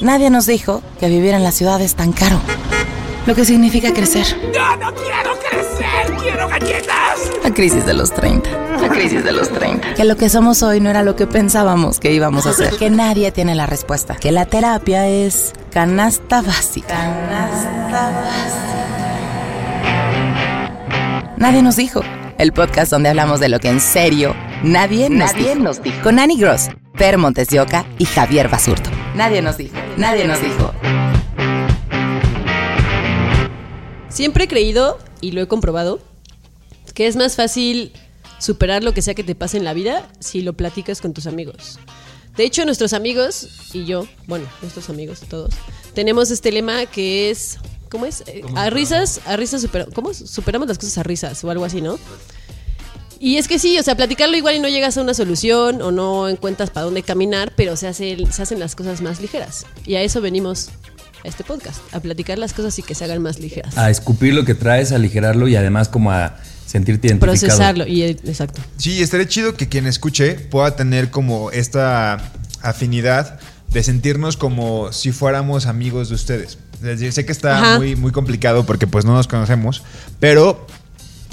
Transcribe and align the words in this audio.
Nadie 0.00 0.30
nos 0.30 0.46
dijo 0.46 0.82
que 1.00 1.08
vivir 1.08 1.34
en 1.34 1.42
la 1.44 1.52
ciudad 1.52 1.80
es 1.80 1.94
tan 1.94 2.12
caro. 2.12 2.38
Lo 3.26 3.34
que 3.34 3.44
significa 3.44 3.92
crecer. 3.94 4.26
¡No, 4.54 4.76
no 4.76 4.92
quiero 4.94 5.32
crecer! 5.48 6.16
¡Quiero 6.20 6.46
galletas! 6.48 7.30
La 7.42 7.50
crisis 7.52 7.86
de 7.86 7.94
los 7.94 8.12
30. 8.12 8.50
La 8.82 8.88
crisis 8.90 9.24
de 9.24 9.32
los 9.32 9.48
30. 9.48 9.94
Que 9.94 10.04
lo 10.04 10.16
que 10.16 10.28
somos 10.28 10.62
hoy 10.62 10.80
no 10.80 10.90
era 10.90 11.02
lo 11.02 11.16
que 11.16 11.26
pensábamos 11.26 12.00
que 12.00 12.12
íbamos 12.12 12.44
a 12.46 12.52
ser. 12.52 12.76
Que 12.76 12.90
nadie 12.90 13.32
tiene 13.32 13.54
la 13.54 13.64
respuesta. 13.64 14.16
Que 14.16 14.30
la 14.30 14.44
terapia 14.44 15.08
es 15.08 15.52
canasta 15.72 16.42
básica. 16.42 16.88
Canasta 16.96 18.10
básica. 18.10 18.64
Nadie 21.38 21.62
nos 21.62 21.76
dijo. 21.76 22.02
El 22.36 22.52
podcast 22.52 22.90
donde 22.90 23.08
hablamos 23.08 23.40
de 23.40 23.48
lo 23.48 23.58
que 23.60 23.68
en 23.68 23.80
serio 23.80 24.34
nadie, 24.62 25.08
nos, 25.08 25.32
Nadie 25.32 25.50
dijo. 25.54 25.60
nos 25.62 25.82
dijo. 25.82 26.02
Con 26.02 26.18
Annie 26.18 26.36
Gross, 26.36 26.68
Per 26.96 27.18
Montes 27.18 27.48
de 27.48 27.60
Oca 27.60 27.86
y 27.98 28.04
Javier 28.04 28.48
Basurto. 28.48 28.90
Nadie 29.14 29.42
nos 29.42 29.56
dijo. 29.56 29.74
Nadie 29.96 30.26
nos 30.26 30.40
dijo. 30.40 30.72
Siempre 34.08 34.44
he 34.44 34.48
creído, 34.48 34.98
y 35.20 35.32
lo 35.32 35.40
he 35.42 35.48
comprobado, 35.48 36.00
que 36.94 37.08
es 37.08 37.16
más 37.16 37.34
fácil 37.34 37.92
superar 38.38 38.84
lo 38.84 38.94
que 38.94 39.02
sea 39.02 39.14
que 39.14 39.24
te 39.24 39.34
pase 39.34 39.56
en 39.56 39.64
la 39.64 39.74
vida 39.74 40.08
si 40.20 40.40
lo 40.42 40.52
platicas 40.52 41.00
con 41.00 41.12
tus 41.12 41.26
amigos. 41.26 41.80
De 42.36 42.44
hecho, 42.44 42.64
nuestros 42.64 42.92
amigos 42.92 43.48
y 43.72 43.84
yo, 43.86 44.06
bueno, 44.26 44.46
nuestros 44.62 44.88
amigos 44.88 45.20
todos, 45.28 45.54
tenemos 45.94 46.30
este 46.30 46.52
lema 46.52 46.86
que 46.86 47.30
es, 47.30 47.58
¿cómo 47.90 48.06
es? 48.06 48.22
Eh, 48.26 48.42
a 48.56 48.70
risas, 48.70 49.20
a 49.26 49.36
risas 49.36 49.62
super- 49.62 49.88
¿cómo? 49.92 50.14
Superamos 50.14 50.68
las 50.68 50.78
cosas 50.78 50.98
a 50.98 51.02
risas 51.02 51.42
o 51.42 51.50
algo 51.50 51.64
así, 51.64 51.80
¿no? 51.80 51.98
Y 53.24 53.38
es 53.38 53.48
que 53.48 53.58
sí, 53.58 53.78
o 53.78 53.82
sea, 53.82 53.96
platicarlo 53.96 54.36
igual 54.36 54.56
y 54.56 54.58
no 54.58 54.68
llegas 54.68 54.98
a 54.98 55.00
una 55.00 55.14
solución 55.14 55.80
o 55.80 55.90
no 55.90 56.28
encuentras 56.28 56.68
para 56.68 56.84
dónde 56.84 57.02
caminar, 57.02 57.54
pero 57.56 57.74
se, 57.74 57.86
hace, 57.88 58.18
se 58.30 58.42
hacen 58.42 58.60
las 58.60 58.74
cosas 58.74 59.00
más 59.00 59.18
ligeras. 59.18 59.64
Y 59.86 59.94
a 59.94 60.02
eso 60.02 60.20
venimos 60.20 60.68
a 61.24 61.28
este 61.28 61.42
podcast, 61.42 61.80
a 61.94 62.00
platicar 62.00 62.36
las 62.38 62.52
cosas 62.52 62.78
y 62.78 62.82
que 62.82 62.94
se 62.94 63.02
hagan 63.02 63.22
más 63.22 63.38
ligeras. 63.40 63.78
A 63.78 63.88
escupir 63.88 64.34
lo 64.34 64.44
que 64.44 64.54
traes, 64.54 64.92
a 64.92 64.96
aligerarlo 64.96 65.48
y 65.48 65.56
además 65.56 65.88
como 65.88 66.12
a 66.12 66.36
sentirte 66.66 67.06
identificado. 67.06 67.38
procesarlo 67.38 67.86
y 67.86 68.02
exacto 68.02 68.60
Sí, 68.76 69.02
estaría 69.02 69.26
chido 69.26 69.54
que 69.54 69.70
quien 69.70 69.86
escuche 69.86 70.34
pueda 70.34 70.76
tener 70.76 71.08
como 71.10 71.50
esta 71.50 72.30
afinidad 72.60 73.40
de 73.70 73.82
sentirnos 73.82 74.36
como 74.36 74.92
si 74.92 75.12
fuéramos 75.12 75.64
amigos 75.64 76.10
de 76.10 76.16
ustedes. 76.16 76.58
Sé 77.10 77.24
que 77.24 77.32
está 77.32 77.56
Ajá. 77.56 77.78
muy, 77.78 77.96
muy 77.96 78.12
complicado 78.12 78.66
porque 78.66 78.86
pues 78.86 79.06
no 79.06 79.14
nos 79.14 79.28
conocemos, 79.28 79.82
pero 80.20 80.66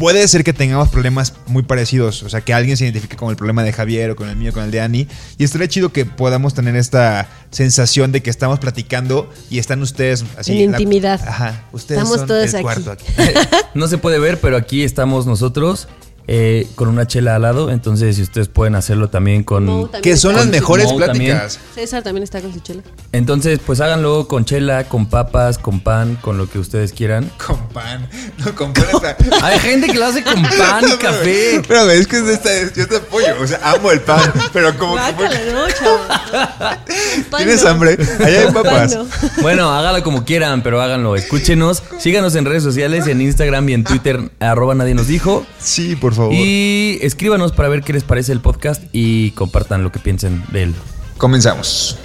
puede 0.02 0.28
ser 0.28 0.44
que 0.44 0.52
tengamos 0.52 0.90
problemas 0.90 1.34
muy 1.46 1.62
parecidos. 1.64 2.24
O 2.24 2.30
sea, 2.30 2.42
que 2.42 2.54
alguien 2.54 2.76
se 2.76 2.86
identifique 2.86 3.16
con 3.16 3.30
el 3.30 3.36
problema 3.36 3.64
de 3.64 3.72
Javier 3.72 4.10
o 4.10 4.16
con 4.16 4.28
el 4.30 4.36
mío, 4.36 4.52
con 4.52 4.64
el 4.64 4.72
de 4.72 4.82
Ani. 4.82 5.08
Y 5.38 5.44
estaría 5.44 5.68
chido 5.68 5.94
que 5.94 6.06
podamos 6.06 6.56
tener 6.56 6.76
esta 6.76 7.30
sensación 7.52 8.12
de 8.12 8.22
que 8.24 8.32
estamos 8.32 8.58
platicando 8.60 9.32
y 9.52 9.60
están 9.60 9.82
ustedes 9.82 10.26
así. 10.38 10.64
En 10.64 10.72
la- 10.72 10.78
intimidad. 10.82 11.22
Ajá. 11.28 11.66
Ustedes 11.72 12.00
Estamos 12.02 12.18
son 12.18 12.28
todos 12.28 12.50
el 12.50 12.56
aquí. 12.56 12.64
cuarto 12.64 12.92
aquí. 12.92 13.06
No 13.76 13.88
se 13.88 13.98
puede 13.98 14.18
ver, 14.20 14.40
pero 14.42 14.58
aquí 14.58 14.84
estamos 14.84 15.26
nosotros 15.28 15.88
eh, 16.28 16.68
con 16.76 16.88
una 16.88 17.08
chela 17.08 17.36
al 17.36 17.42
lado. 17.42 17.70
Entonces, 17.72 18.16
si 18.16 18.22
ustedes 18.22 18.48
pueden 18.48 18.76
hacerlo 18.76 19.10
también 19.10 19.44
con. 19.44 19.66
También 19.66 20.02
que 20.02 20.18
son 20.18 20.36
las 20.36 20.48
mejores 20.48 20.86
Mo 20.92 21.00
también. 21.00 21.38
pláticas. 21.38 21.60
César 21.76 22.04
también 22.04 22.24
está 22.24 22.42
con 22.42 22.54
su 22.54 22.60
chela 22.60 22.82
Entonces, 23.12 23.60
pues 23.66 23.82
háganlo 23.82 24.28
con 24.28 24.46
chela, 24.46 24.86
con 24.86 25.08
papas, 25.08 25.58
con 25.58 25.80
pan, 25.80 26.18
con 26.22 26.38
lo 26.38 26.50
que 26.50 26.60
ustedes 26.60 26.94
quieran. 26.94 27.30
Con 27.46 27.58
pan. 27.70 28.08
No, 28.38 28.54
con 28.56 28.74
pan 28.74 28.86
está- 28.94 29.18
Hay 29.46 29.60
gente 29.60 29.88
que 29.88 29.98
lo 29.98 30.06
hace 30.06 30.24
con 30.24 30.42
pan 30.58 30.86
y 30.88 30.98
café. 30.98 31.56
Espérame, 31.58 31.90
es 31.92 32.08
que 32.08 32.18
es 32.18 32.26
de 32.26 32.34
esta, 32.34 32.50
yo 32.76 32.88
te 32.88 32.98
apoyo. 32.98 33.28
O 33.42 33.48
sea, 33.48 33.60
amo 33.64 33.92
el 33.92 34.02
pan, 34.02 34.32
pero 34.54 34.78
como 34.78 34.96
que. 34.96 35.52
No, 35.52 35.68
chavo. 35.70 36.00
Pan 37.30 37.38
¿Tienes 37.44 37.64
no. 37.64 37.70
hambre? 37.70 37.98
Allá 38.24 38.42
hay 38.48 38.52
papas. 38.54 38.96
Pan 38.96 39.08
Bueno, 39.42 39.72
hágalo 39.72 40.04
como 40.04 40.24
quieran, 40.26 40.62
pero 40.64 40.82
háganlo. 40.82 41.16
Escúchenos, 41.16 41.84
síganos 42.00 42.36
en 42.36 42.46
redes 42.46 42.64
sociales, 42.64 43.08
en 43.08 43.22
Instagram 43.22 43.68
y 43.70 43.74
en 43.74 43.84
Twitter, 43.84 44.32
arroba 44.40 44.76
nadie 44.76 44.94
nos 44.94 45.08
dijo. 45.08 45.46
Sí, 45.60 45.96
por 45.96 46.11
favor. 46.16 46.34
Y 46.34 47.00
escríbanos 47.02 47.52
para 47.52 47.70
ver 47.70 47.82
qué 47.84 47.94
les 47.94 48.04
parece 48.04 48.32
el 48.32 48.40
podcast 48.40 48.84
y 48.92 49.32
compartan 49.32 49.84
lo 49.84 49.92
que 49.92 50.00
piensen 50.00 50.44
de 50.52 50.64
él. 50.64 50.76
Comenzamos. 51.18 51.98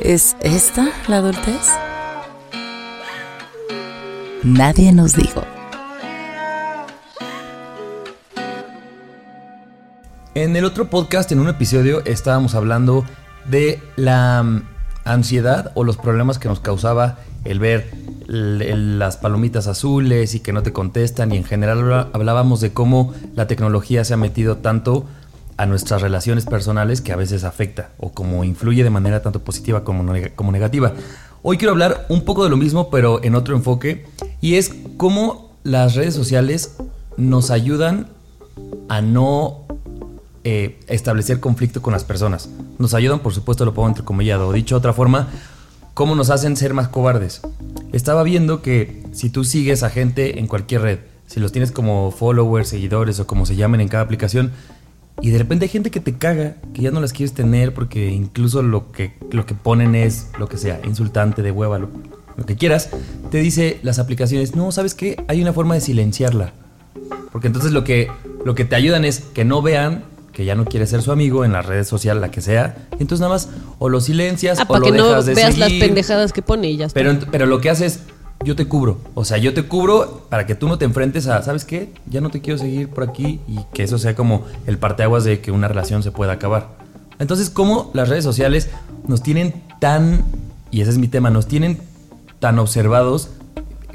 ¿Es 0.00 0.36
esta 0.40 0.88
la 1.08 1.18
adultez? 1.18 1.68
Nadie 4.42 4.92
nos 4.92 5.14
dijo. 5.14 5.44
En 10.34 10.56
el 10.56 10.64
otro 10.64 10.88
podcast, 10.88 11.32
en 11.32 11.40
un 11.40 11.48
episodio, 11.48 12.02
estábamos 12.06 12.54
hablando 12.54 13.04
de 13.46 13.82
la 13.96 14.62
ansiedad 15.04 15.72
o 15.74 15.84
los 15.84 15.96
problemas 15.96 16.38
que 16.38 16.48
nos 16.48 16.60
causaba 16.60 17.18
el 17.44 17.58
ver 17.58 17.90
las 18.26 19.16
palomitas 19.16 19.66
azules 19.66 20.34
y 20.34 20.40
que 20.40 20.52
no 20.52 20.62
te 20.62 20.72
contestan 20.72 21.32
y 21.32 21.36
en 21.36 21.44
general 21.44 22.08
hablábamos 22.12 22.60
de 22.60 22.72
cómo 22.72 23.12
la 23.34 23.46
tecnología 23.46 24.04
se 24.04 24.14
ha 24.14 24.16
metido 24.16 24.58
tanto 24.58 25.04
a 25.56 25.66
nuestras 25.66 26.00
relaciones 26.00 26.46
personales 26.46 27.00
que 27.00 27.12
a 27.12 27.16
veces 27.16 27.44
afecta 27.44 27.90
o 27.98 28.12
como 28.12 28.44
influye 28.44 28.84
de 28.84 28.90
manera 28.90 29.20
tanto 29.22 29.40
positiva 29.40 29.84
como, 29.84 30.12
como 30.36 30.52
negativa. 30.52 30.92
Hoy 31.42 31.58
quiero 31.58 31.72
hablar 31.72 32.06
un 32.08 32.24
poco 32.24 32.44
de 32.44 32.50
lo 32.50 32.56
mismo 32.56 32.88
pero 32.88 33.22
en 33.24 33.34
otro 33.34 33.56
enfoque 33.56 34.06
y 34.40 34.54
es 34.54 34.74
cómo 34.96 35.50
las 35.64 35.96
redes 35.96 36.14
sociales 36.14 36.76
nos 37.16 37.50
ayudan 37.50 38.06
a 38.88 39.00
no 39.00 39.64
eh, 40.44 40.80
establecer 40.88 41.40
conflicto 41.40 41.82
con 41.82 41.92
las 41.92 42.04
personas. 42.04 42.48
Nos 42.78 42.94
ayudan, 42.94 43.20
por 43.20 43.34
supuesto, 43.34 43.64
lo 43.64 43.74
pongo 43.74 43.88
entrecomillado. 43.88 44.48
O 44.48 44.52
dicho 44.52 44.74
de 44.74 44.78
otra 44.78 44.92
forma, 44.92 45.28
cómo 45.94 46.14
nos 46.14 46.30
hacen 46.30 46.56
ser 46.56 46.74
más 46.74 46.88
cobardes. 46.88 47.42
Estaba 47.92 48.22
viendo 48.22 48.62
que 48.62 49.02
si 49.12 49.30
tú 49.30 49.44
sigues 49.44 49.82
a 49.82 49.90
gente 49.90 50.38
en 50.38 50.46
cualquier 50.46 50.82
red, 50.82 50.98
si 51.26 51.40
los 51.40 51.52
tienes 51.52 51.72
como 51.72 52.10
followers, 52.10 52.68
seguidores 52.68 53.20
o 53.20 53.26
como 53.26 53.46
se 53.46 53.56
llamen 53.56 53.80
en 53.80 53.88
cada 53.88 54.02
aplicación, 54.02 54.52
y 55.20 55.30
de 55.30 55.38
repente 55.38 55.66
hay 55.66 55.68
gente 55.68 55.90
que 55.90 56.00
te 56.00 56.16
caga, 56.16 56.56
que 56.72 56.82
ya 56.82 56.90
no 56.90 57.00
las 57.00 57.12
quieres 57.12 57.34
tener 57.34 57.74
porque 57.74 58.08
incluso 58.08 58.62
lo 58.62 58.90
que, 58.90 59.12
lo 59.30 59.44
que 59.44 59.54
ponen 59.54 59.94
es 59.94 60.28
lo 60.38 60.48
que 60.48 60.56
sea, 60.56 60.80
insultante, 60.84 61.42
de 61.42 61.50
hueva, 61.50 61.78
lo, 61.78 61.90
lo 62.36 62.46
que 62.46 62.56
quieras, 62.56 62.88
te 63.30 63.38
dice 63.38 63.78
las 63.82 63.98
aplicaciones, 63.98 64.56
no, 64.56 64.72
¿sabes 64.72 64.94
qué? 64.94 65.22
Hay 65.28 65.42
una 65.42 65.52
forma 65.52 65.74
de 65.74 65.82
silenciarla. 65.82 66.54
Porque 67.32 67.46
entonces 67.46 67.72
lo 67.72 67.84
que, 67.84 68.10
lo 68.44 68.54
que 68.54 68.64
te 68.64 68.76
ayudan 68.76 69.04
es 69.04 69.20
que 69.20 69.44
no 69.44 69.62
vean 69.62 70.04
que 70.32 70.44
ya 70.44 70.54
no 70.54 70.64
quieres 70.64 70.90
ser 70.90 71.02
su 71.02 71.12
amigo 71.12 71.44
en 71.44 71.52
la 71.52 71.62
red 71.62 71.84
social, 71.84 72.20
la 72.20 72.30
que 72.30 72.40
sea. 72.40 72.76
Entonces 72.92 73.20
nada 73.20 73.32
más 73.32 73.48
o 73.78 73.88
lo 73.88 74.00
silencias 74.00 74.58
Ah, 74.60 74.64
o 74.64 74.68
para 74.68 74.80
lo 74.80 74.86
que 74.86 74.92
no 74.92 75.08
dejas 75.08 75.26
de 75.26 75.34
veas 75.34 75.58
las 75.58 75.68
seguir. 75.68 75.84
pendejadas 75.84 76.32
que 76.32 76.42
pone 76.42 76.70
y 76.70 76.76
ya 76.76 76.86
está. 76.86 76.94
Pero, 76.98 77.18
pero 77.30 77.46
lo 77.46 77.60
que 77.60 77.70
hace 77.70 77.86
es, 77.86 78.00
yo 78.44 78.56
te 78.56 78.66
cubro. 78.66 78.98
O 79.14 79.24
sea, 79.24 79.36
yo 79.38 79.52
te 79.52 79.64
cubro 79.64 80.26
para 80.30 80.46
que 80.46 80.54
tú 80.54 80.68
no 80.68 80.78
te 80.78 80.84
enfrentes 80.84 81.26
a, 81.26 81.42
¿sabes 81.42 81.64
qué? 81.64 81.92
Ya 82.08 82.20
no 82.20 82.30
te 82.30 82.40
quiero 82.40 82.58
seguir 82.58 82.88
por 82.88 83.04
aquí 83.04 83.40
y 83.46 83.58
que 83.74 83.82
eso 83.82 83.98
sea 83.98 84.14
como 84.14 84.44
el 84.66 84.78
parteaguas 84.78 85.24
de 85.24 85.40
que 85.40 85.50
una 85.50 85.68
relación 85.68 86.02
se 86.02 86.10
pueda 86.10 86.32
acabar. 86.32 86.68
Entonces, 87.18 87.50
¿cómo 87.50 87.90
las 87.92 88.08
redes 88.08 88.24
sociales 88.24 88.70
nos 89.06 89.22
tienen 89.22 89.62
tan, 89.78 90.24
y 90.70 90.80
ese 90.80 90.90
es 90.92 90.98
mi 90.98 91.08
tema, 91.08 91.28
nos 91.28 91.46
tienen 91.48 91.80
tan 92.38 92.58
observados, 92.58 93.28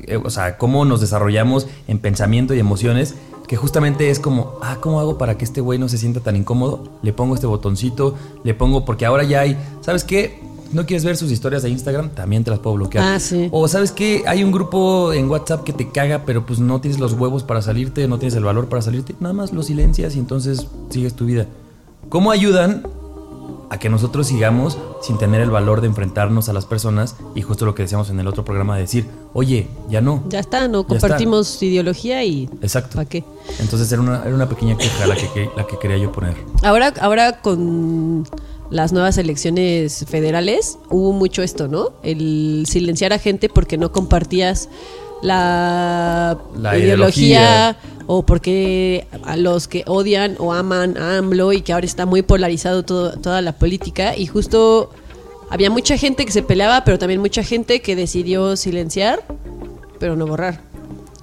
eh, 0.05 0.17
o 0.17 0.29
sea, 0.29 0.57
cómo 0.57 0.85
nos 0.85 1.01
desarrollamos 1.01 1.65
en 1.87 1.97
pensamiento 1.97 2.53
y 2.53 2.59
emociones, 2.59 3.15
que 3.47 3.55
justamente 3.55 4.09
es 4.09 4.19
como, 4.19 4.53
ah, 4.61 4.77
¿cómo 4.81 4.99
hago 4.99 5.17
para 5.17 5.37
que 5.37 5.45
este 5.45 5.61
güey 5.61 5.79
no 5.79 5.89
se 5.89 5.97
sienta 5.97 6.19
tan 6.19 6.35
incómodo? 6.35 6.83
Le 7.01 7.13
pongo 7.13 7.35
este 7.35 7.47
botoncito, 7.47 8.15
le 8.43 8.53
pongo, 8.53 8.85
porque 8.85 9.05
ahora 9.05 9.23
ya 9.23 9.41
hay, 9.41 9.57
¿sabes 9.81 10.03
qué? 10.03 10.39
¿No 10.71 10.85
quieres 10.85 11.05
ver 11.05 11.15
sus 11.15 11.31
historias 11.31 11.63
de 11.63 11.69
Instagram? 11.69 12.09
También 12.09 12.43
te 12.43 12.51
las 12.51 12.59
puedo 12.59 12.75
bloquear. 12.75 13.03
Ah, 13.03 13.19
sí. 13.19 13.47
O 13.51 13.67
¿sabes 13.67 13.91
qué? 13.91 14.23
Hay 14.27 14.43
un 14.43 14.51
grupo 14.51 15.13
en 15.13 15.29
WhatsApp 15.29 15.63
que 15.63 15.73
te 15.73 15.89
caga, 15.89 16.23
pero 16.25 16.45
pues 16.45 16.59
no 16.59 16.81
tienes 16.81 16.99
los 16.99 17.13
huevos 17.13 17.43
para 17.43 17.61
salirte, 17.61 18.07
no 18.07 18.17
tienes 18.17 18.35
el 18.35 18.43
valor 18.43 18.67
para 18.67 18.81
salirte. 18.81 19.15
Nada 19.19 19.33
más 19.33 19.53
lo 19.53 19.63
silencias 19.63 20.15
y 20.15 20.19
entonces 20.19 20.67
sigues 20.89 21.13
tu 21.13 21.25
vida. 21.25 21.45
¿Cómo 22.09 22.31
ayudan 22.31 22.83
a 23.69 23.79
que 23.79 23.89
nosotros 23.89 24.27
sigamos 24.27 24.77
sin 25.01 25.17
tener 25.17 25.41
el 25.41 25.49
valor 25.49 25.81
de 25.81 25.87
enfrentarnos 25.87 26.49
a 26.49 26.53
las 26.53 26.65
personas 26.65 27.15
y 27.33 27.41
justo 27.41 27.65
lo 27.65 27.73
que 27.75 27.83
decíamos 27.83 28.09
en 28.09 28.19
el 28.19 28.27
otro 28.27 28.45
programa 28.45 28.75
de 28.75 28.81
decir, 28.83 29.07
oye, 29.33 29.67
ya 29.89 30.01
no. 30.01 30.23
Ya 30.29 30.39
está, 30.39 30.67
no 30.67 30.83
Ya 30.83 30.87
compartimos 30.87 31.61
ideología 31.63 32.23
y 32.23 32.49
Exacto. 32.61 32.95
¿para 32.95 33.09
qué? 33.09 33.23
Entonces 33.59 33.91
era 33.91 34.01
una, 34.01 34.23
era 34.23 34.35
una 34.35 34.47
pequeña 34.47 34.77
queja 34.77 35.07
la 35.07 35.15
que, 35.15 35.29
que- 35.33 35.49
la 35.57 35.65
que 35.65 35.77
quería 35.79 35.97
yo 35.97 36.11
poner. 36.11 36.35
Ahora, 36.63 36.93
ahora 37.01 37.41
con 37.41 38.27
las 38.69 38.93
nuevas 38.93 39.17
elecciones 39.17 40.05
federales 40.07 40.77
hubo 40.89 41.11
mucho 41.13 41.41
esto, 41.43 41.67
¿no? 41.67 41.89
El 42.03 42.65
silenciar 42.67 43.13
a 43.13 43.19
gente 43.19 43.49
porque 43.49 43.77
no 43.77 43.91
compartías 43.91 44.69
la, 45.21 46.37
La 46.57 46.77
ideología, 46.77 47.71
ideología. 47.71 47.77
O 48.07 48.25
porque 48.25 49.07
a 49.23 49.35
los 49.37 49.67
que 49.67 49.83
odian 49.87 50.35
o 50.39 50.53
aman 50.53 50.97
a 50.97 51.17
AMLO 51.17 51.53
y 51.53 51.61
que 51.61 51.73
ahora 51.73 51.85
está 51.85 52.05
muy 52.05 52.21
polarizado 52.21 52.83
toda 52.83 53.41
la 53.41 53.53
política 53.53 54.15
y 54.15 54.27
justo 54.27 54.91
había 55.49 55.69
mucha 55.69 55.97
gente 55.97 56.25
que 56.25 56.31
se 56.31 56.43
peleaba, 56.43 56.83
pero 56.83 56.99
también 56.99 57.19
mucha 57.19 57.43
gente 57.43 57.81
que 57.81 57.95
decidió 57.95 58.55
silenciar, 58.55 59.23
pero 59.99 60.15
no 60.15 60.27
borrar. 60.27 60.61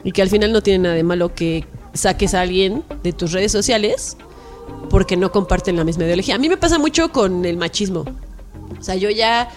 Y 0.05 0.13
que 0.13 0.23
al 0.23 0.29
final 0.29 0.53
no 0.53 0.63
tiene 0.63 0.81
nada 0.81 0.95
de 0.95 1.03
malo 1.03 1.35
que 1.35 1.65
saques 1.95 2.35
a 2.35 2.41
alguien 2.41 2.83
de 3.03 3.13
tus 3.13 3.33
redes 3.33 3.53
sociales 3.53 4.17
porque 4.91 5.17
no 5.17 5.31
comparten 5.31 5.77
la 5.77 5.85
misma 5.85 6.05
ideología. 6.05 6.35
A 6.35 6.39
mí 6.39 6.49
me 6.49 6.57
pasa 6.57 6.79
mucho 6.79 7.13
con 7.13 7.45
el 7.45 7.57
machismo. 7.57 8.05
O 8.79 8.83
sea, 8.83 8.97
yo 8.97 9.11
ya 9.11 9.49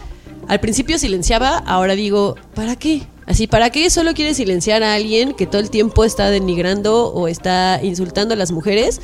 al 0.48 0.60
principio 0.60 1.00
silenciaba, 1.00 1.58
ahora 1.58 1.96
digo, 1.96 2.36
¿para 2.54 2.76
qué? 2.76 3.04
Así, 3.26 3.48
¿para 3.48 3.70
qué 3.72 3.90
solo 3.90 4.14
quieres 4.14 4.38
silenciar 4.38 4.84
a 4.84 4.94
alguien 4.94 5.34
que 5.34 5.48
todo 5.48 5.60
el 5.60 5.70
tiempo 5.70 6.04
está 6.06 6.30
denigrando 6.30 7.08
o 7.08 7.28
está 7.28 7.80
insultando 7.82 8.34
a 8.34 8.38
las 8.38 8.52
mujeres? 8.52 9.02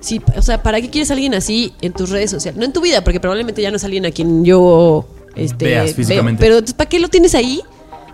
Sí, 0.00 0.20
o 0.36 0.42
sea, 0.42 0.62
¿para 0.62 0.80
qué 0.80 0.90
quieres 0.90 1.10
a 1.10 1.14
alguien 1.14 1.34
así 1.34 1.72
en 1.80 1.92
tus 1.92 2.10
redes 2.10 2.30
sociales? 2.30 2.58
No 2.58 2.64
en 2.64 2.72
tu 2.72 2.80
vida, 2.80 3.02
porque 3.02 3.20
probablemente 3.20 3.62
ya 3.62 3.70
no 3.70 3.76
es 3.78 3.84
alguien 3.84 4.06
a 4.06 4.10
quien 4.10 4.44
yo 4.44 5.06
este, 5.34 5.64
Veas 5.64 5.86
veo. 5.86 5.94
físicamente. 5.94 6.40
Pero 6.40 6.64
¿para 6.76 6.88
qué 6.88 7.00
lo 7.00 7.08
tienes 7.08 7.34
ahí? 7.34 7.62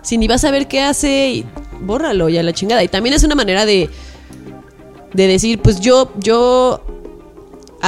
Si 0.01 0.17
ni 0.17 0.27
vas 0.27 0.43
a 0.45 0.51
ver 0.51 0.67
qué 0.67 0.81
hace, 0.81 1.29
y 1.29 1.45
bórralo 1.81 2.29
ya 2.29 2.41
la 2.41 2.53
chingada. 2.53 2.83
Y 2.83 2.87
también 2.87 3.13
es 3.15 3.23
una 3.23 3.35
manera 3.35 3.65
de, 3.65 3.89
de 5.13 5.27
decir, 5.27 5.59
pues 5.59 5.79
yo, 5.79 6.11
yo 6.17 6.81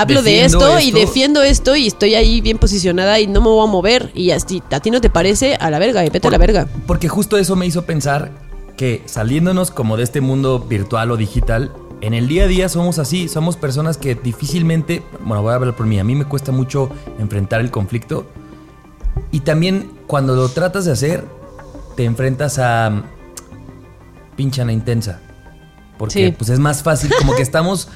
hablo 0.02 0.22
de 0.22 0.46
esto, 0.46 0.80
y 0.80 0.92
defiendo 0.92 1.42
esto 1.44 1.76
y 1.76 1.88
estoy 1.88 2.16
ahí 2.16 2.42
bien 2.42 2.58
posicionada 2.58 3.20
y 3.20 3.28
no 3.28 3.42
me 3.42 3.48
voy 3.48 3.68
a 3.68 3.72
mover. 3.72 4.12
Y 4.14 4.32
así, 4.32 4.62
a 4.72 4.80
ti 4.80 4.92
no 4.92 5.02
te 5.02 5.10
parece, 5.10 5.56
a 5.56 5.70
la 5.70 5.80
verga, 5.80 6.06
y 6.06 6.10
vete 6.10 6.28
a 6.28 6.32
la 6.32 6.38
verga. 6.38 6.68
Porque 6.86 7.08
justo 7.10 7.38
eso 7.38 7.56
me 7.56 7.66
hizo 7.66 7.86
pensar 7.86 8.32
que 8.78 9.02
saliéndonos 9.06 9.72
como 9.72 9.98
de 9.98 10.04
este 10.04 10.22
mundo 10.22 10.60
virtual 10.60 11.12
o 11.12 11.18
digital, 11.18 11.72
en 12.02 12.14
el 12.14 12.28
día 12.28 12.44
a 12.44 12.48
día 12.48 12.70
somos 12.70 13.00
así, 13.00 13.28
somos 13.28 13.58
personas 13.58 13.98
que 13.98 14.14
difícilmente, 14.14 15.02
bueno, 15.26 15.42
voy 15.42 15.52
a 15.54 15.56
hablar 15.56 15.76
por 15.76 15.88
mí, 15.88 16.00
a 16.00 16.04
mí 16.04 16.14
me 16.14 16.26
cuesta 16.26 16.52
mucho 16.52 16.90
enfrentar 17.18 17.60
el 17.62 17.72
conflicto. 17.72 18.28
Y 19.32 19.40
también 19.40 19.90
cuando 20.06 20.36
lo 20.36 20.48
tratas 20.50 20.86
de 20.86 20.92
hacer, 20.92 21.26
te 21.96 22.06
enfrentas 22.06 22.60
a 22.60 23.04
pinchana 24.36 24.72
intensa. 24.72 25.22
Porque 25.98 26.28
Sí. 26.28 26.36
pues 26.38 26.52
es 26.52 26.60
más 26.60 26.84
fácil, 26.84 27.12
como 27.18 27.36
que 27.36 27.42
estamos 27.50 27.88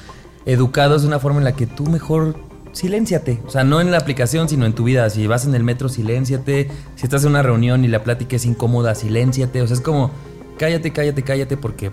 educados 0.46 1.02
de 1.02 1.08
una 1.08 1.18
forma 1.18 1.38
en 1.38 1.44
la 1.44 1.52
que 1.52 1.66
tú 1.66 1.84
mejor 1.86 2.36
silénciate. 2.72 3.40
O 3.46 3.50
sea, 3.50 3.64
no 3.64 3.80
en 3.80 3.90
la 3.90 3.98
aplicación, 3.98 4.48
sino 4.48 4.66
en 4.66 4.72
tu 4.72 4.84
vida. 4.84 5.08
Si 5.10 5.26
vas 5.26 5.44
en 5.44 5.54
el 5.54 5.62
metro, 5.62 5.88
silénciate. 5.88 6.70
Si 6.96 7.04
estás 7.04 7.22
en 7.24 7.30
una 7.30 7.42
reunión 7.42 7.84
y 7.84 7.88
la 7.88 8.02
plática 8.02 8.36
es 8.36 8.44
incómoda, 8.44 8.94
silénciate. 8.94 9.62
O 9.62 9.66
sea, 9.66 9.76
es 9.76 9.82
como, 9.82 10.10
cállate, 10.58 10.92
cállate, 10.92 11.22
cállate 11.22 11.56
porque 11.56 11.92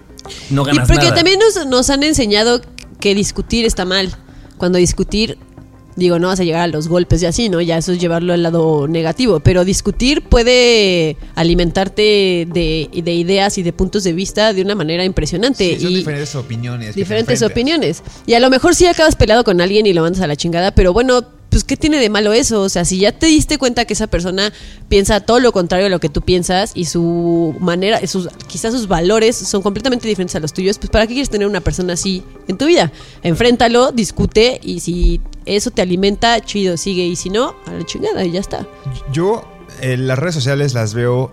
no 0.49 0.63
Y 0.63 0.67
ganas 0.67 0.87
porque 0.87 1.05
nada. 1.05 1.15
también 1.15 1.39
nos, 1.39 1.65
nos 1.67 1.89
han 1.89 2.03
enseñado 2.03 2.61
que 2.99 3.15
discutir 3.15 3.65
está 3.65 3.85
mal. 3.85 4.15
Cuando 4.57 4.77
discutir, 4.77 5.37
digo, 5.99 6.19
no 6.19 6.27
vas 6.27 6.39
a 6.39 6.43
llegar 6.43 6.61
a 6.61 6.67
los 6.67 6.87
golpes 6.87 7.21
y 7.21 7.25
así, 7.25 7.49
¿no? 7.49 7.61
Ya 7.61 7.77
eso 7.77 7.91
es 7.91 7.99
llevarlo 7.99 8.33
al 8.33 8.43
lado 8.43 8.87
negativo. 8.87 9.39
Pero 9.39 9.65
discutir 9.65 10.23
puede 10.23 11.17
alimentarte 11.35 12.47
de, 12.51 12.89
de 12.91 13.13
ideas 13.13 13.57
y 13.57 13.63
de 13.63 13.73
puntos 13.73 14.03
de 14.03 14.13
vista 14.13 14.53
de 14.53 14.61
una 14.61 14.75
manera 14.75 15.05
impresionante. 15.05 15.75
Sí, 15.75 15.81
son 15.81 15.91
y 15.91 15.95
diferentes 15.95 16.35
opiniones. 16.35 16.95
diferentes 16.95 17.41
opiniones. 17.41 18.03
Y 18.25 18.33
a 18.33 18.39
lo 18.39 18.49
mejor 18.49 18.75
sí 18.75 18.85
acabas 18.85 19.15
peleado 19.15 19.43
con 19.43 19.61
alguien 19.61 19.85
y 19.85 19.93
lo 19.93 20.01
mandas 20.01 20.21
a 20.21 20.27
la 20.27 20.35
chingada, 20.35 20.71
pero 20.71 20.93
bueno, 20.93 21.23
pues 21.49 21.63
¿qué 21.63 21.75
tiene 21.77 21.99
de 21.99 22.09
malo 22.09 22.33
eso? 22.33 22.61
O 22.61 22.69
sea, 22.69 22.85
si 22.85 22.99
ya 22.99 23.11
te 23.11 23.25
diste 23.25 23.57
cuenta 23.57 23.85
que 23.85 23.93
esa 23.93 24.07
persona 24.07 24.53
piensa 24.87 25.19
todo 25.19 25.39
lo 25.39 25.51
contrario 25.51 25.87
a 25.87 25.89
lo 25.89 25.99
que 25.99 26.09
tú 26.09 26.21
piensas 26.21 26.71
y 26.75 26.85
su 26.85 27.55
manera, 27.59 28.05
sus, 28.07 28.29
quizás 28.47 28.73
sus 28.73 28.87
valores 28.87 29.35
son 29.35 29.61
completamente 29.61 30.07
diferentes 30.07 30.35
a 30.35 30.39
los 30.39 30.53
tuyos, 30.53 30.77
pues 30.77 30.89
¿para 30.89 31.07
qué 31.07 31.13
quieres 31.13 31.29
tener 31.29 31.47
una 31.47 31.61
persona 31.61 31.93
así 31.93 32.23
en 32.47 32.57
tu 32.57 32.65
vida? 32.65 32.91
Enfréntalo, 33.23 33.91
discute 33.91 34.59
y 34.63 34.79
si 34.79 35.21
eso 35.55 35.71
te 35.71 35.81
alimenta, 35.81 36.39
chido, 36.41 36.77
sigue 36.77 37.05
y 37.05 37.15
si 37.15 37.29
no, 37.29 37.55
a 37.65 37.71
la 37.71 37.85
chingada 37.85 38.23
y 38.23 38.31
ya 38.31 38.39
está. 38.39 38.67
Yo 39.11 39.43
eh, 39.81 39.97
las 39.97 40.19
redes 40.19 40.35
sociales 40.35 40.73
las 40.73 40.93
veo, 40.93 41.31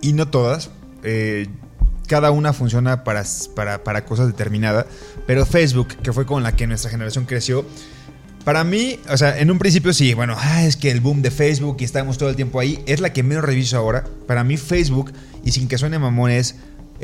y 0.00 0.12
no 0.12 0.28
todas, 0.28 0.70
eh, 1.02 1.48
cada 2.06 2.30
una 2.30 2.52
funciona 2.52 3.04
para, 3.04 3.24
para, 3.54 3.84
para 3.84 4.04
cosas 4.04 4.26
determinadas, 4.26 4.86
pero 5.26 5.46
Facebook, 5.46 5.88
que 6.02 6.12
fue 6.12 6.26
con 6.26 6.42
la 6.42 6.56
que 6.56 6.66
nuestra 6.66 6.90
generación 6.90 7.24
creció, 7.24 7.64
para 8.44 8.62
mí, 8.62 8.98
o 9.08 9.16
sea, 9.16 9.38
en 9.38 9.50
un 9.50 9.58
principio 9.58 9.94
sí, 9.94 10.12
bueno, 10.12 10.34
ah, 10.36 10.64
es 10.64 10.76
que 10.76 10.90
el 10.90 11.00
boom 11.00 11.22
de 11.22 11.30
Facebook 11.30 11.78
y 11.80 11.84
estamos 11.84 12.18
todo 12.18 12.28
el 12.28 12.36
tiempo 12.36 12.60
ahí, 12.60 12.82
es 12.86 13.00
la 13.00 13.12
que 13.12 13.22
menos 13.22 13.42
reviso 13.42 13.78
ahora. 13.78 14.04
Para 14.26 14.44
mí 14.44 14.58
Facebook, 14.58 15.12
y 15.42 15.52
sin 15.52 15.66
que 15.66 15.78
suene 15.78 15.98
mamón, 15.98 16.30
es, 16.30 16.56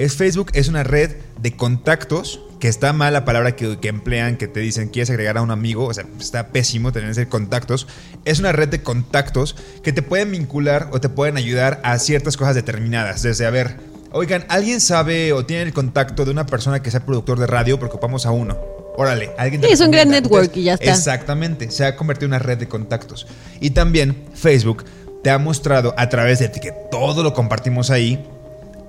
es 0.04 0.16
Facebook 0.16 0.50
es 0.54 0.68
una 0.68 0.82
red 0.82 1.16
de 1.42 1.56
contactos, 1.56 2.40
que 2.58 2.68
está 2.68 2.94
mal 2.94 3.12
la 3.12 3.26
palabra 3.26 3.54
que, 3.54 3.78
que 3.78 3.88
emplean, 3.88 4.38
que 4.38 4.48
te 4.48 4.60
dicen 4.60 4.88
quieres 4.88 5.10
agregar 5.10 5.36
a 5.36 5.42
un 5.42 5.50
amigo, 5.50 5.84
o 5.84 5.92
sea, 5.92 6.06
está 6.18 6.48
pésimo 6.48 6.90
tener 6.90 7.10
ese 7.10 7.28
contactos. 7.28 7.86
Es 8.24 8.38
una 8.38 8.52
red 8.52 8.68
de 8.68 8.82
contactos 8.82 9.56
que 9.82 9.92
te 9.92 10.00
pueden 10.00 10.30
vincular 10.30 10.88
o 10.92 11.02
te 11.02 11.10
pueden 11.10 11.36
ayudar 11.36 11.82
a 11.84 11.98
ciertas 11.98 12.38
cosas 12.38 12.54
determinadas. 12.54 13.22
Desde, 13.22 13.44
a 13.44 13.50
ver, 13.50 13.76
oigan, 14.12 14.46
¿alguien 14.48 14.80
sabe 14.80 15.34
o 15.34 15.44
tiene 15.44 15.64
el 15.64 15.74
contacto 15.74 16.24
de 16.24 16.30
una 16.30 16.46
persona 16.46 16.82
que 16.82 16.90
sea 16.90 17.04
productor 17.04 17.38
de 17.38 17.46
radio? 17.46 17.78
Porque 17.78 17.96
ocupamos 17.96 18.24
a 18.24 18.30
uno. 18.30 18.58
Órale, 18.96 19.32
alguien 19.36 19.60
te 19.60 19.66
Sí, 19.66 19.74
es 19.74 19.80
un 19.80 19.90
gran 19.90 20.08
network 20.08 20.56
y 20.56 20.64
ya 20.64 20.74
está. 20.74 20.90
Exactamente, 20.90 21.70
se 21.70 21.84
ha 21.84 21.94
convertido 21.96 22.26
en 22.26 22.30
una 22.30 22.38
red 22.38 22.56
de 22.56 22.68
contactos. 22.68 23.26
Y 23.60 23.70
también 23.70 24.16
Facebook 24.32 24.84
te 25.22 25.28
ha 25.28 25.36
mostrado 25.36 25.94
a 25.98 26.08
través 26.08 26.38
de 26.38 26.50
que 26.50 26.72
todo 26.90 27.22
lo 27.22 27.34
compartimos 27.34 27.90
ahí, 27.90 28.26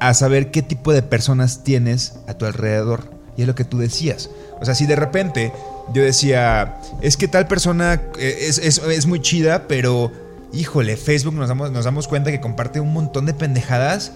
a 0.02 0.14
saber 0.14 0.52
qué 0.52 0.62
tipo 0.62 0.92
de 0.94 1.04
personas 1.04 1.64
tienes 1.64 2.16
a 2.28 2.34
tu 2.34 2.46
alrededor. 2.46 3.12
Y 3.38 3.42
es 3.44 3.48
lo 3.48 3.56
que 3.56 3.64
tú 3.64 3.78
decías. 3.78 4.30
O 4.60 4.66
sea, 4.66 4.76
si 4.76 4.86
de 4.86 4.96
repente 4.96 5.54
yo 5.94 6.04
decía, 6.04 6.78
es 7.02 7.16
que 7.18 7.28
tal 7.28 7.48
persona 7.48 8.02
eh, 8.20 8.38
es, 8.42 8.58
es- 8.58 8.80
es 8.80 9.06
muy 9.06 9.22
chida, 9.22 9.68
pero 9.68 10.12
híjole, 10.54 10.98
Facebook 10.98 11.36
nos 11.36 11.48
damos, 11.48 11.72
nos 11.72 11.86
damos 11.86 12.08
cuenta 12.08 12.32
que 12.32 12.42
comparte 12.42 12.80
un 12.80 12.92
montón 12.92 13.26
de 13.26 13.34
pendejadas 13.34 14.12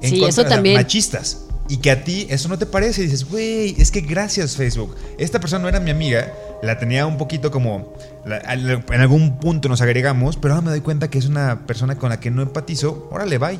en 0.00 0.10
Sí, 0.10 0.20
contra 0.20 0.44
de 0.44 0.50
machistas. 0.76 1.38
Y 1.68 1.78
que 1.78 1.90
a 1.90 2.04
ti 2.04 2.26
eso 2.28 2.48
no 2.48 2.58
te 2.58 2.66
parece. 2.66 3.00
Y 3.00 3.04
dices, 3.04 3.24
güey, 3.28 3.74
es 3.78 3.90
que 3.90 4.02
gracias 4.02 4.56
Facebook. 4.56 4.94
Esta 5.18 5.40
persona 5.40 5.62
no 5.62 5.68
era 5.68 5.80
mi 5.80 5.90
amiga. 5.90 6.30
La 6.62 6.78
tenía 6.78 7.06
un 7.06 7.16
poquito 7.16 7.50
como... 7.50 7.94
la- 8.26 8.38
en 8.52 9.00
algún 9.00 9.38
punto 9.38 9.68
nos 9.70 9.80
agregamos. 9.80 10.36
Pero 10.36 10.54
ahora 10.54 10.64
me 10.66 10.70
doy 10.70 10.80
cuenta 10.82 11.08
que 11.08 11.18
es 11.18 11.26
una 11.26 11.66
persona 11.66 11.96
con 11.96 12.10
la 12.10 12.20
que 12.20 12.30
no 12.30 12.42
empatizo. 12.42 13.08
Órale, 13.10 13.38
bye. 13.38 13.58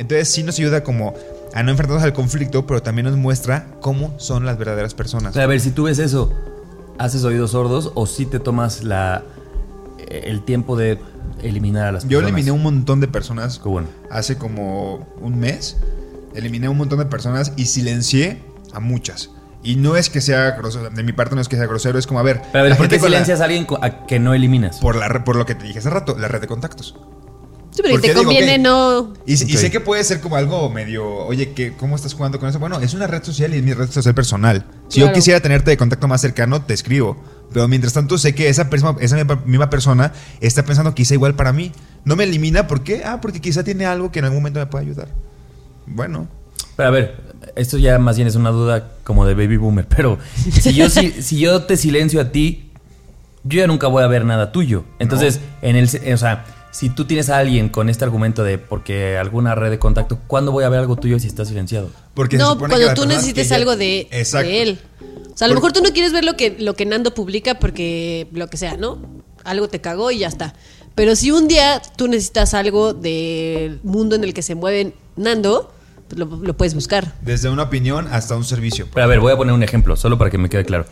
Entonces 0.00 0.28
sí 0.28 0.42
nos 0.42 0.58
ayuda 0.58 0.82
como 0.82 1.14
a 1.54 1.62
no 1.62 1.70
enfrentarnos 1.70 2.02
al 2.04 2.12
conflicto. 2.12 2.66
Pero 2.66 2.82
también 2.82 3.06
nos 3.06 3.16
muestra 3.16 3.66
cómo 3.80 4.14
son 4.18 4.44
las 4.46 4.58
verdaderas 4.58 4.94
personas. 4.94 5.30
O 5.30 5.34
sea, 5.34 5.44
a 5.44 5.46
ver, 5.46 5.60
si 5.60 5.70
tú 5.70 5.84
ves 5.84 5.98
eso, 5.98 6.32
¿haces 6.98 7.22
oídos 7.24 7.52
sordos 7.52 7.92
o 7.94 8.06
si 8.06 8.26
te 8.26 8.40
tomas 8.40 8.82
la 8.82 9.22
el 10.08 10.42
tiempo 10.42 10.76
de 10.76 10.98
eliminar 11.42 11.86
a 11.86 11.92
las 11.92 12.02
Yo 12.04 12.18
personas? 12.18 12.28
eliminé 12.32 12.50
un 12.50 12.62
montón 12.62 13.00
de 13.00 13.06
personas 13.08 13.58
Qué 13.60 13.68
bueno. 13.68 13.88
hace 14.10 14.36
como 14.36 15.06
un 15.20 15.38
mes. 15.38 15.76
Eliminé 16.34 16.68
un 16.68 16.76
montón 16.78 16.98
de 16.98 17.06
personas 17.06 17.52
y 17.56 17.66
silencié 17.66 18.42
a 18.72 18.80
muchas. 18.80 19.30
Y 19.62 19.76
no 19.76 19.96
es 19.96 20.08
que 20.08 20.20
sea 20.20 20.52
grosero, 20.52 20.88
de 20.90 21.02
mi 21.02 21.12
parte 21.12 21.34
no 21.34 21.40
es 21.40 21.48
que 21.48 21.56
sea 21.56 21.66
grosero, 21.66 21.98
es 21.98 22.06
como, 22.06 22.18
a 22.18 22.22
ver, 22.22 22.40
Pero 22.50 22.64
a 22.64 22.68
ver, 22.68 22.76
¿por 22.78 22.88
qué 22.88 22.98
con 22.98 23.10
la- 23.10 23.18
silencias 23.18 23.40
a 23.40 23.44
alguien 23.44 23.66
a 23.82 24.06
que 24.06 24.18
no 24.18 24.32
eliminas? 24.32 24.78
por, 24.78 24.96
la, 24.96 25.22
por 25.22 25.36
lo 25.36 25.44
que 25.44 25.54
te 25.54 25.64
dije 25.66 25.80
hace 25.80 25.90
rato, 25.90 26.16
la 26.18 26.28
red 26.28 26.40
de 26.40 26.46
contactos. 26.46 26.96
Sí, 27.80 27.82
pero 27.82 27.94
Porque 27.94 28.08
te 28.08 28.14
digo, 28.14 28.24
conviene 28.24 28.58
no... 28.58 29.14
Y, 29.24 29.36
sé 29.36 29.70
que 29.70 29.80
puede 29.80 30.04
ser 30.04 30.20
como 30.20 30.36
algo 30.36 30.68
medio, 30.68 31.06
oye, 31.26 31.52
¿qué, 31.52 31.72
¿cómo 31.72 31.96
estás 31.96 32.12
jugando 32.12 32.38
con 32.38 32.48
eso? 32.48 32.58
Bueno, 32.58 32.78
es 32.80 32.92
una 32.92 33.06
red 33.06 33.22
social 33.22 33.54
y 33.54 33.58
es 33.58 33.62
mi 33.62 33.72
red 33.72 33.90
social 33.90 34.14
personal. 34.14 34.66
Si 34.88 35.00
yo 35.00 35.06
Claro. 35.06 35.14
quisiera 35.14 35.40
tenerte 35.40 35.70
de 35.70 35.76
contacto 35.76 36.06
más 36.08 36.20
cercano, 36.20 36.62
te 36.62 36.74
escribo. 36.74 37.16
Pero 37.52 37.66
mientras 37.68 37.94
tanto 37.94 38.18
sé 38.18 38.34
que 38.34 38.48
esa, 38.48 38.68
persona, 38.68 38.98
esa 39.00 39.16
misma- 39.16 39.70
persona 39.70 40.12
está 40.40 40.64
pensando 40.64 40.94
quizá 40.94 41.14
igual 41.14 41.34
para 41.34 41.52
mí. 41.52 41.72
No 42.04 42.16
me 42.16 42.24
elimina, 42.24 42.66
¿por 42.66 42.82
qué? 42.84 43.02
Ah, 43.04 43.20
porque 43.20 43.40
quizá 43.40 43.64
tiene 43.64 43.86
algo 43.86 44.12
que 44.12 44.18
en 44.18 44.26
algún 44.26 44.40
momento 44.40 44.60
me 44.60 44.66
pueda 44.66 44.84
ayudar. 44.84 45.08
Bueno, 45.86 46.28
Pero 46.76 46.88
a 46.88 46.92
ver, 46.92 47.16
esto 47.56 47.78
ya 47.78 47.98
más 47.98 48.16
bien 48.16 48.28
es 48.28 48.36
una 48.36 48.50
duda 48.50 48.92
como 49.04 49.26
de 49.26 49.34
baby 49.34 49.56
boomer, 49.56 49.86
pero 49.88 50.18
si 50.60 50.74
yo, 50.74 50.88
si, 50.90 51.10
si 51.22 51.38
yo 51.40 51.62
te 51.64 51.76
silencio 51.76 52.20
a 52.20 52.30
ti, 52.30 52.70
yo 53.44 53.60
ya 53.60 53.66
nunca 53.66 53.86
voy 53.86 54.02
a 54.04 54.06
ver 54.06 54.24
nada 54.24 54.52
tuyo. 54.52 54.84
Entonces, 54.98 55.40
en 55.62 55.76
el, 55.76 55.84
o 55.86 56.16
sea, 56.18 56.44
si 56.70 56.90
tú 56.90 57.04
tienes 57.04 57.30
a 57.30 57.38
alguien 57.38 57.68
con 57.68 57.88
este 57.88 58.04
argumento 58.04 58.44
de 58.44 58.58
porque 58.58 59.16
alguna 59.18 59.54
red 59.54 59.70
de 59.70 59.78
contacto, 59.78 60.18
¿cuándo 60.26 60.52
voy 60.52 60.64
a 60.64 60.68
ver 60.68 60.80
algo 60.80 60.96
tuyo 60.96 61.18
si 61.18 61.26
está 61.26 61.44
silenciado? 61.44 61.90
porque 62.14 62.36
no, 62.36 62.58
cuando 62.58 62.94
tú 62.94 63.06
necesites 63.06 63.50
algo 63.52 63.76
de, 63.76 64.08
Exacto. 64.10 64.48
de 64.48 64.62
él. 64.62 64.78
O 65.32 65.36
sea, 65.36 65.46
a 65.46 65.48
lo 65.48 65.54
mejor 65.54 65.72
tú 65.72 65.82
no 65.82 65.90
quieres 65.90 66.12
ver 66.12 66.24
lo 66.24 66.36
que, 66.36 66.56
lo 66.58 66.74
que 66.74 66.84
Nando 66.84 67.14
publica 67.14 67.58
porque 67.58 68.28
lo 68.32 68.48
que 68.48 68.56
sea, 68.56 68.76
¿no? 68.76 68.98
algo 69.44 69.68
te 69.68 69.80
cagó 69.80 70.10
y 70.10 70.18
ya 70.18 70.28
está. 70.28 70.54
Pero 70.94 71.16
si 71.16 71.30
un 71.30 71.48
día 71.48 71.80
tú 71.96 72.08
necesitas 72.08 72.54
algo 72.54 72.92
del 72.92 73.80
mundo 73.82 74.16
en 74.16 74.24
el 74.24 74.34
que 74.34 74.42
se 74.42 74.54
mueven 74.54 74.94
Nando, 75.16 75.72
lo, 76.16 76.26
lo 76.26 76.56
puedes 76.56 76.74
buscar. 76.74 77.14
Desde 77.22 77.48
una 77.50 77.64
opinión 77.64 78.06
hasta 78.10 78.36
un 78.36 78.44
servicio. 78.44 78.86
Pero 78.92 79.04
a 79.04 79.06
ver, 79.06 79.20
voy 79.20 79.32
a 79.32 79.36
poner 79.36 79.54
un 79.54 79.62
ejemplo, 79.62 79.96
solo 79.96 80.18
para 80.18 80.30
que 80.30 80.38
me 80.38 80.48
quede 80.48 80.64
claro. 80.64 80.84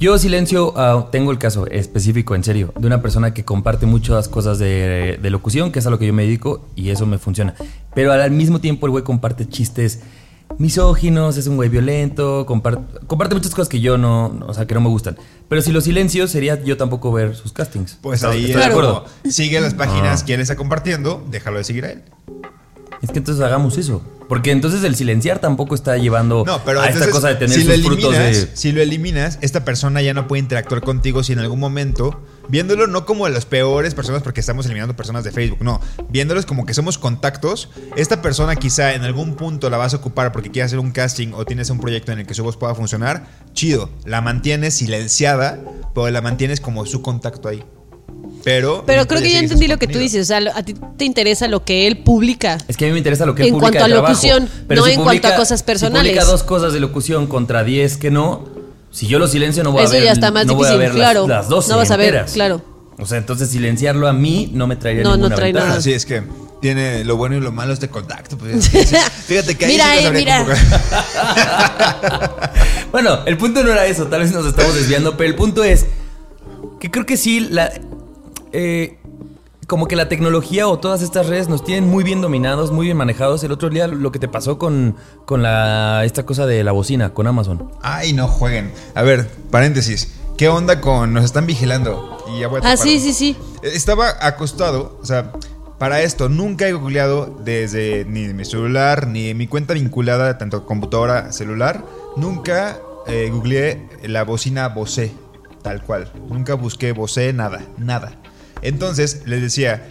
Yo, 0.00 0.18
Silencio, 0.18 0.72
ah, 0.76 1.08
tengo 1.12 1.30
el 1.30 1.38
caso 1.38 1.66
específico, 1.68 2.34
en 2.34 2.42
serio, 2.44 2.72
de 2.78 2.86
una 2.86 3.00
persona 3.02 3.32
que 3.32 3.44
comparte 3.44 3.86
muchas 3.86 4.28
cosas 4.28 4.58
de, 4.58 5.18
de 5.22 5.30
locución, 5.30 5.70
que 5.72 5.78
es 5.78 5.86
a 5.86 5.90
lo 5.90 5.98
que 5.98 6.06
yo 6.06 6.12
me 6.12 6.24
dedico, 6.24 6.68
y 6.74 6.90
eso 6.90 7.06
me 7.06 7.18
funciona. 7.18 7.54
Pero 7.94 8.12
al 8.12 8.30
mismo 8.32 8.60
tiempo 8.60 8.86
el 8.86 8.90
güey 8.90 9.04
comparte 9.04 9.48
chistes 9.48 10.00
misóginos, 10.58 11.36
es 11.36 11.46
un 11.48 11.56
güey 11.56 11.68
violento, 11.68 12.46
comparte, 12.46 13.00
comparte 13.06 13.34
muchas 13.34 13.52
cosas 13.54 13.68
que 13.68 13.80
yo 13.80 13.98
no, 13.98 14.38
o 14.46 14.54
sea, 14.54 14.66
que 14.66 14.74
no 14.74 14.80
me 14.80 14.88
gustan. 14.88 15.16
Pero 15.48 15.60
si 15.62 15.72
lo 15.72 15.80
silencio 15.80 16.26
sería 16.28 16.62
yo 16.62 16.76
tampoco 16.76 17.12
ver 17.12 17.34
sus 17.34 17.52
castings. 17.52 17.98
Pues 18.00 18.20
¿Estás- 18.20 18.32
ahí 18.34 18.44
estás 18.46 18.56
es 18.62 18.66
de 18.66 18.70
acuerdo? 18.70 19.04
sigue 19.28 19.60
las 19.60 19.74
páginas, 19.74 20.22
Ah. 20.22 20.24
quien 20.24 20.40
está 20.40 20.56
compartiendo, 20.56 21.24
déjalo 21.30 21.58
de 21.58 21.64
seguir 21.64 21.84
a 21.84 21.90
él. 21.92 22.02
Es 23.02 23.10
que 23.10 23.18
entonces 23.18 23.44
hagamos 23.44 23.78
eso. 23.78 24.02
Porque 24.28 24.50
entonces 24.50 24.82
el 24.82 24.96
silenciar 24.96 25.38
tampoco 25.38 25.74
está 25.74 25.96
llevando 25.98 26.44
No, 26.44 26.60
pero 26.64 26.80
a 26.80 26.88
esta 26.88 27.08
cosa 27.10 27.28
de 27.28 27.36
tener 27.36 27.56
si 27.56 27.64
sus 27.64 27.84
frutos 27.84 28.12
de... 28.12 28.50
si 28.54 28.72
lo 28.72 28.82
eliminas, 28.82 29.38
esta 29.40 29.64
persona 29.64 30.02
ya 30.02 30.14
no 30.14 30.26
puede 30.26 30.40
interactuar 30.40 30.80
contigo 30.80 31.22
si 31.22 31.32
en 31.32 31.38
algún 31.38 31.60
momento, 31.60 32.20
viéndolo 32.48 32.86
no 32.86 33.06
como 33.06 33.28
las 33.28 33.46
peores 33.46 33.94
personas 33.94 34.22
porque 34.22 34.40
estamos 34.40 34.66
eliminando 34.66 34.96
personas 34.96 35.22
de 35.22 35.30
Facebook, 35.30 35.62
no, 35.62 35.80
viéndolos 36.08 36.44
como 36.44 36.66
que 36.66 36.74
somos 36.74 36.98
contactos, 36.98 37.70
esta 37.94 38.20
persona 38.20 38.56
quizá 38.56 38.94
en 38.94 39.04
algún 39.04 39.36
punto 39.36 39.70
la 39.70 39.76
vas 39.76 39.94
a 39.94 39.98
ocupar 39.98 40.32
porque 40.32 40.50
quieres 40.50 40.70
hacer 40.70 40.80
un 40.80 40.90
casting 40.90 41.28
o 41.32 41.44
tienes 41.44 41.70
un 41.70 41.78
proyecto 41.78 42.12
en 42.12 42.18
el 42.18 42.26
que 42.26 42.34
su 42.34 42.42
voz 42.42 42.56
pueda 42.56 42.74
funcionar, 42.74 43.26
chido, 43.52 43.90
la 44.04 44.22
mantienes 44.22 44.74
silenciada, 44.74 45.60
pero 45.94 46.10
la 46.10 46.20
mantienes 46.20 46.60
como 46.60 46.84
su 46.84 47.00
contacto 47.00 47.48
ahí. 47.48 47.62
Pero 48.44 48.84
Pero 48.86 49.02
no 49.02 49.08
creo 49.08 49.22
que 49.22 49.30
ya 49.32 49.40
entendí 49.40 49.66
lo 49.66 49.78
que 49.78 49.88
tú 49.88 49.98
dices. 49.98 50.22
O 50.22 50.24
sea, 50.26 50.40
a 50.54 50.62
ti 50.62 50.74
te 50.96 51.04
interesa 51.04 51.48
lo 51.48 51.64
que 51.64 51.86
él 51.86 51.98
publica. 51.98 52.58
Es 52.68 52.76
que 52.76 52.84
a 52.84 52.88
mí 52.88 52.92
me 52.92 52.98
interesa 52.98 53.26
lo 53.26 53.34
que 53.34 53.42
él 53.42 53.48
En 53.48 53.54
publica 53.54 53.70
cuanto 53.72 53.78
de 53.78 53.84
a 53.84 53.88
trabajo. 53.96 54.12
locución, 54.12 54.48
Pero 54.68 54.80
no 54.80 54.86
si 54.86 54.92
en 54.92 55.02
cuanto 55.02 55.28
a 55.28 55.36
cosas 55.36 55.60
Si 55.60 55.66
personales. 55.66 56.12
publica 56.12 56.24
dos 56.24 56.42
cosas 56.44 56.72
de 56.72 56.80
locución 56.80 57.26
contra 57.26 57.64
10 57.64 57.96
que 57.96 58.10
no, 58.10 58.44
si 58.92 59.06
yo 59.08 59.18
lo 59.18 59.26
silencio 59.28 59.64
no 59.64 59.72
voy 59.72 59.82
Eso 59.82 59.92
a 59.92 59.96
ver 59.96 60.04
ya 60.04 60.12
está 60.12 60.30
más 60.30 60.46
no 60.46 60.54
voy 60.54 60.66
a 60.66 60.70
difícil, 60.70 60.78
ver 60.80 60.94
las- 60.94 61.12
claro. 61.12 61.28
Las, 61.28 61.48
12 61.48 61.70
No 61.70 61.76
vas 61.78 61.90
a 61.90 61.96
ver, 61.96 62.24
claro. 62.32 62.62
O 62.98 63.04
sea, 63.04 63.18
entonces 63.18 63.50
silenciarlo 63.50 64.06
a 64.08 64.12
mí 64.12 64.50
no 64.54 64.66
me 64.66 64.76
traería 64.76 65.02
No, 65.02 65.10
no 65.10 65.16
ninguna 65.16 65.34
trae 65.36 65.48
ventaja. 65.48 65.66
nada. 65.66 65.78
Así 65.80 65.92
es 65.92 66.06
que 66.06 66.22
tiene 66.62 67.04
lo 67.04 67.16
bueno 67.16 67.36
y 67.36 67.40
lo 67.40 67.52
malo 67.52 67.72
este 67.74 67.88
contacto. 67.90 68.38
pues, 68.38 68.68
fíjate 69.26 69.56
que 69.56 69.66
ahí 69.66 69.72
Mira, 69.72 69.84
sí 69.98 70.04
no 70.04 70.10
eh, 70.10 70.12
mira. 70.12 70.38
cómo- 70.44 70.52
Bueno, 72.92 73.18
el 73.26 73.36
punto 73.36 73.62
no 73.62 73.72
era 73.72 73.84
eso, 73.86 74.06
tal 74.06 74.20
vez 74.20 74.32
nos 74.32 74.46
estamos 74.46 74.74
desviando, 74.74 75.16
pero 75.16 75.28
el 75.28 75.36
punto 75.36 75.62
es 75.64 75.84
que 76.80 76.90
creo 76.90 77.04
que 77.04 77.16
sí, 77.18 77.40
la, 77.40 77.70
eh, 78.52 78.98
como 79.66 79.88
que 79.88 79.96
la 79.96 80.08
tecnología 80.08 80.68
o 80.68 80.78
todas 80.78 81.02
estas 81.02 81.26
redes 81.26 81.48
nos 81.48 81.64
tienen 81.64 81.88
muy 81.88 82.04
bien 82.04 82.20
dominados, 82.20 82.70
muy 82.70 82.86
bien 82.86 82.96
manejados. 82.96 83.42
El 83.44 83.52
otro 83.52 83.68
día 83.68 83.86
lo 83.88 84.12
que 84.12 84.18
te 84.18 84.28
pasó 84.28 84.58
con, 84.58 84.96
con 85.24 85.42
la, 85.42 86.04
esta 86.04 86.24
cosa 86.24 86.46
de 86.46 86.62
la 86.62 86.72
bocina, 86.72 87.12
con 87.12 87.26
Amazon. 87.26 87.70
Ay, 87.82 88.12
no 88.12 88.28
jueguen. 88.28 88.72
A 88.94 89.02
ver, 89.02 89.28
paréntesis. 89.50 90.14
¿Qué 90.36 90.48
onda 90.48 90.80
con 90.80 91.14
nos 91.14 91.24
están 91.24 91.46
vigilando? 91.46 92.18
Y 92.34 92.40
ya 92.40 92.48
voy 92.48 92.60
a 92.62 92.72
Ah, 92.72 92.76
sí, 92.76 93.00
sí, 93.00 93.12
sí. 93.12 93.36
Estaba 93.62 94.14
acostado, 94.20 94.98
o 95.02 95.06
sea, 95.06 95.32
para 95.78 96.02
esto 96.02 96.28
nunca 96.28 96.68
he 96.68 96.72
googleado 96.72 97.38
desde 97.42 98.04
ni 98.04 98.26
de 98.26 98.34
mi 98.34 98.44
celular 98.44 99.06
ni 99.06 99.28
de 99.28 99.34
mi 99.34 99.46
cuenta 99.46 99.74
vinculada 99.74 100.38
tanto 100.38 100.66
computadora 100.66 101.32
celular, 101.32 101.84
nunca 102.16 102.78
eh, 103.06 103.30
googleé 103.32 103.88
la 104.02 104.24
bocina 104.24 104.68
Bose, 104.68 105.12
tal 105.62 105.82
cual. 105.82 106.12
Nunca 106.28 106.54
busqué 106.54 106.92
Bose, 106.92 107.32
nada, 107.32 107.62
nada. 107.78 108.20
Entonces 108.62 109.22
les 109.26 109.42
decía, 109.42 109.86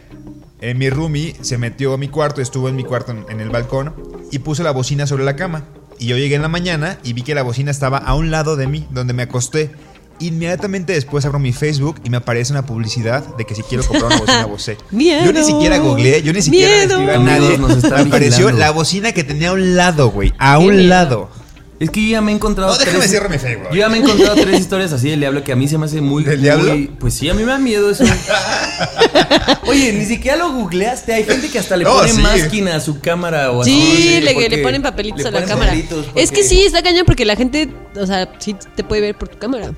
eh, 0.61 0.73
mi 0.73 0.89
roomie 0.89 1.35
se 1.41 1.57
metió 1.57 1.93
a 1.93 1.97
mi 1.97 2.07
cuarto, 2.07 2.41
estuvo 2.41 2.69
en 2.69 2.75
mi 2.75 2.83
cuarto 2.83 3.11
en, 3.11 3.25
en 3.29 3.39
el 3.41 3.49
balcón 3.49 3.93
y 4.31 4.39
puso 4.39 4.63
la 4.63 4.71
bocina 4.71 5.07
sobre 5.07 5.23
la 5.23 5.35
cama. 5.35 5.65
Y 5.99 6.07
yo 6.07 6.17
llegué 6.17 6.35
en 6.35 6.41
la 6.41 6.49
mañana 6.49 6.97
y 7.03 7.13
vi 7.13 7.21
que 7.21 7.35
la 7.35 7.43
bocina 7.43 7.71
estaba 7.71 7.97
a 7.97 8.15
un 8.15 8.29
lado 8.31 8.55
de 8.57 8.67
mí, 8.67 8.85
donde 8.91 9.13
me 9.13 9.23
acosté. 9.23 9.71
Inmediatamente 10.19 10.93
después 10.93 11.25
abro 11.25 11.39
mi 11.39 11.51
Facebook 11.51 11.97
y 12.05 12.09
me 12.09 12.17
aparece 12.17 12.53
una 12.53 12.65
publicidad 12.65 13.35
de 13.37 13.45
que 13.45 13.53
si 13.53 13.63
quiero 13.63 13.83
comprar 13.85 14.05
una 14.07 14.17
bocina 14.19 14.45
Bose. 14.45 14.77
Miedo. 14.91 15.25
Yo 15.25 15.33
ni 15.33 15.43
siquiera 15.43 15.77
googleé, 15.77 16.21
yo 16.23 16.31
ni 16.31 16.41
siquiera 16.41 16.71
Miedo. 16.85 16.99
escribí 17.01 17.11
a 17.11 17.19
nadie. 17.19 17.57
nos 17.57 17.71
están 17.83 17.91
Me 18.03 18.07
apareció 18.07 18.45
vigilando. 18.47 18.59
la 18.59 18.71
bocina 18.71 19.11
que 19.11 19.23
tenía 19.25 19.49
a 19.49 19.53
un 19.53 19.75
lado, 19.75 20.09
güey. 20.11 20.33
A 20.37 20.57
Qué 20.57 20.65
un 20.67 20.75
miedo. 20.75 20.87
lado. 20.89 21.29
Es 21.77 21.89
que 21.89 22.01
yo 22.03 22.11
ya 22.11 22.21
me 22.21 22.31
he 22.31 22.35
encontrado. 22.35 22.71
No, 22.71 22.77
déjame 22.79 23.05
cierro 23.07 23.29
mi 23.29 23.37
Facebook. 23.37 23.67
Yo 23.71 23.75
ya 23.77 23.89
me 23.89 23.97
he 23.97 24.01
encontrado 24.01 24.35
tres 24.35 24.59
historias 24.61 24.93
así 24.93 25.09
del 25.09 25.19
diablo 25.19 25.43
que 25.43 25.51
a 25.51 25.55
mí 25.57 25.67
se 25.67 25.77
me 25.77 25.85
hace 25.85 25.99
muy. 25.99 26.23
¿Del 26.23 26.37
muy- 26.37 26.43
diablo? 26.43 26.73
Pues 26.99 27.13
sí, 27.15 27.27
a 27.29 27.33
mí 27.33 27.41
me 27.43 27.51
da 27.51 27.57
miedo 27.57 27.89
eso. 27.89 28.05
Oye, 29.67 29.91
ni 29.93 30.05
siquiera 30.05 30.37
lo 30.37 30.51
googleaste. 30.53 31.13
Hay 31.13 31.23
gente 31.23 31.49
que 31.49 31.59
hasta 31.59 31.75
le 31.77 31.83
No, 31.83 31.91
pone 31.95 32.09
sí. 32.11 32.21
máquina 32.21 32.75
a 32.75 32.79
su 32.79 32.99
cámara 32.99 33.51
o 33.51 33.61
así. 33.61 33.71
Sí, 33.71 34.21
le, 34.21 34.33
porque 34.33 34.49
le 34.49 34.57
ponen 34.59 34.81
papelitos 34.81 35.21
le 35.23 35.27
a 35.27 35.31
la 35.31 35.39
ponen 35.41 35.49
cámara. 35.49 35.73
Es 36.15 36.31
que 36.31 36.43
sí, 36.43 36.61
está 36.63 36.81
cañón 36.81 37.03
porque 37.05 37.25
la 37.25 37.35
gente, 37.35 37.69
o 37.99 38.05
sea, 38.05 38.31
sí 38.39 38.55
te 38.75 38.83
puede 38.83 39.01
ver 39.01 39.17
por 39.17 39.27
tu 39.27 39.37
cámara. 39.37 39.71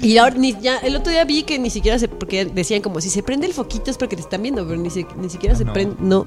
Y 0.00 0.16
ahora 0.18 0.36
ni, 0.36 0.56
ya 0.60 0.78
el 0.78 0.94
otro 0.94 1.10
día 1.10 1.24
vi 1.24 1.42
que 1.42 1.58
ni 1.58 1.70
siquiera 1.70 1.98
se 1.98 2.06
porque 2.08 2.44
decían 2.44 2.80
como 2.82 3.00
si 3.00 3.10
se 3.10 3.22
prende 3.22 3.46
el 3.46 3.52
foquito 3.54 3.90
es 3.90 3.96
porque 3.98 4.14
te 4.14 4.22
están 4.22 4.42
viendo, 4.42 4.64
pero 4.66 4.80
ni, 4.80 4.90
se- 4.90 5.06
ni 5.16 5.28
siquiera 5.28 5.56
se 5.56 5.64
no. 5.64 5.72
prende, 5.72 5.96
no. 5.98 6.26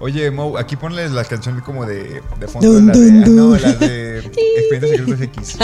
Oye, 0.00 0.30
Mo, 0.30 0.56
aquí 0.58 0.76
ponles 0.76 1.10
la 1.12 1.24
canción 1.24 1.60
como 1.60 1.84
de, 1.86 2.22
de 2.38 2.48
fondo. 2.48 2.72
la 2.80 2.92
de, 2.92 3.08
ah, 3.24 3.28
no, 3.28 3.56
la 3.56 3.72
de 3.72 4.18
Expedientes 4.20 4.90
Secretos 4.90 5.20
X. 5.20 5.56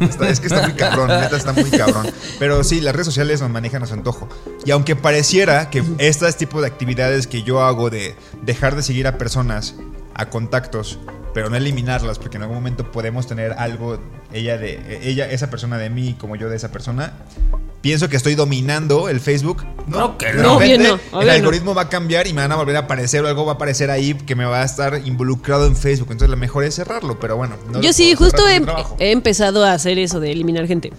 Está- 0.00 0.28
es 0.28 0.40
que 0.40 0.46
está 0.46 0.62
muy 0.62 0.72
cabrón, 0.74 1.08
neta, 1.08 1.36
está 1.36 1.52
muy 1.52 1.70
cabrón. 1.70 2.06
Pero 2.38 2.62
sí, 2.64 2.80
las 2.80 2.94
redes 2.94 3.06
sociales 3.06 3.40
nos 3.40 3.50
manejan 3.50 3.82
a 3.82 3.86
su 3.86 3.94
antojo. 3.94 4.28
Y 4.64 4.70
aunque 4.70 4.96
pareciera 4.96 5.70
que 5.70 5.82
este 5.98 6.30
tipo 6.32 6.60
de 6.60 6.66
actividades 6.68 7.26
que 7.26 7.42
yo 7.42 7.62
hago 7.62 7.90
de 7.90 8.14
dejar 8.42 8.76
de 8.76 8.82
seguir 8.82 9.06
a 9.06 9.18
personas, 9.18 9.74
a 10.14 10.30
contactos, 10.30 10.98
pero 11.34 11.50
no 11.50 11.56
eliminarlas, 11.56 12.18
porque 12.18 12.36
en 12.36 12.44
algún 12.44 12.56
momento 12.56 12.90
podemos 12.92 13.26
tener 13.26 13.52
algo, 13.54 13.98
ella 14.32 14.56
de 14.56 15.00
ella, 15.02 15.28
esa 15.28 15.50
persona 15.50 15.76
de 15.76 15.90
mí, 15.90 16.14
como 16.18 16.36
yo 16.36 16.48
de 16.48 16.56
esa 16.56 16.70
persona. 16.70 17.12
Pienso 17.80 18.08
que 18.08 18.16
estoy 18.16 18.34
dominando 18.34 19.10
el 19.10 19.20
Facebook. 19.20 19.62
No, 19.88 20.16
que 20.16 20.32
De 20.32 20.42
no. 20.42 20.58
No, 20.58 20.62
el 20.62 21.26
no. 21.26 21.32
algoritmo 21.32 21.74
va 21.74 21.82
a 21.82 21.88
cambiar 21.90 22.26
y 22.26 22.32
me 22.32 22.40
van 22.40 22.52
a 22.52 22.56
volver 22.56 22.76
a 22.76 22.80
aparecer 22.80 23.22
o 23.22 23.28
algo 23.28 23.44
va 23.44 23.52
a 23.52 23.54
aparecer 23.56 23.90
ahí 23.90 24.14
que 24.14 24.34
me 24.34 24.46
va 24.46 24.62
a 24.62 24.64
estar 24.64 25.02
involucrado 25.04 25.66
en 25.66 25.76
Facebook. 25.76 26.08
Entonces 26.12 26.30
lo 26.30 26.38
mejor 26.38 26.64
es 26.64 26.76
cerrarlo, 26.76 27.20
pero 27.20 27.36
bueno. 27.36 27.56
no 27.70 27.82
Yo 27.82 27.92
sí, 27.92 28.14
justo 28.14 28.46
cerrar 28.46 28.86
he, 28.98 29.10
empezado 29.10 29.64
a 29.64 29.72
hacer 29.72 29.98
eso 29.98 30.20
de 30.20 30.32
eliminar 30.32 30.66
gente. 30.66 30.92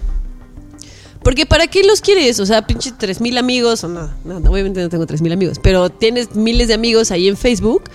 Porque 1.23 1.47
¿para 1.47 1.65
qué 1.65 1.83
los 1.83 2.01
quieres? 2.01 2.39
O 2.39 2.45
sea, 2.45 2.67
pinche 2.67 2.91
3000 2.91 3.39
amigos, 3.39 3.83
o 3.83 3.87
no, 3.87 4.11
no, 4.23 4.39
no, 4.39 4.51
obviamente 4.51 4.79
no 4.79 4.89
tengo 4.89 5.07
3000 5.07 5.31
amigos, 5.33 5.59
pero 5.59 5.89
tienes 5.89 6.35
miles 6.35 6.67
de 6.67 6.75
amigos 6.75 7.09
ahí 7.09 7.27
en 7.27 7.35
Facebook. 7.35 7.85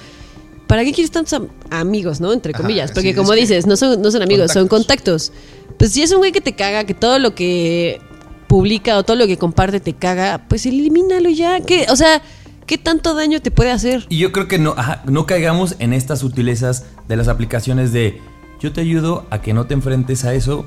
¿Para 0.71 0.85
qué 0.85 0.93
quieres 0.93 1.11
tantos 1.11 1.33
am- 1.33 1.49
amigos, 1.71 2.21
no? 2.21 2.33
Entre 2.33 2.53
Ajá, 2.55 2.62
comillas. 2.62 2.93
Porque 2.93 3.11
sí, 3.11 3.15
como 3.17 3.33
es 3.33 3.37
que- 3.37 3.41
dices, 3.43 3.67
no 3.67 3.77
son, 3.77 4.00
no 4.00 4.09
son 4.12 4.23
amigos, 4.23 4.53
son 4.53 4.69
Contactos. 4.69 5.33
Pues 5.77 5.91
si 5.93 6.03
es 6.03 6.12
un 6.12 6.19
güey 6.19 6.31
que 6.31 6.41
te 6.41 6.55
caga, 6.55 6.85
que 6.85 6.95
todo 6.95 7.19
lo 7.19 7.35
que 7.35 8.00
publica 8.47 8.97
o 8.97 9.03
todo 9.03 9.17
lo 9.17 9.27
que 9.27 9.37
comparte 9.37 9.81
te 9.81 9.95
caga, 9.95 10.45
pues 10.49 10.67
elimínalo 10.67 11.29
ya. 11.31 11.59
¿Qué? 11.61 11.87
O 11.91 11.97
sea, 11.97 12.23
¿qué 12.67 12.79
tanto 12.79 13.15
daño 13.15 13.41
te 13.43 13.50
puede 13.50 13.73
hacer? 13.73 14.07
Y 14.09 14.19
yo 14.19 14.31
creo 14.31 14.47
que 14.47 14.59
no, 14.61 14.75
ajá, 14.77 15.03
no 15.07 15.27
caigamos 15.27 15.75
en 15.81 15.93
estas 15.93 16.21
sutilezas 16.21 16.85
de 17.09 17.17
las 17.17 17.27
aplicaciones 17.27 17.93
de 17.93 18.21
yo 18.61 18.73
te 18.73 18.81
ayudo 18.81 19.27
a 19.31 19.41
que 19.43 19.53
no 19.55 19.67
te 19.67 19.75
enfrentes 19.75 20.25
a 20.25 20.35
eso. 20.35 20.65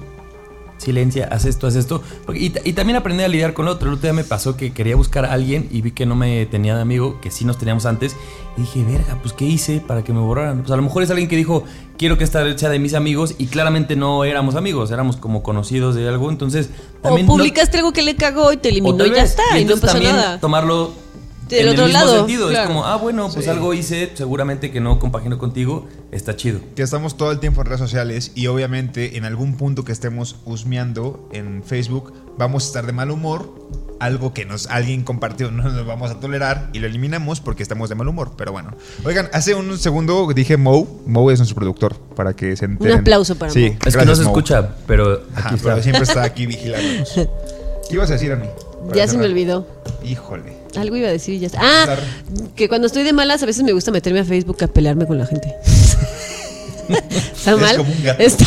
Silencia, 0.84 1.28
haz 1.32 1.46
esto, 1.46 1.68
haz 1.68 1.76
esto. 1.76 2.02
Porque- 2.26 2.40
Y, 2.42 2.54
y 2.66 2.74
también 2.74 2.98
aprender 2.98 3.26
a 3.26 3.30
lidiar 3.30 3.54
con 3.54 3.68
otro. 3.68 3.88
El 3.90 3.96
otro 3.96 4.04
día 4.04 4.14
me 4.14 4.24
pasó 4.24 4.58
que 4.58 4.72
quería 4.74 4.96
buscar 4.96 5.26
a 5.26 5.34
alguien 5.34 5.68
y 5.72 5.82
vi 5.82 5.92
que 5.92 6.06
no 6.06 6.16
me 6.16 6.46
tenía 6.46 6.76
de 6.76 6.82
amigo, 6.82 7.20
que 7.22 7.32
sí 7.32 7.46
nos 7.46 7.58
teníamos 7.58 7.86
antes. 7.86 8.16
Y 8.58 8.62
dije, 8.62 8.84
verga, 8.84 9.18
pues 9.22 9.34
¿qué 9.34 9.46
hice 9.46 9.80
para 9.80 10.04
que 10.04 10.14
me 10.14 10.20
borraran? 10.20 10.60
Pues 10.60 10.72
a 10.72 10.76
lo 10.76 10.82
mejor 10.84 11.04
es 11.04 11.10
alguien 11.10 11.28
que 11.30 11.36
dijo, 11.38 11.64
quiero 11.98 12.18
que 12.18 12.24
esta 12.24 12.58
sea 12.58 12.70
de 12.70 12.80
mis 12.80 12.94
amigos. 12.94 13.36
Y 13.38 13.48
claramente 13.48 13.96
no 13.96 14.24
éramos 14.26 14.56
amigos, 14.56 14.92
éramos 14.92 15.18
como 15.18 15.42
conocidos 15.42 15.96
de 15.96 16.08
algo. 16.08 16.30
Entonces, 16.30 16.70
también. 17.02 17.26
o 17.28 17.32
no- 17.32 17.38
publicaste 17.38 17.78
algo 17.78 17.94
que 17.94 18.02
le 18.04 18.16
cagó 18.16 18.52
y 18.54 18.58
te 18.58 18.70
eliminó 18.70 19.06
y 19.06 19.12
ya 19.12 19.24
está, 19.24 19.58
y, 19.60 19.66
no 19.66 19.78
también 19.78 20.16
nada. 20.16 20.40
tomarlo 20.40 20.94
Del 21.58 21.68
en 21.68 21.74
otro 21.74 21.86
el 21.86 21.92
mismo 21.92 22.06
lado, 22.06 22.18
sentido. 22.20 22.50
claro. 22.50 22.64
Es 22.64 22.68
como, 22.68 22.86
ah, 22.86 22.96
bueno, 22.98 23.30
pues 23.32 23.46
Sí. 23.46 23.52
algo 23.52 23.74
hice, 23.74 24.12
seguramente 24.14 24.72
que 24.72 24.80
no 24.82 25.00
compagino 25.00 25.38
contigo, 25.38 25.88
está 26.12 26.36
chido. 26.36 26.60
Que 26.76 26.82
estamos 26.84 27.18
todo 27.18 27.32
el 27.32 27.40
tiempo 27.40 27.62
en 27.62 27.68
redes 27.68 27.80
sociales 27.82 28.32
y 28.36 28.48
obviamente 28.48 29.18
en 29.18 29.26
algún 29.26 29.56
punto 29.58 29.84
que 29.84 29.92
estemos 29.92 30.38
husmeando 30.46 31.30
en 31.34 31.64
Facebook 31.64 32.14
vamos 32.38 32.64
a 32.64 32.68
estar 32.68 32.86
de 32.86 32.94
mal 32.94 33.12
humor. 33.12 33.64
Algo 34.00 34.34
que 34.34 34.44
nos 34.46 34.68
alguien 34.68 35.04
compartió 35.04 35.50
no 35.50 35.64
nos 35.64 35.86
vamos 35.86 36.12
a 36.12 36.20
tolerar 36.20 36.70
y 36.74 36.80
lo 36.80 36.88
eliminamos 36.88 37.40
porque 37.40 37.64
estamos 37.64 37.88
de 37.88 37.96
mal 37.96 38.08
humor. 38.10 38.32
Pero 38.38 38.52
bueno. 38.52 38.72
Oigan, 39.06 39.30
hace 39.32 39.56
un 39.56 39.78
segundo 39.78 40.28
dije 40.36 40.58
Mo. 40.58 40.86
Mo 41.06 41.32
es 41.32 41.40
nuestro 41.40 41.56
productor 41.56 41.96
para 42.16 42.34
que 42.34 42.58
se 42.58 42.66
enteren. 42.66 43.00
aplauso 43.00 43.36
para 43.38 43.54
sí, 43.54 43.70
Mo. 43.70 43.78
Es 43.86 43.96
que 43.96 44.06
no 44.06 44.16
se 44.16 44.24
Mo. 44.24 44.30
escucha, 44.32 44.76
pero 44.88 45.22
Ajá, 45.36 45.50
aquí 45.50 45.58
pero 45.64 45.70
está. 45.78 45.84
siempre 45.84 46.04
está 46.04 46.24
aquí 46.24 46.46
vigilándonos. 46.48 47.14
¿Qué 47.14 47.94
ibas 47.96 48.10
a 48.10 48.14
decir 48.14 48.34
a 48.34 48.36
mí? 48.36 48.48
Ya 48.94 49.08
se 49.08 49.18
me 49.18 49.26
olvidó. 49.26 49.66
Híjole. 50.04 50.63
Algo 50.76 50.96
iba 50.96 51.08
a 51.08 51.12
decir 51.12 51.36
y 51.36 51.40
ya 51.40 51.48
está. 51.48 51.60
Ah, 51.62 51.96
que 52.56 52.68
cuando 52.68 52.88
estoy 52.88 53.04
de 53.04 53.14
malas 53.14 53.44
a 53.44 53.46
veces 53.46 53.64
me 53.64 53.74
gusta 53.74 53.92
meterme 53.92 54.20
a 54.22 54.26
Facebook 54.26 54.58
a 54.64 54.68
pelearme 54.68 55.06
con 55.06 55.18
la 55.18 55.26
gente. 55.26 55.54
¿Está 56.90 57.52
Es 57.52 57.58
mal? 57.58 57.78
como 57.78 57.92
un 57.92 58.04
gato. 58.04 58.22
Está, 58.24 58.46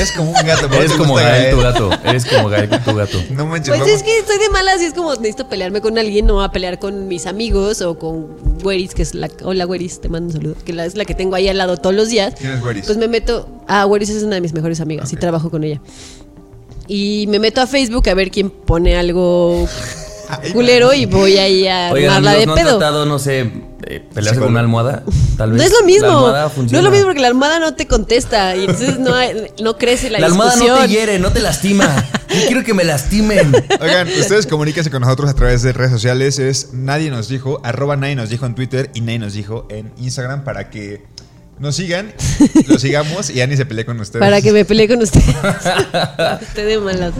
Es 0.00 0.12
como 0.12 0.30
un 0.32 0.46
gato. 0.46 0.68
por 0.68 0.76
Eres 0.78 0.92
como 0.92 1.14
Gael 1.14 1.50
tu 1.50 1.56
Gael. 1.60 1.72
gato. 1.72 1.90
Eres 2.04 2.24
como 2.24 2.48
Gael 2.48 2.68
tu 2.68 2.94
gato. 2.94 3.18
No 3.30 3.46
manches, 3.46 3.68
Pues 3.68 3.80
vamos- 3.80 3.94
es 3.94 4.02
que 4.02 4.18
estoy 4.18 4.38
de 4.38 4.48
malas 4.50 4.82
y 4.82 4.86
es 4.86 4.94
como 4.94 5.14
necesito 5.14 5.48
pelearme 5.48 5.80
con 5.80 5.96
alguien, 5.96 6.26
no 6.26 6.42
a 6.42 6.50
pelear 6.50 6.78
con 6.80 7.06
mis 7.08 7.26
amigos 7.26 7.80
o 7.82 7.96
con 7.98 8.58
Güeris, 8.62 8.92
que 8.94 9.02
es 9.02 9.14
la. 9.14 9.30
Hola 9.44 9.64
Güeris, 9.66 10.00
te 10.00 10.08
mando 10.08 10.28
un 10.28 10.32
saludo. 10.32 10.54
Que 10.64 10.72
la- 10.72 10.84
es 10.86 10.96
la 10.96 11.04
que 11.04 11.14
tengo 11.14 11.36
ahí 11.36 11.48
al 11.48 11.58
lado 11.58 11.76
todos 11.76 11.94
los 11.94 12.08
días. 12.08 12.34
¿Quién 12.38 12.52
es 12.54 12.60
Güeris? 12.60 12.86
Pues 12.86 12.98
me 12.98 13.06
meto. 13.08 13.48
Ah, 13.68 13.84
Güeris 13.84 14.10
es 14.10 14.22
una 14.24 14.34
de 14.36 14.40
mis 14.40 14.52
mejores 14.52 14.80
amigas 14.80 15.12
y 15.12 15.16
trabajo 15.16 15.50
con 15.50 15.62
ella. 15.62 15.80
Y 16.88 17.26
me 17.28 17.38
meto 17.38 17.60
a 17.60 17.66
Facebook 17.66 18.08
a 18.08 18.14
ver 18.14 18.30
quién 18.30 18.50
pone 18.50 18.96
algo 18.96 19.68
culero 20.52 20.92
y 20.94 21.06
voy 21.06 21.36
ahí 21.38 21.66
a 21.68 21.90
Oigan, 21.92 22.10
armarla 22.16 22.30
amigos, 22.32 22.40
de 22.40 22.46
¿no 22.46 22.52
han 22.52 22.58
pedo. 22.58 22.78
tratado, 22.78 23.06
no 23.06 23.18
sé, 23.18 23.50
eh, 23.86 24.04
pelearse 24.14 24.40
con 24.40 24.50
una 24.50 24.60
almohada? 24.60 25.02
Tal 25.36 25.52
vez. 25.52 25.58
No 25.60 25.64
es 25.66 25.72
lo 25.72 25.80
La 25.80 25.86
mismo. 25.86 26.28
No 26.72 26.78
es 26.78 26.84
lo 26.84 26.90
mismo 26.90 27.06
porque 27.06 27.20
la 27.20 27.28
almohada 27.28 27.58
no 27.60 27.74
te 27.74 27.86
contesta 27.86 28.56
y 28.56 28.60
entonces 28.60 28.98
no, 28.98 29.14
hay- 29.14 29.50
no 29.62 29.76
crece 29.78 30.10
la, 30.10 30.18
La 30.20 30.26
almohada 30.26 30.56
no 30.56 30.78
te 30.80 30.88
hiere, 30.88 31.18
no 31.18 31.30
te 31.32 31.40
lastima. 31.40 32.04
Yo 32.28 32.46
quiero 32.46 32.64
que 32.64 32.74
me 32.74 32.84
lastimen. 32.84 33.54
Oigan, 33.80 34.08
ustedes 34.08 34.46
comuníquense 34.46 34.90
con 34.90 35.00
nosotros 35.02 35.30
a 35.30 35.34
través 35.34 35.62
de 35.62 35.72
redes 35.72 35.92
sociales. 35.92 36.38
Es 36.38 36.72
Nadie 36.72 37.10
nos 37.10 37.28
dijo, 37.28 37.60
arroba 37.64 37.96
Nadie 37.96 38.16
nos 38.16 38.28
dijo 38.30 38.46
en 38.46 38.54
Twitter 38.54 38.90
y 38.94 39.00
Nadie 39.00 39.18
nos 39.20 39.32
dijo 39.34 39.66
en 39.70 39.92
Instagram 39.98 40.42
para 40.44 40.68
que 40.70 41.04
nos 41.58 41.76
sigan, 41.76 42.12
lo 42.66 42.78
sigamos 42.78 43.30
y 43.30 43.40
Ani 43.40 43.56
se 43.56 43.64
pelee 43.64 43.86
con 43.86 43.98
ustedes. 43.98 44.20
Para 44.20 44.42
que 44.42 44.52
me 44.52 44.64
pelee 44.66 44.88
con 44.88 45.00
ustedes. 45.00 45.24
De 46.54 46.78
malas. 46.78 47.14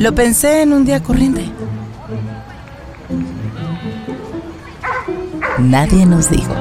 Lo 0.00 0.14
pensé 0.14 0.62
en 0.62 0.72
un 0.72 0.86
día 0.86 1.02
corriente. 1.02 1.44
Nadie 5.58 6.06
nos 6.06 6.30
dijo. 6.30 6.54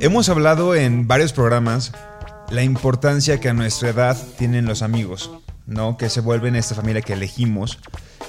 Hemos 0.00 0.28
hablado 0.30 0.74
en 0.74 1.06
varios 1.06 1.32
programas 1.32 1.92
la 2.50 2.64
importancia 2.64 3.38
que 3.38 3.50
a 3.50 3.54
nuestra 3.54 3.90
edad 3.90 4.18
tienen 4.36 4.66
los 4.66 4.82
amigos, 4.82 5.30
¿no? 5.68 5.96
Que 5.96 6.10
se 6.10 6.22
vuelven 6.22 6.56
esta 6.56 6.74
familia 6.74 7.00
que 7.00 7.12
elegimos. 7.12 7.78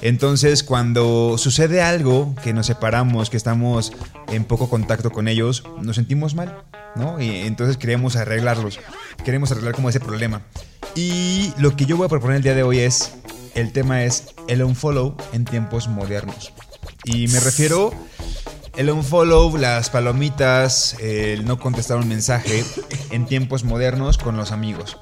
Entonces, 0.02 0.64
cuando 0.64 1.38
sucede 1.38 1.82
algo, 1.82 2.34
que 2.44 2.54
nos 2.54 2.68
separamos, 2.68 3.30
que 3.30 3.38
estamos 3.38 3.92
en 4.30 4.46
poco 4.46 4.70
contacto 4.70 5.12
con 5.12 5.28
ellos, 5.28 5.64
nos 5.82 5.98
sentimos 5.98 6.36
mal, 6.36 6.64
¿no? 6.96 7.22
Y 7.22 7.42
entonces 7.42 7.78
queremos 7.78 8.16
arreglarlos, 8.16 8.80
queremos 9.26 9.52
arreglar 9.52 9.74
como 9.74 9.90
ese 9.90 10.00
problema. 10.00 10.42
Y 10.96 11.54
lo 11.58 11.76
que 11.76 11.86
yo 11.86 11.98
voy 11.98 12.06
a 12.06 12.10
proponer 12.10 12.38
el 12.38 12.44
día 12.44 12.56
de 12.56 12.64
hoy 12.64 12.80
es, 12.80 13.14
el 13.56 13.74
tema 13.74 14.04
es 14.04 14.36
el 14.48 14.64
unfollow 14.64 15.18
en 15.34 15.44
tiempos 15.44 15.88
modernos. 15.90 16.54
Y 17.04 17.28
me 17.28 17.40
refiero 17.40 17.94
el 18.78 18.90
unfollow, 18.90 19.58
las 19.58 19.90
palomitas, 19.90 20.96
el 21.02 21.46
no 21.46 21.60
contestar 21.60 21.98
un 21.98 22.08
mensaje 22.08 22.64
en 23.12 23.26
tiempos 23.26 23.66
modernos 23.66 24.18
con 24.18 24.38
los 24.38 24.54
amigos. 24.54 24.98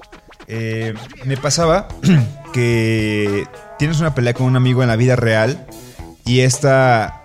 Eh, 0.48 0.94
me 1.26 1.38
pasaba 1.38 1.88
que 2.54 3.46
tienes 3.78 4.00
una 4.00 4.16
pelea 4.16 4.34
con 4.34 4.46
un 4.46 4.56
amigo 4.56 4.82
en 4.82 4.90
la 4.90 4.96
vida 4.96 5.16
real 5.16 5.68
y 6.26 6.42
esta 6.42 7.24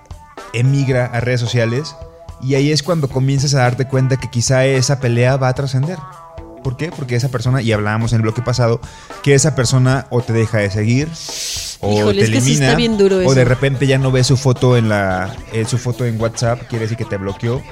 emigra 0.53 1.07
a 1.07 1.21
redes 1.21 1.41
sociales 1.41 1.97
y 2.43 2.57
ahí 2.57 2.73
es 2.73 2.83
cuando 2.83 3.09
comienzas 3.09 3.55
a 3.55 3.59
darte 3.59 3.87
cuenta 3.87 4.19
que 4.19 4.29
quizá 4.29 4.65
esa 4.65 5.01
pelea 5.01 5.37
va 5.37 5.49
a 5.49 5.55
trascender. 5.55 5.99
¿Por 6.63 6.77
qué? 6.77 6.91
Porque 6.91 7.17
esa 7.17 7.29
persona, 7.29 7.61
y 7.61 7.73
hablábamos 7.73 8.13
en 8.13 8.17
el 8.17 8.23
bloque 8.23 8.43
pasado, 8.43 8.81
que 9.23 9.35
esa 9.35 9.55
persona 9.55 10.07
o 10.11 10.23
te 10.23 10.33
deja 10.33 10.59
de 10.59 10.71
seguir 10.71 11.09
o 11.81 11.93
Híjole, 11.93 12.21
te 12.21 12.25
es 12.25 12.31
que 12.31 12.41
sí 12.41 12.51
elimina 12.51 12.67
está 12.67 12.77
bien 12.77 12.97
duro 12.99 13.17
o 13.17 13.35
de 13.35 13.45
repente 13.45 13.87
ya 13.89 13.99
no 13.99 14.13
ves 14.13 14.29
su 14.29 14.37
foto 14.37 14.77
en 14.77 14.89
la 14.89 15.35
eh, 15.53 15.65
su 15.65 15.79
foto 15.79 16.05
en 16.05 16.21
WhatsApp, 16.21 16.63
quiere 16.69 16.85
decir 16.85 16.97
que 16.97 17.05
te 17.05 17.17
bloqueó. 17.17 17.63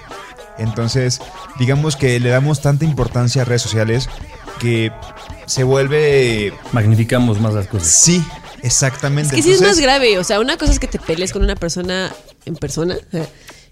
Entonces, 0.59 1.21
digamos 1.59 1.97
que 1.97 2.19
le 2.21 2.29
damos 2.29 2.61
tanta 2.61 2.85
importancia 2.85 3.43
a 3.43 3.45
redes 3.45 3.63
sociales 3.63 4.09
que 4.59 4.93
se 5.47 5.65
vuelve 5.65 6.53
Magnificamos 6.73 7.41
más 7.41 7.55
las 7.55 7.67
cosas. 7.67 7.89
sí, 7.89 8.25
exactamente. 8.63 9.35
Es 9.35 9.37
que 9.37 9.43
sí 9.43 9.53
es 9.53 9.63
más 9.63 9.79
grave. 9.79 10.19
O 10.19 10.25
sea, 10.25 10.41
una 10.41 10.57
cosa 10.57 10.73
es 10.73 10.79
que 10.79 10.87
te 10.87 10.99
pelees 10.99 11.33
con 11.33 11.43
una 11.43 11.57
persona 11.57 12.13
en 12.45 12.57
persona. 12.57 12.97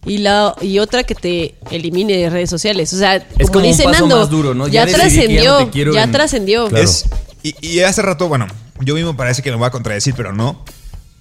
Y, 0.04 0.18
la, 0.18 0.54
y 0.60 0.78
otra 0.78 1.02
que 1.02 1.14
te 1.14 1.56
elimine 1.70 2.16
de 2.16 2.30
redes 2.30 2.50
sociales. 2.50 2.92
O 2.92 2.98
sea, 2.98 3.26
como, 3.26 3.46
como 3.48 3.58
un 3.58 3.62
dice 3.64 3.82
paso 3.84 4.00
Nando, 4.00 4.18
más 4.20 4.30
duro, 4.30 4.54
¿no? 4.54 4.68
ya, 4.68 4.86
no 4.86 4.92
trascendió. 4.92 5.70
Ya 5.72 6.04
en- 6.04 6.12
trascendió. 6.12 6.68
Claro. 6.68 6.84
Es, 6.84 7.04
y, 7.42 7.54
y 7.66 7.80
hace 7.80 8.02
rato, 8.02 8.28
bueno, 8.28 8.46
yo 8.80 8.94
mismo 8.94 9.16
parece 9.16 9.42
que 9.42 9.50
lo 9.50 9.58
voy 9.58 9.66
a 9.66 9.70
contradecir, 9.70 10.14
pero 10.16 10.32
no. 10.32 10.64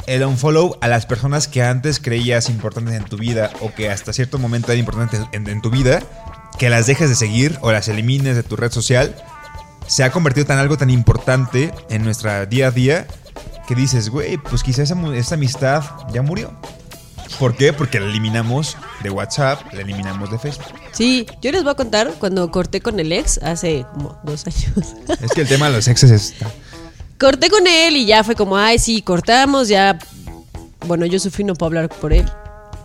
El 0.06 0.24
unfollow 0.24 0.78
a 0.80 0.88
las 0.88 1.06
personas 1.06 1.48
que 1.50 1.64
antes 1.64 2.00
creías 2.00 2.50
importantes 2.50 2.94
en 2.96 3.04
tu 3.04 3.18
vida 3.18 3.52
o 3.62 3.74
que 3.74 3.90
hasta 3.90 4.14
cierto 4.14 4.40
momento 4.40 4.72
eran 4.72 4.80
importantes 4.80 5.22
en, 5.34 5.50
en 5.50 5.62
tu 5.62 5.70
vida, 5.70 6.02
que 6.58 6.70
las 6.70 6.88
dejes 6.88 7.10
de 7.10 7.16
seguir 7.16 7.58
o 7.62 7.72
las 7.72 7.88
elimines 7.90 8.36
de 8.36 8.44
tu 8.44 8.56
red 8.56 8.72
social, 8.72 9.16
se 9.88 10.04
ha 10.04 10.12
convertido 10.12 10.54
en 10.54 10.60
algo 10.60 10.78
tan 10.78 10.90
importante 10.90 11.74
en 11.90 12.04
nuestra 12.04 12.46
día 12.46 12.68
a 12.68 12.72
día 12.72 13.08
que 13.68 13.76
dices, 13.76 14.10
güey, 14.10 14.38
pues 14.38 14.64
quizá 14.64 14.82
esa, 14.82 14.96
esa 15.14 15.36
amistad 15.36 15.84
ya 16.12 16.22
murió. 16.22 16.52
¿Por 17.40 17.56
qué? 17.56 17.74
Porque 17.74 18.00
la 18.00 18.08
eliminamos 18.08 18.78
de 19.04 19.10
WhatsApp, 19.10 19.62
la 19.74 19.82
eliminamos 19.82 20.32
de 20.32 20.40
Facebook. 20.40 20.74
Sí, 20.94 21.28
yo 21.42 21.52
les 21.52 21.64
voy 21.64 21.74
a 21.74 21.76
contar 21.76 22.14
cuando 22.18 22.50
corté 22.50 22.82
con 22.82 23.00
el 23.00 23.12
ex 23.12 23.38
hace 23.40 23.86
como 23.94 24.18
dos 24.24 24.48
años. 24.48 24.96
Es 25.22 25.32
que 25.32 25.42
el 25.42 25.48
tema 25.48 25.68
de 25.68 25.74
los 25.74 25.88
exes 25.88 26.10
es... 26.10 26.34
corté 27.20 27.50
con 27.50 27.68
él 27.68 27.98
y 27.98 28.06
ya 28.06 28.24
fue 28.24 28.36
como, 28.36 28.58
ay, 28.58 28.80
sí, 28.80 29.02
cortamos, 29.02 29.68
ya. 29.68 30.00
Bueno, 30.88 31.06
yo 31.06 31.20
sufrí, 31.20 31.44
no 31.44 31.54
puedo 31.54 31.68
hablar 31.68 31.90
por 31.90 32.14
él. 32.14 32.26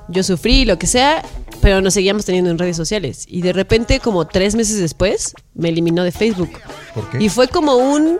Yo 0.08 0.22
sufrí, 0.22 0.64
lo 0.64 0.78
que 0.78 0.86
sea, 0.86 1.22
pero 1.60 1.80
nos 1.80 1.94
seguíamos 1.94 2.24
teniendo 2.24 2.50
en 2.50 2.58
redes 2.58 2.76
sociales. 2.76 3.24
Y 3.28 3.42
de 3.42 3.52
repente, 3.52 4.00
como 4.00 4.26
tres 4.26 4.54
meses 4.54 4.78
después, 4.78 5.34
me 5.54 5.68
eliminó 5.68 6.02
de 6.02 6.10
Facebook. 6.10 6.50
¿Por 6.94 7.08
qué? 7.10 7.22
Y 7.22 7.28
fue 7.28 7.48
como 7.48 7.76
un. 7.76 8.18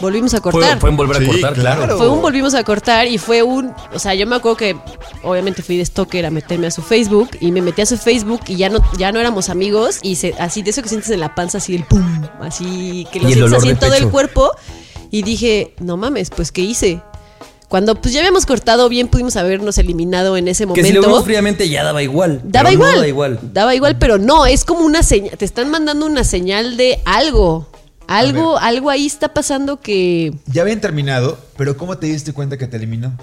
Volvimos 0.00 0.32
a 0.34 0.40
cortar. 0.40 0.78
fue 0.80 0.90
en 0.90 0.96
volver 0.96 1.18
Sí, 1.18 1.24
a 1.24 1.26
cortar, 1.26 1.54
claro. 1.54 1.98
Fue 1.98 2.08
un 2.08 2.22
volvimos 2.22 2.54
a 2.54 2.64
cortar 2.64 3.06
y 3.06 3.18
fue 3.18 3.42
un, 3.42 3.72
o 3.92 3.98
sea, 3.98 4.14
yo 4.14 4.26
me 4.26 4.36
acuerdo 4.36 4.56
que 4.56 4.76
obviamente 5.22 5.62
fui 5.62 5.76
de 5.76 5.84
stalker 5.84 6.24
a 6.26 6.30
meterme 6.30 6.66
a 6.66 6.70
su 6.70 6.82
Facebook 6.82 7.30
y 7.40 7.52
me 7.52 7.60
metí 7.60 7.82
a 7.82 7.86
su 7.86 7.96
Facebook 7.98 8.40
y 8.48 8.56
ya 8.56 8.68
no 8.70 8.78
ya 8.98 9.12
no 9.12 9.20
éramos 9.20 9.48
amigos 9.50 9.98
y 10.02 10.16
se, 10.16 10.34
así 10.38 10.62
de 10.62 10.70
eso 10.70 10.82
que 10.82 10.88
sientes 10.88 11.10
en 11.10 11.20
la 11.20 11.34
panza 11.34 11.58
así 11.58 11.74
el 11.74 11.84
pum, 11.84 12.22
así 12.40 13.06
que 13.12 13.20
lo 13.20 13.28
Y 13.28 13.34
sientes 13.34 13.52
así 13.54 13.68
en 13.70 13.78
todo 13.78 13.94
el 13.94 14.08
cuerpo 14.08 14.50
y 15.10 15.22
dije, 15.22 15.74
"No 15.80 15.96
mames, 15.96 16.30
pues 16.30 16.50
qué 16.52 16.62
hice." 16.62 17.02
Cuando 17.68 17.94
pues 17.94 18.12
ya 18.12 18.18
habíamos 18.18 18.46
cortado 18.46 18.88
bien 18.88 19.06
pudimos 19.06 19.36
habernos 19.36 19.78
eliminado 19.78 20.36
en 20.36 20.48
ese 20.48 20.64
Que 20.64 20.66
momento. 20.66 20.88
si 20.88 20.92
lo 20.92 21.02
vemos 21.02 21.24
fríamente 21.24 21.68
ya 21.68 21.84
daba 21.84 22.02
igual. 22.02 22.40
Daba 22.44 22.70
no 22.70 22.74
igual. 22.74 23.00
da 23.00 23.06
igual. 23.06 23.38
Daba 23.52 23.74
igual, 23.76 23.96
pero 23.96 24.18
no, 24.18 24.44
es 24.46 24.64
como 24.64 24.80
una 24.80 25.04
señal. 25.04 25.36
Te 25.38 25.44
están 25.44 25.70
mandando 25.70 26.04
una 26.06 26.24
señal 26.24 26.76
de 26.76 27.00
algo. 27.04 27.68
Algo, 28.10 28.58
algo 28.58 28.90
ahí 28.90 29.06
está 29.06 29.32
pasando 29.32 29.80
que. 29.80 30.34
Ya 30.46 30.62
habían 30.62 30.80
terminado, 30.80 31.38
pero 31.56 31.76
¿cómo 31.76 31.96
te 31.98 32.06
diste 32.06 32.32
cuenta 32.32 32.58
que 32.58 32.66
te 32.66 32.76
eliminó? 32.76 33.16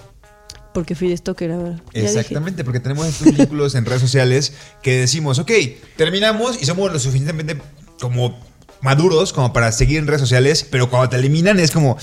Porque 0.74 0.94
fui 0.96 1.10
de 1.10 1.18
stalker 1.18 1.52
ahora. 1.52 1.82
Exactamente, 1.94 2.64
porque 2.64 2.80
tenemos 2.80 3.08
estos 3.08 3.36
vínculos 3.36 3.74
en 3.76 3.86
redes 3.86 4.02
sociales 4.02 4.54
que 4.84 4.98
decimos, 5.00 5.40
ok, 5.40 5.52
terminamos 5.96 6.62
y 6.62 6.66
somos 6.66 6.92
lo 6.94 7.00
suficientemente 7.00 7.58
como 8.00 8.40
maduros 8.82 9.34
como 9.34 9.54
para 9.54 9.72
seguir 9.72 9.98
en 9.98 10.06
redes 10.08 10.22
sociales, 10.22 10.66
pero 10.70 10.90
cuando 10.90 11.10
te 11.10 11.16
eliminan 11.18 11.60
es 11.60 11.72
como... 11.72 11.98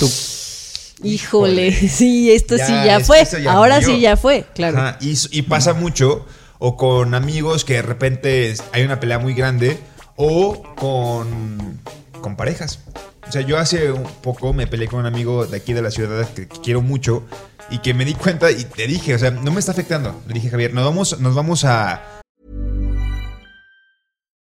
Híjole, 1.03 1.73
sí, 1.89 2.31
esto 2.33 2.57
Ya, 2.57 2.67
sí 2.67 2.73
ya 2.85 3.01
fue. 3.01 3.25
ya 3.43 3.53
Ahora 3.53 3.77
murió. 3.77 3.89
sí 3.95 4.01
ya 4.01 4.17
fue, 4.17 4.45
claro. 4.55 4.79
Ajá, 4.79 4.99
y, 5.01 5.15
y 5.31 5.43
pasa 5.43 5.75
mucho, 5.75 6.25
o 6.59 6.77
con 6.77 7.15
amigos 7.15 7.65
que 7.65 7.75
de 7.75 7.83
repente 7.83 8.55
hay 8.73 8.83
una 8.83 9.01
pelea 9.01 9.19
muy 9.19 9.35
grande, 9.35 9.79
o 10.17 10.63
con, 10.77 11.79
con 12.25 12.37
parejas. 12.37 12.81
O 13.29 13.31
sea, 13.31 13.43
yo 13.43 13.59
hace 13.59 13.93
un 13.93 14.03
poco 14.23 14.53
me 14.55 14.67
peleé 14.67 14.89
con 14.89 15.01
un 15.01 15.07
amigo 15.07 15.47
de 15.47 15.59
aquí 15.59 15.75
de 15.75 15.83
la 15.83 15.91
ciudad 15.91 16.27
que, 16.35 16.49
que 16.49 16.61
quiero 16.61 16.81
mucho 16.81 17.23
y 17.71 17.79
que 17.79 17.93
me 17.93 18.05
di 18.05 18.15
cuenta 18.15 18.51
y 18.51 18.65
te 18.65 18.87
dije, 18.87 19.15
o 19.15 19.19
sea, 19.19 19.31
no 19.31 19.53
me 19.53 19.61
está 19.61 19.73
afectando. 19.73 20.23
Le 20.27 20.35
dije, 20.35 20.49
Javier, 20.49 20.73
nos 20.73 20.85
vamos, 20.85 21.21
nos 21.21 21.35
vamos 21.35 21.65
a, 21.65 22.03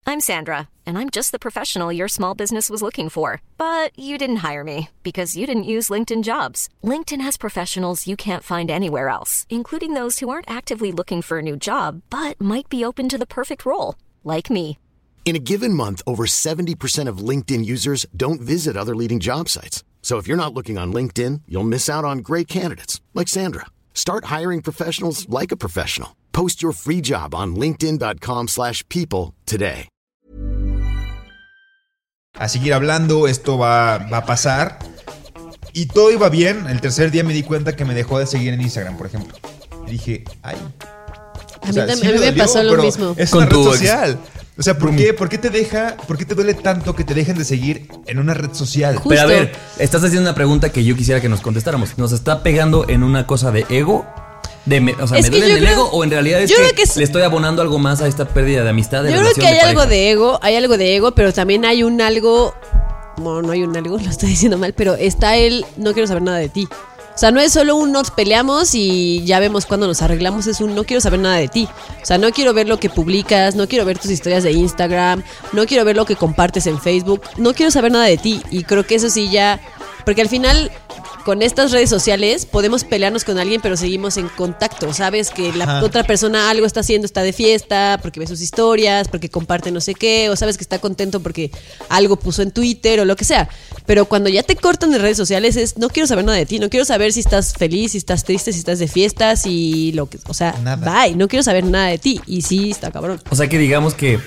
I'm 0.09 0.21
Sandra, 0.21 0.69
and 0.85 0.97
I'm 0.97 1.09
just 1.09 1.33
the 1.33 1.37
professional 1.37 1.91
your 1.91 2.07
small 2.07 2.33
business 2.33 2.69
was 2.69 2.81
looking 2.81 3.09
for. 3.09 3.41
But 3.57 3.91
you 3.99 4.17
didn't 4.17 4.37
hire 4.37 4.63
me 4.63 4.87
because 5.03 5.35
you 5.35 5.45
didn't 5.45 5.73
use 5.75 5.89
LinkedIn 5.89 6.23
jobs. 6.23 6.69
LinkedIn 6.81 7.19
has 7.19 7.35
professionals 7.35 8.07
you 8.07 8.15
can't 8.15 8.43
find 8.43 8.71
anywhere 8.71 9.09
else, 9.09 9.45
including 9.49 9.95
those 9.95 10.19
who 10.19 10.29
aren't 10.29 10.49
actively 10.49 10.93
looking 10.93 11.21
for 11.21 11.39
a 11.39 11.47
new 11.49 11.57
job 11.57 12.03
but 12.09 12.39
might 12.39 12.69
be 12.69 12.85
open 12.85 13.09
to 13.09 13.17
the 13.17 13.33
perfect 13.39 13.65
role, 13.65 13.95
like 14.23 14.49
me. 14.49 14.77
In 15.27 15.35
a 15.35 15.39
given 15.43 15.73
month, 15.73 16.01
over 16.07 16.23
70% 16.25 17.09
of 17.09 17.17
LinkedIn 17.17 17.65
users 17.65 18.05
don't 18.15 18.39
visit 18.39 18.77
other 18.77 18.95
leading 18.95 19.19
job 19.19 19.49
sites. 19.49 19.83
So 20.01 20.19
if 20.19 20.25
you're 20.25 20.37
not 20.41 20.53
looking 20.53 20.77
on 20.77 20.93
LinkedIn, 20.93 21.41
you'll 21.49 21.67
miss 21.67 21.89
out 21.89 22.05
on 22.05 22.19
great 22.19 22.47
candidates 22.47 23.01
like 23.13 23.27
Sandra. 23.27 23.65
Start 23.93 24.31
hiring 24.35 24.61
professionals 24.61 25.27
like 25.27 25.51
a 25.51 25.57
professional. 25.57 26.15
Post 26.31 26.63
your 26.63 26.71
free 26.71 27.01
job 27.01 27.35
on 27.35 27.57
linkedin.com/people 27.57 28.47
slash 28.47 28.85
people 28.87 29.33
today. 29.45 29.89
a 32.39 32.47
seguir 32.47 32.73
hablando, 32.73 33.27
esto 33.27 33.57
va, 33.57 33.97
va 33.97 34.19
a 34.19 34.25
pasar. 34.25 34.79
Y 35.73 35.87
todo 35.87 36.11
iba 36.11 36.29
bien. 36.29 36.67
El 36.67 36.79
tercer 36.79 37.11
día 37.11 37.23
me 37.25 37.33
di 37.33 37.43
cuenta 37.43 37.75
que 37.75 37.83
me 37.83 37.93
dejó 37.95 38.17
de 38.19 38.27
seguir 38.27 38.53
en 38.53 38.61
Instagram, 38.61 38.95
por 38.95 39.07
ejemplo. 39.07 39.35
Y 39.87 39.91
dije, 39.91 40.23
ay, 40.43 40.55
A 41.63 41.67
mí 41.67 41.75
también- 41.75 42.07
a 42.07 42.11
mí 42.13 42.19
me 42.19 42.33
pasó 42.33 42.63
lo 42.63 42.81
mismo. 42.81 43.13
Es 43.17 43.31
Con 43.31 43.39
una 43.43 43.49
red 43.49 43.55
tu 43.55 43.73
ex. 43.73 44.36
O 44.59 44.63
sea, 44.63 44.77
¿por 44.77 44.95
qué, 44.95 45.13
¿por 45.13 45.29
qué 45.29 45.37
te 45.37 45.49
deja, 45.51 45.95
por 46.07 46.17
qué 46.17 46.25
te 46.25 46.33
duele 46.33 46.55
tanto 46.55 46.95
que 46.95 47.03
te 47.03 47.13
dejen 47.13 47.37
de 47.37 47.45
seguir 47.45 47.87
en 48.07 48.17
una 48.19 48.33
red 48.33 48.53
social? 48.53 48.95
Justo. 48.95 49.09
Pero 49.09 49.21
a 49.21 49.25
ver, 49.25 49.51
estás 49.77 50.03
haciendo 50.03 50.21
una 50.29 50.33
pregunta 50.35 50.71
que 50.71 50.83
yo 50.83 50.95
quisiera 50.95 51.21
que 51.21 51.29
nos 51.29 51.41
contestáramos. 51.41 51.97
¿Nos 51.97 52.11
está 52.11 52.41
pegando 52.41 52.85
en 52.89 53.03
una 53.03 53.27
cosa 53.27 53.51
de 53.51 53.65
ego? 53.69 54.05
De 54.65 54.81
me- 54.81 54.93
o 54.93 55.07
sea, 55.07 55.19
Es 55.19 55.29
¿me 55.29 55.37
duele 55.37 55.53
el 55.53 55.59
creo- 55.59 55.71
ego 55.73 55.89
o 55.91 56.03
en 56.03 56.09
realidad 56.11 56.41
es 56.41 56.49
yo 56.49 56.55
que, 56.57 56.63
creo 56.63 56.75
que 56.75 56.81
es- 56.83 56.97
le 56.97 57.03
estoy 57.03 57.21
abonando 57.21 57.61
algo 57.61 57.77
más 57.79 58.01
a 58.01 58.07
esta 58.07 58.27
pérdida 58.27 58.63
de 58.63 58.69
amistad? 58.71 59.03
De 59.03 59.11
Yo 59.13 59.19
creo 59.19 59.33
que 59.33 59.45
hay 59.47 59.53
de 59.53 59.61
algo 59.61 59.85
de 59.85 60.11
ego, 60.11 60.39
hay 60.41 60.55
algo 60.55 60.77
de 60.77 60.95
ego, 60.95 61.11
pero 61.11 61.31
también 61.31 61.63
hay 61.63 61.83
un 61.83 62.01
algo. 62.01 62.53
No, 63.17 63.41
no 63.41 63.51
hay 63.51 63.63
un 63.63 63.77
algo, 63.77 63.97
lo 64.03 64.09
estoy 64.09 64.29
diciendo 64.29 64.57
mal, 64.57 64.73
pero 64.73 64.95
está 64.95 65.35
el 65.37 65.65
no 65.77 65.93
quiero 65.93 66.07
saber 66.07 66.23
nada 66.23 66.37
de 66.39 66.49
ti. 66.49 66.67
O 67.17 67.19
sea, 67.19 67.31
no 67.31 67.39
es 67.39 67.51
solo 67.51 67.75
un 67.75 67.91
nos 67.91 68.11
peleamos 68.11 68.75
y 68.75 69.25
ya 69.25 69.39
vemos 69.39 69.65
cuando 69.65 69.87
nos 69.87 70.03
arreglamos, 70.03 70.45
es 70.45 70.61
un 70.61 70.75
no 70.75 70.83
quiero 70.83 71.01
saber 71.01 71.19
nada 71.19 71.37
de 71.37 71.47
ti. 71.47 71.67
O 71.99 72.05
sea, 72.05 72.19
no 72.19 72.29
quiero 72.29 72.53
ver 72.53 72.67
lo 72.67 72.79
que 72.79 72.91
publicas, 72.91 73.55
no 73.55 73.67
quiero 73.67 73.85
ver 73.85 73.97
tus 73.97 74.11
historias 74.11 74.43
de 74.43 74.51
Instagram, 74.51 75.23
no 75.51 75.65
quiero 75.65 75.83
ver 75.83 75.95
lo 75.95 76.05
que 76.05 76.15
compartes 76.15 76.67
en 76.67 76.79
Facebook, 76.79 77.23
no 77.37 77.55
quiero 77.55 77.71
saber 77.71 77.91
nada 77.91 78.05
de 78.05 78.17
ti. 78.17 78.39
Y 78.51 78.65
creo 78.65 78.85
que 78.85 78.93
eso 78.93 79.09
sí 79.09 79.31
ya. 79.31 79.59
Porque 80.05 80.21
al 80.21 80.29
final, 80.29 80.69
con 81.27 81.41
estas 81.41 81.73
redes 81.73 81.89
sociales, 81.89 82.45
podemos 82.45 82.85
pelearnos 82.85 83.25
con 83.25 83.37
alguien, 83.37 83.59
pero 83.59 83.75
seguimos 83.75 84.15
en 84.15 84.29
contacto. 84.29 84.93
Sabes 84.93 85.29
que 85.29 85.51
la 85.51 85.65
Ajá. 85.65 85.83
otra 85.83 86.05
persona 86.05 86.49
algo 86.49 86.65
está 86.65 86.79
haciendo, 86.79 87.05
está 87.05 87.21
de 87.21 87.33
fiesta, 87.33 87.99
porque 88.01 88.21
ve 88.21 88.27
sus 88.27 88.39
historias, 88.39 89.09
porque 89.09 89.27
comparte 89.27 89.69
no 89.73 89.81
sé 89.81 89.93
qué, 89.93 90.29
o 90.29 90.37
sabes 90.37 90.55
que 90.57 90.63
está 90.63 90.79
contento 90.79 91.19
porque 91.19 91.51
algo 91.89 92.15
puso 92.15 92.43
en 92.43 92.51
Twitter 92.51 93.01
o 93.01 93.03
lo 93.03 93.17
que 93.17 93.25
sea. 93.25 93.49
Pero 93.85 94.05
cuando 94.05 94.29
ya 94.29 94.41
te 94.41 94.55
cortan 94.55 94.89
de 94.89 94.99
redes 94.99 95.17
sociales 95.17 95.57
es, 95.57 95.77
no 95.77 95.89
quiero 95.89 96.07
saber 96.07 96.23
nada 96.23 96.37
de 96.37 96.45
ti, 96.45 96.59
no 96.59 96.69
quiero 96.69 96.85
saber 96.85 97.11
si 97.11 97.19
estás 97.19 97.51
feliz, 97.51 97.91
si 97.91 97.97
estás 97.97 98.23
triste, 98.23 98.53
si 98.53 98.59
estás 98.59 98.79
de 98.79 98.87
fiesta, 98.87 99.35
si 99.35 99.91
lo 99.91 100.05
que, 100.09 100.19
o 100.29 100.33
sea, 100.33 100.55
Nada. 100.63 101.03
bye, 101.07 101.13
no 101.17 101.27
quiero 101.27 101.43
saber 101.43 101.65
nada 101.65 101.87
de 101.87 101.97
ti. 101.97 102.21
Y 102.25 102.43
sí, 102.43 102.71
está 102.71 102.89
cabrón. 102.89 103.21
O 103.29 103.35
sea 103.35 103.49
que 103.49 103.57
digamos 103.57 103.95
que 103.95 104.17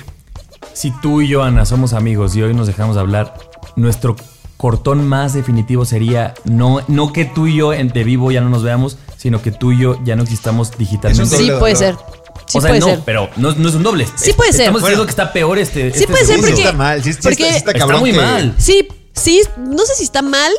si 0.74 0.92
tú 1.00 1.22
y 1.22 1.28
yo, 1.28 1.42
Ana, 1.44 1.64
somos 1.64 1.94
amigos 1.94 2.36
y 2.36 2.42
hoy 2.42 2.52
nos 2.52 2.66
dejamos 2.66 2.96
de 2.96 3.00
hablar, 3.00 3.38
nuestro 3.74 4.16
cortón 4.60 5.08
más 5.08 5.32
definitivo 5.32 5.86
sería 5.86 6.34
no, 6.44 6.82
no 6.86 7.14
que 7.14 7.24
tú 7.24 7.46
y 7.46 7.56
yo 7.56 7.72
en 7.72 7.88
de 7.88 8.04
vivo 8.04 8.30
ya 8.30 8.42
no 8.42 8.50
nos 8.50 8.62
veamos, 8.62 8.98
sino 9.16 9.40
que 9.40 9.52
tú 9.52 9.72
y 9.72 9.78
yo 9.80 9.98
ya 10.04 10.16
no 10.16 10.22
existamos 10.22 10.76
digitalmente. 10.76 11.34
Sí 11.38 11.50
puede 11.58 11.76
ser. 11.76 11.96
Sí 12.46 12.58
o 12.58 12.60
sea, 12.60 12.68
puede 12.68 12.80
no, 12.80 12.86
ser. 12.86 13.00
pero 13.06 13.30
no, 13.36 13.52
no 13.52 13.68
es 13.70 13.74
un 13.74 13.82
doble. 13.82 14.06
Sí 14.16 14.34
puede 14.34 14.52
ser. 14.52 14.62
Estamos 14.62 14.82
diciendo 14.82 15.04
que 15.06 15.10
está 15.10 15.32
peor 15.32 15.58
este. 15.58 15.92
Sí 15.92 16.00
este 16.00 16.08
puede 16.08 16.26
ser. 16.26 16.36
Sí 16.36 16.42
porque- 16.42 16.60
está 16.60 16.72
mal, 16.74 17.02
sí, 17.02 17.12
sí 17.14 17.18
porque- 17.22 17.48
está, 17.48 17.70
está 17.70 17.84
Está 17.86 17.96
muy 17.98 18.10
que- 18.12 18.16
mal. 18.18 18.54
Sí, 18.58 18.86
sí, 19.14 19.40
no 19.56 19.78
sé 19.86 19.94
si 19.94 20.04
está 20.04 20.20
mal. 20.20 20.52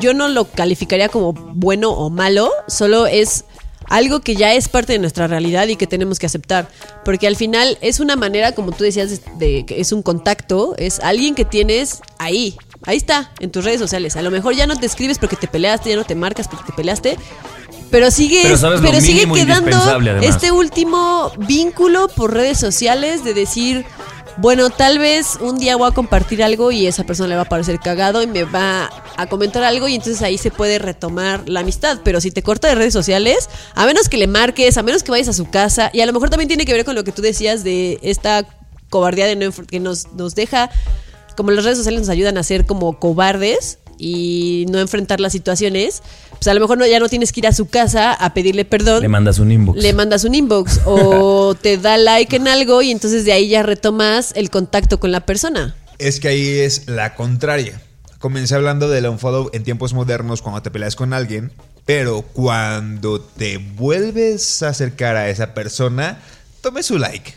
Yo 0.00 0.12
no 0.12 0.28
lo 0.28 0.44
calificaría 0.44 1.08
como 1.08 1.32
bueno 1.32 1.90
o 1.92 2.10
malo. 2.10 2.50
Solo 2.68 3.06
es 3.06 3.44
algo 3.88 4.20
que 4.20 4.34
ya 4.36 4.52
es 4.54 4.68
parte 4.68 4.92
de 4.94 4.98
nuestra 4.98 5.28
realidad 5.28 5.66
y 5.68 5.76
que 5.76 5.86
tenemos 5.86 6.18
que 6.18 6.26
aceptar. 6.26 6.68
Porque 7.04 7.26
al 7.26 7.36
final 7.36 7.78
es 7.80 8.00
una 8.00 8.16
manera, 8.16 8.52
como 8.52 8.72
tú 8.72 8.84
decías, 8.84 9.10
de, 9.10 9.20
de 9.38 9.66
que 9.66 9.80
es 9.80 9.92
un 9.92 10.02
contacto. 10.02 10.74
Es 10.78 11.00
alguien 11.00 11.34
que 11.34 11.44
tienes 11.44 12.00
ahí. 12.18 12.56
Ahí 12.86 12.96
está, 12.96 13.30
en 13.40 13.50
tus 13.50 13.64
redes 13.64 13.80
sociales. 13.80 14.16
A 14.16 14.22
lo 14.22 14.30
mejor 14.30 14.54
ya 14.54 14.66
no 14.66 14.76
te 14.76 14.86
escribes 14.86 15.18
porque 15.18 15.36
te 15.36 15.48
peleaste, 15.48 15.90
ya 15.90 15.96
no 15.96 16.04
te 16.04 16.14
marcas 16.14 16.48
porque 16.48 16.64
te 16.66 16.72
peleaste. 16.72 17.16
Pero 17.90 18.10
sigue, 18.10 18.42
Pero 18.42 19.00
sigue 19.00 19.30
quedando 19.32 20.00
este 20.20 20.50
último 20.50 21.32
vínculo 21.38 22.08
por 22.08 22.34
redes 22.34 22.58
sociales 22.58 23.22
de 23.22 23.34
decir, 23.34 23.86
bueno, 24.38 24.68
tal 24.70 24.98
vez 24.98 25.38
un 25.40 25.58
día 25.58 25.76
voy 25.76 25.88
a 25.88 25.94
compartir 25.94 26.42
algo 26.42 26.72
y 26.72 26.86
esa 26.86 27.04
persona 27.04 27.28
le 27.28 27.36
va 27.36 27.42
a 27.42 27.48
parecer 27.48 27.78
cagado 27.78 28.20
y 28.22 28.26
me 28.26 28.42
va 28.44 28.90
a 29.16 29.26
comentar 29.26 29.62
algo 29.62 29.86
y 29.86 29.94
entonces 29.94 30.22
ahí 30.22 30.38
se 30.38 30.50
puede 30.50 30.78
retomar 30.78 31.48
la 31.48 31.60
amistad. 31.60 32.00
Pero 32.02 32.20
si 32.20 32.32
te 32.32 32.42
corta 32.42 32.68
de 32.68 32.74
redes 32.74 32.92
sociales, 32.92 33.48
a 33.74 33.86
menos 33.86 34.08
que 34.08 34.16
le 34.16 34.26
marques, 34.26 34.76
a 34.76 34.82
menos 34.82 35.04
que 35.04 35.12
vayas 35.12 35.28
a 35.28 35.32
su 35.32 35.48
casa, 35.48 35.90
y 35.92 36.00
a 36.00 36.06
lo 36.06 36.12
mejor 36.12 36.30
también 36.30 36.48
tiene 36.48 36.64
que 36.64 36.72
ver 36.72 36.84
con 36.84 36.96
lo 36.96 37.04
que 37.04 37.12
tú 37.12 37.22
decías 37.22 37.62
de 37.62 38.00
esta 38.02 38.44
cobardía 38.90 39.26
de 39.26 39.36
no 39.36 39.52
que 39.52 39.80
nos, 39.80 40.12
nos 40.14 40.34
deja, 40.34 40.70
como 41.36 41.50
las 41.50 41.64
redes 41.64 41.78
sociales 41.78 42.00
nos 42.00 42.08
ayudan 42.08 42.38
a 42.38 42.42
ser 42.42 42.66
como 42.66 42.98
cobardes 42.98 43.78
y 43.98 44.66
no 44.70 44.78
enfrentar 44.78 45.20
las 45.20 45.32
situaciones, 45.32 46.02
pues 46.32 46.48
a 46.48 46.54
lo 46.54 46.60
mejor 46.60 46.78
no, 46.78 46.86
ya 46.86 46.98
no 46.98 47.08
tienes 47.08 47.32
que 47.32 47.40
ir 47.40 47.46
a 47.46 47.52
su 47.52 47.66
casa 47.66 48.12
a 48.12 48.34
pedirle 48.34 48.64
perdón 48.64 49.02
Le 49.02 49.08
mandas 49.08 49.38
un 49.38 49.52
inbox. 49.52 49.80
le 49.80 49.92
mandas 49.92 50.24
un 50.24 50.34
inbox 50.34 50.80
o 50.86 51.54
te 51.54 51.78
da 51.78 51.96
like 51.96 52.36
en 52.36 52.48
algo 52.48 52.82
y 52.82 52.90
entonces 52.90 53.24
de 53.24 53.32
ahí 53.32 53.48
ya 53.48 53.62
retomas 53.62 54.32
el 54.34 54.50
contacto 54.50 55.00
con 55.00 55.12
la 55.12 55.20
persona. 55.20 55.74
Es 55.98 56.20
que 56.20 56.28
ahí 56.28 56.48
es 56.58 56.88
la 56.88 57.14
contraria. 57.14 57.80
Comencé 58.18 58.54
hablando 58.54 58.88
del 58.88 59.06
unfollow 59.06 59.50
en 59.52 59.64
tiempos 59.64 59.92
modernos 59.92 60.42
cuando 60.42 60.62
te 60.62 60.70
peleas 60.70 60.96
con 60.96 61.12
alguien, 61.12 61.52
pero 61.84 62.22
cuando 62.22 63.20
te 63.20 63.58
vuelves 63.58 64.62
a 64.62 64.70
acercar 64.70 65.16
a 65.16 65.28
esa 65.28 65.52
persona, 65.54 66.18
tome 66.62 66.82
su 66.82 66.98
like, 66.98 67.34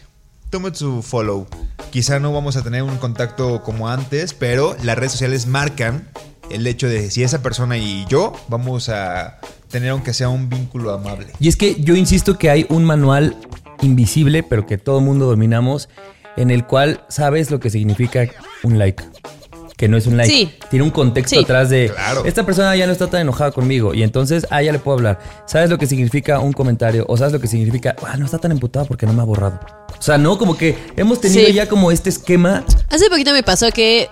tome 0.50 0.74
su 0.74 1.02
follow. 1.02 1.48
Quizá 1.92 2.20
no 2.20 2.34
vamos 2.34 2.56
a 2.58 2.64
tener 2.64 2.84
un 2.84 2.98
contacto 2.98 3.64
como 3.64 3.90
antes, 3.90 4.34
pero 4.34 4.76
las 4.84 4.98
redes 4.98 5.14
sociales 5.14 5.48
marcan 5.48 6.08
el 6.50 6.66
hecho 6.68 6.88
de 6.88 7.12
si 7.12 7.24
esa 7.24 7.42
persona 7.42 7.78
y 7.78 8.06
yo 8.08 8.34
vamos 8.48 8.90
a 8.90 9.40
tener 9.70 9.90
aunque 9.90 10.14
sea 10.14 10.30
un 10.30 10.50
vínculo 10.50 10.94
amable. 10.94 11.28
Y 11.40 11.48
es 11.48 11.56
que 11.56 11.76
yo 11.82 11.96
insisto 11.96 12.38
que 12.38 12.50
hay 12.50 12.66
un 12.70 12.86
manual 12.86 13.36
invisible, 13.82 14.44
pero 14.44 14.66
que 14.66 14.78
todo 14.78 15.02
mundo 15.02 15.26
dominamos, 15.26 15.90
en 16.36 16.52
el 16.52 16.66
cual 16.66 17.04
sabes 17.10 17.52
lo 17.52 17.60
que 17.60 17.70
significa 17.70 18.28
un 18.64 18.78
like. 18.78 19.04
Que 19.78 19.88
no 19.88 19.96
es 19.96 20.08
un 20.08 20.18
like. 20.18 20.34
Sí. 20.34 20.52
Tiene 20.72 20.84
un 20.84 20.90
contexto 20.92 21.36
Sí. 21.38 21.44
atrás 21.44 21.70
de. 21.70 21.92
Claro. 21.94 22.26
Esta 22.26 22.44
persona 22.46 22.76
ya 22.76 22.88
no 22.88 22.92
está 22.92 23.08
tan 23.08 23.22
enojada 23.22 23.52
conmigo. 23.52 23.94
Y 23.94 24.02
entonces, 24.04 24.48
ah, 24.50 24.62
ya 24.64 24.72
le 24.72 24.80
puedo 24.80 24.98
hablar. 24.98 25.20
¿Sabes 25.46 25.70
lo 25.70 25.78
que 25.78 25.86
significa 25.86 26.40
un 26.40 26.52
comentario? 26.52 27.06
O 27.08 27.16
sabes 27.16 27.32
lo 27.32 27.40
que 27.40 27.48
significa. 27.48 27.96
Ah, 28.06 28.18
no 28.18 28.26
está 28.26 28.40
tan 28.40 28.52
emputado 28.52 28.86
porque 28.88 29.06
no 29.06 29.14
me 29.14 29.22
ha 29.22 29.26
borrado. 29.26 29.60
O 29.98 30.02
sea, 30.02 30.18
no, 30.18 30.38
como 30.40 30.58
que 30.58 30.76
hemos 30.98 31.22
tenido 31.22 31.46
Sí. 31.48 31.54
ya 31.54 31.70
como 31.70 31.92
este 31.92 32.10
esquema. 32.10 32.66
Hace 32.90 33.08
poquito 33.10 33.32
me 33.34 33.44
pasó 33.44 33.70
que 33.72 34.10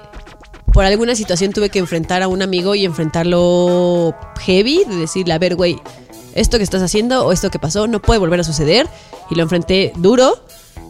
por 0.72 0.86
alguna 0.86 1.16
situación 1.16 1.52
tuve 1.52 1.70
que 1.70 1.80
enfrentar 1.80 2.22
a 2.22 2.28
un 2.28 2.42
amigo 2.44 2.76
y 2.76 2.86
enfrentarlo 2.86 4.14
heavy, 4.42 4.84
de 4.88 4.96
decirle, 4.98 5.34
a 5.34 5.40
ver, 5.40 5.56
güey, 5.56 5.78
esto 6.36 6.58
que 6.58 6.64
estás 6.64 6.82
haciendo 6.82 7.26
o 7.26 7.32
esto 7.32 7.50
que 7.50 7.60
pasó 7.60 7.88
no 7.88 8.02
puede 8.02 8.20
volver 8.20 8.40
a 8.40 8.44
suceder. 8.44 8.88
Y 9.32 9.36
lo 9.36 9.42
enfrenté 9.44 9.94
duro 9.96 10.46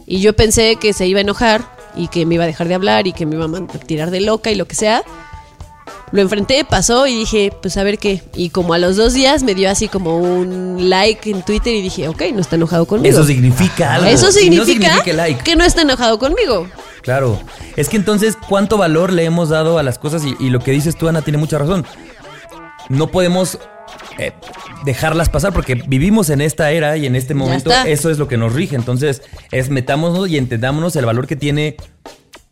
y 0.06 0.20
yo 0.20 0.34
pensé 0.36 0.76
que 0.76 0.92
se 0.92 1.06
iba 1.06 1.18
a 1.18 1.22
enojar 1.22 1.75
y 1.96 2.08
que 2.08 2.26
me 2.26 2.36
iba 2.36 2.44
a 2.44 2.46
dejar 2.46 2.68
de 2.68 2.74
hablar 2.74 3.06
y 3.06 3.12
que 3.12 3.26
me 3.26 3.36
iba 3.36 3.46
a 3.46 3.78
tirar 3.78 4.10
de 4.10 4.20
loca 4.20 4.50
y 4.50 4.54
lo 4.54 4.66
que 4.66 4.74
sea. 4.74 5.02
Lo 6.12 6.20
enfrenté, 6.20 6.64
pasó 6.64 7.06
y 7.06 7.14
dije, 7.16 7.52
pues 7.60 7.76
a 7.76 7.82
ver 7.82 7.98
qué. 7.98 8.22
Y 8.34 8.50
como 8.50 8.74
a 8.74 8.78
los 8.78 8.96
dos 8.96 9.12
días 9.12 9.42
me 9.42 9.54
dio 9.54 9.68
así 9.68 9.88
como 9.88 10.18
un 10.18 10.88
like 10.88 11.28
en 11.30 11.42
Twitter 11.42 11.74
y 11.74 11.82
dije, 11.82 12.06
ok, 12.06 12.22
no 12.32 12.40
está 12.40 12.56
enojado 12.56 12.86
conmigo. 12.86 13.12
Eso 13.12 13.24
significa 13.24 13.94
algo. 13.94 14.06
Eso 14.06 14.26
no 14.26 14.32
significa, 14.32 14.88
significa 14.88 15.12
like. 15.12 15.42
que 15.42 15.56
no 15.56 15.64
está 15.64 15.82
enojado 15.82 16.18
conmigo. 16.18 16.68
Claro. 17.02 17.40
Es 17.76 17.88
que 17.88 17.96
entonces, 17.96 18.36
¿cuánto 18.48 18.78
valor 18.78 19.12
le 19.12 19.24
hemos 19.24 19.48
dado 19.48 19.78
a 19.78 19.82
las 19.82 19.98
cosas? 19.98 20.24
Y, 20.24 20.36
y 20.38 20.50
lo 20.50 20.60
que 20.60 20.70
dices 20.70 20.96
tú, 20.96 21.08
Ana, 21.08 21.22
tiene 21.22 21.38
mucha 21.38 21.58
razón. 21.58 21.84
No 22.88 23.08
podemos 23.08 23.58
eh, 24.18 24.32
dejarlas 24.84 25.28
pasar 25.28 25.52
porque 25.52 25.74
vivimos 25.74 26.30
en 26.30 26.40
esta 26.40 26.70
era 26.70 26.96
y 26.96 27.06
en 27.06 27.16
este 27.16 27.34
momento 27.34 27.70
eso 27.86 28.10
es 28.10 28.18
lo 28.18 28.28
que 28.28 28.36
nos 28.36 28.52
rige. 28.52 28.76
Entonces, 28.76 29.22
es 29.50 29.70
metámonos 29.70 30.28
y 30.28 30.38
entendámonos 30.38 30.96
el 30.96 31.06
valor 31.06 31.26
que 31.26 31.36
tiene 31.36 31.76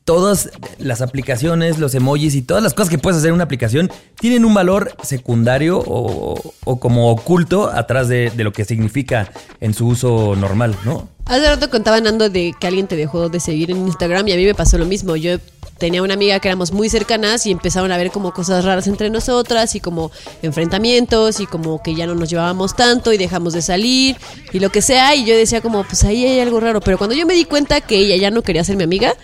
todas 0.04 0.50
las 0.78 1.00
aplicaciones, 1.00 1.78
los 1.78 1.94
emojis 1.94 2.34
y 2.34 2.42
todas 2.42 2.62
las 2.62 2.74
cosas 2.74 2.90
que 2.90 2.98
puedes 2.98 3.18
hacer 3.18 3.28
en 3.28 3.34
una 3.34 3.44
aplicación 3.44 3.90
tienen 4.20 4.44
un 4.44 4.52
valor 4.52 4.94
secundario 5.02 5.82
o, 5.84 6.78
como 6.78 7.10
oculto 7.10 7.70
atrás 7.70 8.08
de, 8.08 8.30
de 8.34 8.44
lo 8.44 8.52
que 8.52 8.64
significa 8.64 9.32
en 9.60 9.72
su 9.72 9.86
uso 9.86 10.36
normal, 10.36 10.76
¿no? 10.84 11.08
Hace 11.26 11.48
rato 11.48 11.70
contaba 11.70 11.98
Nando 12.00 12.28
de 12.28 12.54
que 12.58 12.66
alguien 12.66 12.86
te 12.86 12.96
dejó 12.96 13.30
de 13.30 13.40
seguir 13.40 13.70
en 13.70 13.78
Instagram 13.78 14.28
y 14.28 14.32
a 14.32 14.36
mí 14.36 14.44
me 14.44 14.54
pasó 14.54 14.76
lo 14.76 14.84
mismo. 14.84 15.16
Yo 15.16 15.38
tenía 15.78 16.02
una 16.02 16.14
amiga 16.14 16.38
que 16.38 16.48
éramos 16.48 16.70
muy 16.72 16.90
cercanas 16.90 17.46
y 17.46 17.50
empezaron 17.50 17.90
a 17.92 17.96
ver 17.96 18.10
como 18.10 18.32
cosas 18.34 18.62
raras 18.62 18.86
entre 18.88 19.08
nosotras 19.08 19.74
y 19.74 19.80
como 19.80 20.10
enfrentamientos 20.42 21.40
y 21.40 21.46
como 21.46 21.82
que 21.82 21.94
ya 21.94 22.06
no 22.06 22.14
nos 22.14 22.28
llevábamos 22.28 22.76
tanto 22.76 23.10
y 23.12 23.16
dejamos 23.16 23.54
de 23.54 23.62
salir 23.62 24.16
y 24.52 24.60
lo 24.60 24.68
que 24.70 24.82
sea. 24.82 25.14
Y 25.14 25.24
yo 25.24 25.34
decía 25.34 25.62
como, 25.62 25.82
pues 25.84 26.04
ahí 26.04 26.26
hay 26.26 26.40
algo 26.40 26.60
raro. 26.60 26.82
Pero 26.82 26.98
cuando 26.98 27.16
yo 27.16 27.24
me 27.24 27.32
di 27.32 27.46
cuenta 27.46 27.80
que 27.80 27.96
ella 27.96 28.16
ya 28.16 28.30
no 28.30 28.42
quería 28.42 28.62
ser 28.62 28.76
mi 28.76 28.84
amiga, 28.84 29.14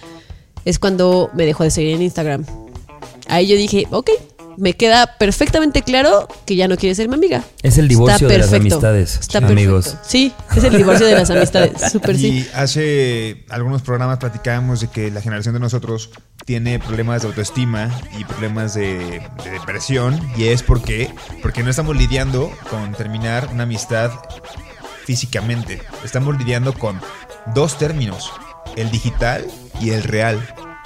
es 0.64 0.78
cuando 0.78 1.30
me 1.34 1.46
dejó 1.46 1.64
de 1.64 1.70
seguir 1.70 1.94
en 1.94 2.02
Instagram. 2.02 2.44
Ahí 3.28 3.46
yo 3.46 3.56
dije, 3.56 3.86
ok, 3.90 4.10
me 4.56 4.74
queda 4.74 5.16
perfectamente 5.18 5.82
claro 5.82 6.28
que 6.44 6.54
ya 6.54 6.68
no 6.68 6.76
quiere 6.76 6.94
ser 6.94 7.08
mi 7.08 7.14
amiga. 7.14 7.42
Es 7.62 7.78
el 7.78 7.88
divorcio 7.88 8.28
Está 8.28 8.32
de 8.32 8.38
las 8.38 8.52
amistades, 8.52 9.18
Está 9.18 9.38
amigos. 9.38 9.86
perfecto. 9.86 10.08
Sí, 10.08 10.32
es 10.56 10.64
el 10.64 10.76
divorcio 10.76 11.06
de 11.06 11.14
las 11.14 11.30
amistades. 11.30 11.80
Súper 11.92 12.16
sí. 12.16 12.26
Y 12.26 12.48
hace 12.54 13.44
algunos 13.48 13.82
programas 13.82 14.18
platicábamos 14.18 14.80
de 14.80 14.88
que 14.88 15.10
la 15.10 15.22
generación 15.22 15.54
de 15.54 15.60
nosotros 15.60 16.10
tiene 16.44 16.78
problemas 16.78 17.22
de 17.22 17.28
autoestima 17.28 17.90
y 18.18 18.24
problemas 18.24 18.74
de, 18.74 19.22
de 19.44 19.50
depresión. 19.50 20.20
Y 20.36 20.48
es 20.48 20.62
porque, 20.62 21.10
porque 21.40 21.62
no 21.62 21.70
estamos 21.70 21.96
lidiando 21.96 22.52
con 22.68 22.92
terminar 22.92 23.48
una 23.52 23.62
amistad 23.62 24.10
físicamente. 25.04 25.80
Estamos 26.04 26.36
lidiando 26.38 26.74
con 26.74 27.00
dos 27.54 27.78
términos, 27.78 28.30
el 28.76 28.90
digital 28.90 29.46
y 29.80 29.90
el 29.90 30.02
real. 30.02 30.38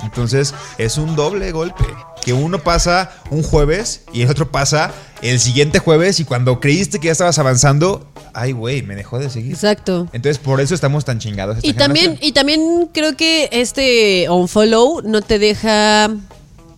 Entonces 0.02 0.54
es 0.78 0.98
un 0.98 1.16
doble 1.16 1.50
golpe. 1.52 1.85
Que 2.24 2.33
uno 2.33 2.59
pasa 2.59 3.11
un 3.30 3.42
jueves 3.42 4.02
y 4.12 4.22
el 4.22 4.30
otro 4.30 4.50
pasa 4.50 4.92
el 5.20 5.38
siguiente 5.40 5.78
jueves 5.78 6.20
y 6.20 6.24
cuando 6.24 6.59
creíste 6.59 6.98
que 6.98 7.07
ya 7.07 7.12
estabas 7.12 7.38
avanzando, 7.38 8.11
ay, 8.33 8.52
güey, 8.52 8.83
me 8.83 8.94
dejó 8.94 9.18
de 9.18 9.28
seguir. 9.28 9.52
Exacto. 9.52 10.09
Entonces, 10.12 10.38
por 10.38 10.61
eso 10.62 10.74
estamos 10.74 11.04
tan 11.04 11.18
chingados. 11.18 11.59
esta 11.59 11.68
Y 11.68 11.74
también, 11.74 12.04
generación. 12.16 12.28
y 12.28 12.33
también 12.33 12.88
creo 12.94 13.14
que 13.16 13.50
este 13.52 14.26
unfollow 14.30 15.02
no 15.02 15.20
te 15.20 15.38
deja 15.38 16.09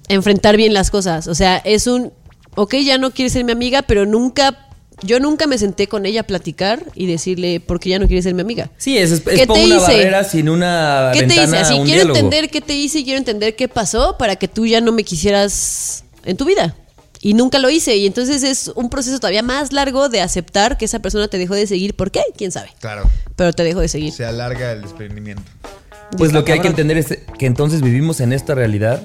enfrentar 0.08 0.56
bien 0.56 0.74
las 0.74 0.90
cosas. 0.90 1.28
O 1.28 1.34
sea, 1.36 1.58
es 1.58 1.86
un, 1.86 2.12
ok, 2.56 2.74
ya 2.84 2.98
no 2.98 3.12
quieres 3.12 3.32
ser 3.32 3.44
mi 3.44 3.52
amiga, 3.52 3.82
pero 3.82 4.04
nunca, 4.04 4.65
yo 5.02 5.20
nunca 5.20 5.46
me 5.46 5.58
senté 5.58 5.86
con 5.88 6.06
ella 6.06 6.22
a 6.22 6.24
platicar 6.24 6.82
y 6.94 7.06
decirle 7.06 7.60
por 7.60 7.80
qué 7.80 7.90
ya 7.90 7.98
no 7.98 8.06
quieres 8.06 8.24
ser 8.24 8.34
mi 8.34 8.40
amiga. 8.40 8.70
Sí, 8.78 8.96
es, 8.96 9.10
es, 9.12 9.20
¿Qué 9.20 9.46
te 9.46 9.52
una 9.52 9.62
hice? 9.76 9.78
barrera 9.78 10.24
sin 10.24 10.48
una 10.48 11.10
¿Qué 11.12 11.20
te 11.20 11.26
ventana 11.26 11.46
hice? 11.48 11.56
a 11.56 11.60
Así 11.60 11.74
un 11.74 11.84
quiero 11.84 11.98
diálogo. 12.04 12.16
entender 12.18 12.50
qué 12.50 12.60
te 12.60 12.74
hice 12.74 13.00
y 13.00 13.04
quiero 13.04 13.18
entender 13.18 13.56
qué 13.56 13.68
pasó 13.68 14.16
para 14.18 14.36
que 14.36 14.48
tú 14.48 14.66
ya 14.66 14.80
no 14.80 14.92
me 14.92 15.04
quisieras 15.04 16.04
en 16.24 16.36
tu 16.36 16.44
vida. 16.46 16.74
Y 17.20 17.34
nunca 17.34 17.58
lo 17.58 17.68
hice. 17.70 17.96
Y 17.96 18.06
entonces 18.06 18.42
es 18.42 18.70
un 18.74 18.88
proceso 18.88 19.18
todavía 19.18 19.42
más 19.42 19.72
largo 19.72 20.08
de 20.08 20.20
aceptar 20.20 20.78
que 20.78 20.84
esa 20.84 21.00
persona 21.00 21.28
te 21.28 21.38
dejó 21.38 21.54
de 21.54 21.66
seguir. 21.66 21.94
¿Por 21.94 22.10
qué? 22.10 22.22
¿Quién 22.36 22.52
sabe? 22.52 22.70
Claro, 22.80 23.10
Pero 23.36 23.52
te 23.52 23.64
dejó 23.64 23.80
de 23.80 23.88
seguir. 23.88 24.12
se 24.12 24.24
alarga 24.24 24.72
el 24.72 24.82
desprendimiento. 24.82 25.42
Pues 26.16 26.32
lo 26.32 26.44
que 26.44 26.52
hay 26.52 26.60
que 26.60 26.68
entender 26.68 26.96
es 26.98 27.18
que 27.38 27.46
entonces 27.46 27.82
vivimos 27.82 28.20
en 28.20 28.32
esta 28.32 28.54
realidad 28.54 29.02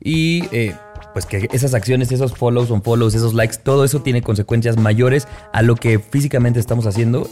y 0.00 0.44
eh, 0.52 0.74
pues 1.16 1.24
que 1.24 1.48
esas 1.52 1.72
acciones, 1.72 2.12
esos 2.12 2.34
follows, 2.34 2.68
unfollows, 2.70 3.14
esos 3.14 3.32
likes, 3.32 3.56
todo 3.62 3.86
eso 3.86 4.02
tiene 4.02 4.20
consecuencias 4.20 4.76
mayores 4.76 5.26
a 5.54 5.62
lo 5.62 5.74
que 5.74 5.98
físicamente 5.98 6.60
estamos 6.60 6.84
haciendo 6.84 7.26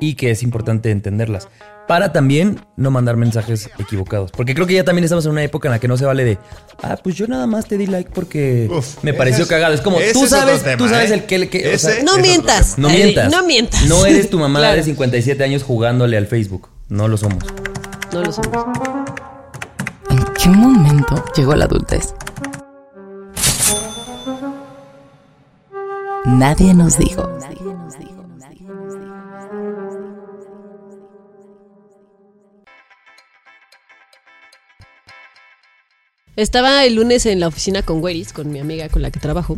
y 0.00 0.14
que 0.14 0.30
es 0.30 0.42
importante 0.42 0.90
entenderlas. 0.90 1.46
Para 1.86 2.12
también 2.14 2.60
no 2.78 2.90
mandar 2.90 3.18
mensajes 3.18 3.68
equivocados. 3.78 4.30
Porque 4.32 4.54
creo 4.54 4.66
que 4.66 4.72
ya 4.72 4.84
también 4.84 5.04
estamos 5.04 5.26
en 5.26 5.32
una 5.32 5.44
época 5.44 5.68
en 5.68 5.72
la 5.72 5.78
que 5.78 5.86
no 5.86 5.98
se 5.98 6.06
vale 6.06 6.24
de, 6.24 6.38
ah, 6.82 6.96
pues 7.04 7.14
yo 7.14 7.26
nada 7.26 7.46
más 7.46 7.66
te 7.66 7.76
di 7.76 7.86
like 7.86 8.10
porque 8.14 8.70
Uf, 8.70 9.04
me 9.04 9.12
pareció 9.12 9.42
es- 9.42 9.50
cagado. 9.50 9.74
Es 9.74 9.82
como, 9.82 9.98
tú 10.14 10.26
sabes, 10.26 10.62
tema, 10.62 10.78
tú 10.78 10.88
sabes 10.88 11.10
¿eh? 11.10 11.14
el 11.14 11.24
que... 11.26 11.34
el 11.34 11.50
que 11.50 11.74
o 11.74 11.78
sea, 11.78 11.90
Ese- 11.92 12.04
No 12.04 12.16
mientas. 12.16 12.78
no 12.78 12.88
mientas. 12.88 13.30
no 13.30 13.44
mientas. 13.46 13.84
No 13.84 14.06
eres 14.06 14.30
tu 14.30 14.38
mamá 14.40 14.60
Claro. 14.60 14.76
de 14.76 14.82
57 14.82 15.44
años 15.44 15.62
jugándole 15.62 16.16
al 16.16 16.26
Facebook. 16.26 16.70
No 16.88 17.06
lo 17.06 17.18
somos. 17.18 17.44
No 18.14 18.22
lo 18.22 18.32
somos. 18.32 18.64
¿En 20.08 20.24
qué 20.42 20.48
momento 20.48 21.22
llegó 21.36 21.54
la 21.54 21.66
adultez? 21.66 22.14
Nadie 26.26 26.74
nos 26.74 26.98
dijo. 26.98 27.22
Estaba 36.34 36.84
el 36.84 36.96
lunes 36.96 37.26
en 37.26 37.38
la 37.38 37.46
oficina 37.46 37.82
con 37.82 38.02
Weris, 38.02 38.32
con 38.32 38.50
mi 38.50 38.58
amiga 38.58 38.88
con 38.88 39.02
la 39.02 39.12
que 39.12 39.20
trabajo. 39.20 39.56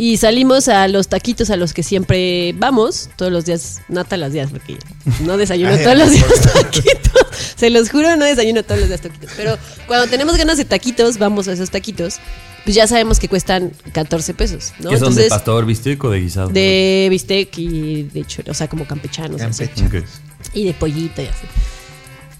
Y 0.00 0.16
salimos 0.16 0.68
a 0.68 0.86
los 0.86 1.08
taquitos 1.08 1.50
a 1.50 1.56
los 1.56 1.74
que 1.74 1.82
siempre 1.82 2.54
vamos, 2.56 3.10
todos 3.16 3.32
los 3.32 3.44
días, 3.46 3.80
no 3.88 4.04
todos 4.04 4.20
los 4.20 4.32
días, 4.32 4.48
porque 4.48 4.78
no 5.24 5.36
desayuno 5.36 5.72
Ay, 5.76 5.82
todos 5.82 5.98
los 5.98 6.10
días 6.12 6.40
taquitos. 6.54 7.26
Se 7.56 7.68
los 7.68 7.90
juro, 7.90 8.14
no 8.14 8.24
desayuno 8.24 8.62
todos 8.62 8.78
los 8.78 8.88
días 8.88 9.00
taquitos. 9.00 9.30
Pero 9.36 9.58
cuando 9.88 10.06
tenemos 10.06 10.36
ganas 10.36 10.56
de 10.56 10.64
taquitos, 10.64 11.18
vamos 11.18 11.48
a 11.48 11.52
esos 11.52 11.70
taquitos. 11.70 12.20
Pues 12.62 12.76
ya 12.76 12.86
sabemos 12.86 13.18
que 13.18 13.28
cuestan 13.28 13.72
14 13.90 14.34
pesos, 14.34 14.72
¿no? 14.78 14.90
¿Qué 14.90 14.98
son 14.98 15.16
de 15.16 15.26
pastor, 15.26 15.66
bistec 15.66 16.04
o 16.04 16.10
de 16.10 16.20
guisado? 16.20 16.48
de 16.50 17.08
bistec 17.10 17.58
y 17.58 18.04
de 18.04 18.20
hecho, 18.20 18.42
o 18.48 18.54
sea, 18.54 18.68
como 18.68 18.86
campechanos. 18.86 19.40
así. 19.40 19.66
Campeche. 19.66 19.98
Ok. 19.98 20.06
Y 20.54 20.66
de 20.66 20.74
pollito 20.74 21.22
y 21.22 21.26
así. 21.26 21.46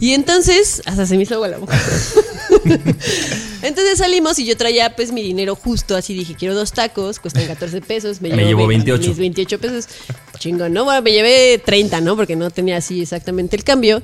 Y 0.01 0.13
entonces, 0.15 0.81
hasta 0.87 1.07
se 1.07 1.17
me 1.17 1.25
hizo 1.25 1.35
agua 1.35 1.49
la 1.49 1.59
boca. 1.59 1.77
entonces 3.63 3.99
salimos 3.99 4.39
y 4.39 4.45
yo 4.47 4.57
traía 4.57 4.95
pues 4.95 5.11
mi 5.13 5.23
dinero 5.23 5.55
justo, 5.57 5.97
así 5.97 6.15
dije, 6.15 6.35
quiero 6.35 6.55
dos 6.55 6.73
tacos, 6.73 7.19
cuestan 7.19 7.47
14 7.47 7.81
pesos. 7.81 8.21
Me, 8.21 8.29
Me 8.31 8.37
llevo 8.37 8.49
llevo 8.49 8.67
ve- 8.69 8.75
28. 8.77 9.09
Mis 9.09 9.19
28 9.19 9.59
pesos. 9.59 9.87
Chingón, 10.39 10.73
¿no? 10.73 10.85
Bueno, 10.85 11.03
me 11.03 11.13
llevé 11.13 11.59
30, 11.65 12.01
¿no? 12.01 12.17
Porque 12.17 12.37
no 12.37 12.51
tenía 12.51 12.77
así 12.77 13.03
exactamente 13.03 13.57
el 13.57 13.65
cambio. 13.65 14.03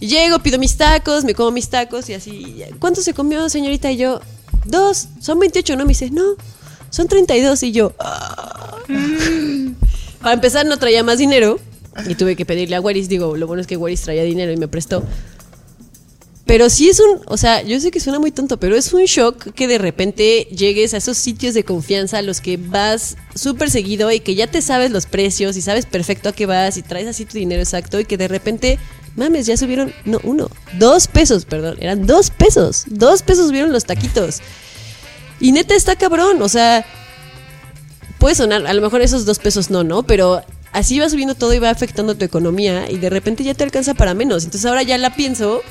Y 0.00 0.08
llego, 0.08 0.40
pido 0.40 0.58
mis 0.58 0.76
tacos, 0.76 1.24
me 1.24 1.34
como 1.34 1.52
mis 1.52 1.68
tacos 1.70 2.08
y 2.10 2.14
así. 2.14 2.62
¿Cuánto 2.80 3.00
se 3.00 3.14
comió, 3.14 3.48
señorita? 3.48 3.90
Y 3.92 3.96
yo, 3.98 4.20
dos, 4.64 5.06
son 5.20 5.38
28, 5.38 5.76
¿no? 5.76 5.84
Me 5.84 5.90
dice, 5.90 6.10
no, 6.10 6.34
son 6.90 7.06
32. 7.08 7.62
Y 7.62 7.72
yo, 7.72 7.92
"Ah". 7.98 8.76
Para 10.20 10.34
empezar, 10.34 10.66
no 10.66 10.76
traía 10.78 11.04
más 11.04 11.18
dinero 11.18 11.60
y 12.08 12.14
tuve 12.16 12.34
que 12.36 12.44
pedirle 12.44 12.76
a 12.76 12.80
Waris. 12.80 13.08
Digo, 13.08 13.36
lo 13.36 13.46
bueno 13.46 13.60
es 13.60 13.66
que 13.66 13.76
Waris 13.76 14.02
traía 14.02 14.24
dinero 14.24 14.52
y 14.52 14.56
me 14.56 14.66
prestó. 14.68 15.02
Pero 16.46 16.70
sí 16.70 16.88
es 16.88 17.00
un, 17.00 17.22
o 17.26 17.36
sea, 17.36 17.62
yo 17.62 17.78
sé 17.80 17.90
que 17.90 17.98
suena 17.98 18.20
muy 18.20 18.30
tonto, 18.30 18.56
pero 18.58 18.76
es 18.76 18.92
un 18.92 19.02
shock 19.04 19.52
que 19.52 19.66
de 19.66 19.78
repente 19.78 20.46
llegues 20.52 20.94
a 20.94 20.98
esos 20.98 21.18
sitios 21.18 21.54
de 21.54 21.64
confianza 21.64 22.18
a 22.18 22.22
los 22.22 22.40
que 22.40 22.56
vas 22.56 23.16
súper 23.34 23.68
seguido 23.68 24.12
y 24.12 24.20
que 24.20 24.36
ya 24.36 24.46
te 24.46 24.62
sabes 24.62 24.92
los 24.92 25.06
precios 25.06 25.56
y 25.56 25.60
sabes 25.60 25.86
perfecto 25.86 26.28
a 26.28 26.32
qué 26.32 26.46
vas 26.46 26.76
y 26.76 26.82
traes 26.82 27.08
así 27.08 27.24
tu 27.24 27.36
dinero 27.36 27.60
exacto 27.60 27.98
y 27.98 28.04
que 28.04 28.16
de 28.16 28.28
repente, 28.28 28.78
mames, 29.16 29.46
ya 29.46 29.56
subieron, 29.56 29.92
no, 30.04 30.20
uno, 30.22 30.48
dos 30.78 31.08
pesos, 31.08 31.44
perdón, 31.46 31.78
eran 31.80 32.06
dos 32.06 32.30
pesos, 32.30 32.84
dos 32.86 33.22
pesos 33.22 33.48
subieron 33.48 33.72
los 33.72 33.84
taquitos. 33.84 34.38
Y 35.40 35.50
neta 35.50 35.74
está 35.74 35.96
cabrón, 35.96 36.40
o 36.42 36.48
sea, 36.48 36.86
puede 38.18 38.36
sonar, 38.36 38.64
a 38.68 38.72
lo 38.72 38.82
mejor 38.82 39.02
esos 39.02 39.24
dos 39.24 39.40
pesos 39.40 39.68
no, 39.70 39.82
¿no? 39.82 40.04
Pero 40.04 40.44
así 40.72 41.00
va 41.00 41.10
subiendo 41.10 41.34
todo 41.34 41.52
y 41.54 41.58
va 41.58 41.70
afectando 41.70 42.14
tu 42.14 42.24
economía 42.24 42.88
y 42.88 42.98
de 42.98 43.10
repente 43.10 43.42
ya 43.42 43.54
te 43.54 43.64
alcanza 43.64 43.94
para 43.94 44.14
menos. 44.14 44.44
Entonces 44.44 44.66
ahora 44.66 44.84
ya 44.84 44.96
la 44.96 45.16
pienso, 45.16 45.62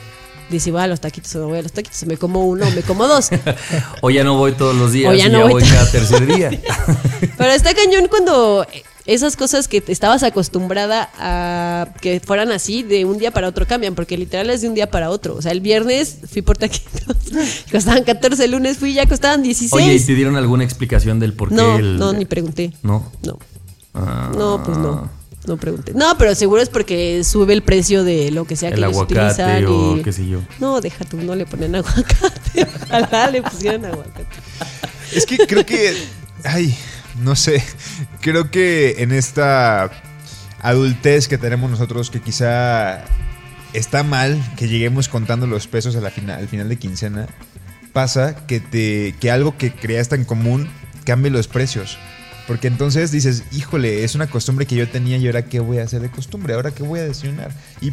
dice, 0.50 0.72
voy 0.72 0.82
a 0.82 0.88
los 0.88 1.00
taquitos 1.02 1.36
o 1.36 1.40
no 1.40 1.48
voy 1.48 1.60
a 1.60 1.62
los 1.62 1.72
taquitos, 1.72 2.06
me 2.06 2.18
como 2.18 2.46
uno, 2.46 2.70
me 2.72 2.82
como 2.82 3.08
dos. 3.08 3.30
O 4.02 4.10
ya 4.10 4.24
no 4.24 4.38
voy 4.38 4.52
todos 4.54 4.76
los 4.76 4.92
días, 4.92 5.12
O 5.12 5.16
ya 5.16 5.28
y 5.28 5.30
no 5.32 5.40
ya 5.40 5.46
voy 5.54 5.64
cada 5.64 5.90
tercer 5.92 6.26
día. 6.26 6.52
Pero 7.38 7.52
está 7.52 7.74
cañón 7.74 8.08
cuando 8.10 8.66
esas 9.06 9.36
cosas 9.36 9.68
que 9.68 9.82
te 9.82 9.92
estabas 9.92 10.24
acostumbrada 10.24 11.10
a 11.20 11.88
que 12.02 12.20
fueran 12.20 12.52
así, 12.52 12.82
de 12.84 13.06
un 13.06 13.18
día 13.18 13.32
para 13.32 13.48
otro 13.48 13.68
cambian, 13.68 13.94
porque 13.96 14.18
literal 14.18 14.50
es 14.50 14.62
de 14.62 14.68
un 14.70 14.74
día 14.76 14.90
para 14.90 15.10
otro. 15.10 15.36
O 15.36 15.42
sea, 15.42 15.52
el 15.52 15.62
viernes 15.62 16.20
fui 16.32 16.42
por 16.42 16.58
taquitos, 16.58 17.16
costaban 17.72 18.04
14, 18.04 18.46
el 18.46 18.52
lunes 18.52 18.78
fui 18.78 18.92
y 18.92 18.94
ya 18.96 19.06
costaban 19.06 19.44
16. 19.44 19.74
Oye, 19.74 19.96
¿y 19.96 20.00
te 20.00 20.16
dieron 20.16 20.36
alguna 20.38 20.64
explicación 20.64 21.20
del 21.20 21.34
por 21.34 21.50
qué 21.50 21.56
no, 21.56 21.78
el- 21.78 21.98
no, 21.98 22.14
ni 22.14 22.26
pregunté. 22.26 22.74
No. 22.82 23.12
No. 23.24 23.38
Ah. 23.94 24.32
No, 24.36 24.62
pues 24.64 24.78
no. 24.78 25.10
No 25.48 25.58
pregunté. 25.58 25.94
No, 25.94 26.18
pero 26.18 26.34
seguro 26.36 26.62
es 26.62 26.70
porque 26.70 27.24
sube 27.24 27.54
el 27.54 27.62
precio 27.62 28.04
de 28.04 28.32
lo 28.32 28.46
que 28.46 28.56
sea 28.56 28.70
que 28.70 28.76
El 28.78 28.84
ellos 28.86 28.98
utilizan. 28.98 29.66
o 29.68 29.98
y- 29.98 30.02
qué 30.04 30.12
sé 30.12 30.28
yo. 30.28 30.42
No, 30.60 30.82
deja 30.82 31.06
tú, 31.06 31.18
no 31.18 31.36
le 31.36 31.46
ponen 31.46 31.76
aguacate. 31.76 32.68
Ojalá 32.90 33.30
le 33.30 33.42
pusieran 33.44 33.86
aguacate. 33.86 34.26
Es 35.14 35.26
que 35.26 35.38
creo 35.38 35.66
que. 35.66 35.96
Ay, 36.44 36.76
no 37.22 37.36
sé. 37.36 37.64
Creo 38.22 38.50
que 38.52 38.96
en 39.00 39.12
esta 39.12 39.92
adultez 40.62 41.28
que 41.28 41.38
tenemos 41.38 41.70
nosotros, 41.70 42.10
que 42.10 42.22
quizá 42.22 43.04
está 43.74 44.04
mal 44.04 44.42
que 44.58 44.68
lleguemos 44.68 45.10
contando 45.10 45.48
los 45.48 45.68
pesos 45.68 45.96
a 45.96 46.02
la 46.02 46.10
final, 46.10 46.40
al 46.40 46.48
final 46.48 46.70
de 46.70 46.78
quincena, 46.78 47.28
pasa 47.94 48.48
que, 48.48 48.60
te, 48.60 49.14
que 49.20 49.32
algo 49.32 49.58
que 49.58 49.74
creas 49.74 50.10
tan 50.10 50.26
común 50.26 50.68
cambie 51.06 51.30
los 51.32 51.48
precios. 51.48 51.98
Porque 52.48 52.68
entonces 52.68 53.12
dices, 53.12 53.44
híjole, 53.52 54.04
es 54.04 54.14
una 54.14 54.28
costumbre 54.28 54.66
que 54.68 54.76
yo 54.76 54.88
tenía 54.88 55.18
y 55.18 55.26
ahora 55.26 55.46
qué 55.46 55.60
voy 55.60 55.80
a 55.80 55.84
hacer 55.84 56.02
de 56.02 56.10
costumbre, 56.12 56.54
ahora 56.54 56.70
qué 56.72 56.84
voy 56.84 57.00
a 57.00 57.04
desayunar. 57.04 57.52
Y 57.82 57.92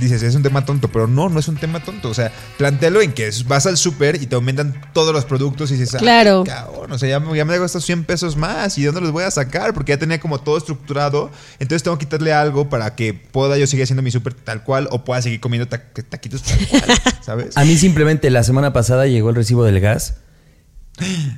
dices, 0.00 0.22
es 0.22 0.34
un 0.34 0.42
tema 0.42 0.64
tonto, 0.64 0.88
pero 0.88 1.06
no, 1.06 1.28
no 1.28 1.38
es 1.38 1.46
un 1.48 1.56
tema 1.56 1.80
tonto. 1.82 2.08
O 2.08 2.14
sea, 2.14 2.32
plantealo 2.56 3.00
en 3.02 3.12
que 3.12 3.30
vas 3.46 3.66
al 3.66 3.76
súper 3.76 4.20
y 4.20 4.26
te 4.26 4.34
aumentan 4.34 4.80
todos 4.92 5.12
los 5.14 5.24
productos 5.24 5.70
y 5.70 5.74
dices, 5.74 5.94
"Ay, 5.94 6.00
Claro. 6.00 6.42
cabrón, 6.44 6.90
o 6.92 6.98
sea, 6.98 7.08
ya, 7.08 7.20
me- 7.20 7.36
ya 7.36 7.44
me 7.44 7.52
debo 7.52 7.64
estos 7.66 7.84
100 7.84 8.04
pesos 8.04 8.36
más 8.36 8.76
y 8.78 8.80
¿de 8.82 8.86
dónde 8.88 9.00
los 9.02 9.12
voy 9.12 9.24
a 9.24 9.30
sacar? 9.30 9.72
Porque 9.74 9.92
ya 9.92 9.98
tenía 9.98 10.18
como 10.18 10.40
todo 10.40 10.58
estructurado. 10.58 11.30
Entonces 11.60 11.82
tengo 11.84 11.96
que 11.98 12.06
quitarle 12.06 12.32
algo 12.32 12.68
para 12.68 12.96
que 12.96 13.14
pueda 13.14 13.56
yo 13.58 13.66
seguir 13.68 13.84
haciendo 13.84 14.02
mi 14.02 14.10
súper 14.10 14.34
tal 14.34 14.64
cual 14.64 14.88
o 14.90 15.04
pueda 15.04 15.22
seguir 15.22 15.38
comiendo 15.40 15.68
ta- 15.68 15.84
taquitos 16.08 16.42
tal 16.42 16.58
cual, 16.66 16.82
¿sabes? 17.24 17.56
A 17.56 17.64
mí 17.64 17.76
simplemente 17.76 18.28
la 18.30 18.42
semana 18.42 18.72
pasada 18.72 19.06
llegó 19.06 19.30
el 19.30 19.36
recibo 19.36 19.62
del 19.64 19.78
gas. 19.80 20.14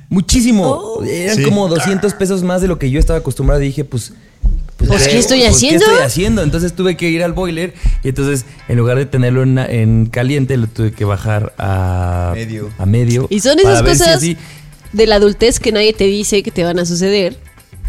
Muchísimo. 0.09 0.67
Oh. 0.67 1.03
Eran 1.03 1.37
Sí. 1.37 1.43
como 1.43 1.67
200 1.67 2.13
pesos 2.13 2.43
más 2.43 2.61
de 2.61 2.67
lo 2.67 2.77
que 2.79 2.89
yo 2.91 2.99
estaba 2.99 3.19
acostumbrado. 3.19 3.61
Y 3.61 3.67
dije, 3.67 3.83
pues. 3.85 4.13
Pues, 4.77 5.07
¿qué 5.07 5.19
estoy 5.19 5.43
haciendo? 5.43 5.85
¿Qué 5.85 5.91
estoy 5.91 6.03
haciendo? 6.05 6.41
Entonces 6.41 6.73
tuve 6.73 6.97
que 6.97 7.07
ir 7.09 7.23
al 7.23 7.33
boiler. 7.33 7.75
Y 8.03 8.09
entonces, 8.09 8.45
en 8.67 8.77
lugar 8.77 8.97
de 8.97 9.05
tenerlo 9.05 9.43
en, 9.43 9.59
en 9.59 10.05
caliente, 10.07 10.57
lo 10.57 10.65
tuve 10.67 10.91
que 10.91 11.05
bajar 11.05 11.53
a 11.59 12.31
Medio. 12.33 12.69
A 12.79 12.85
medio 12.87 13.27
Y 13.29 13.41
son 13.41 13.59
esas 13.59 13.79
si 13.79 13.85
cosas 13.85 14.07
así- 14.17 14.37
de 14.91 15.05
la 15.07 15.15
adultez 15.15 15.59
que 15.59 15.71
nadie 15.71 15.93
te 15.93 16.05
dice 16.05 16.41
que 16.41 16.49
te 16.51 16.63
van 16.63 16.79
a 16.79 16.85
suceder. 16.85 17.37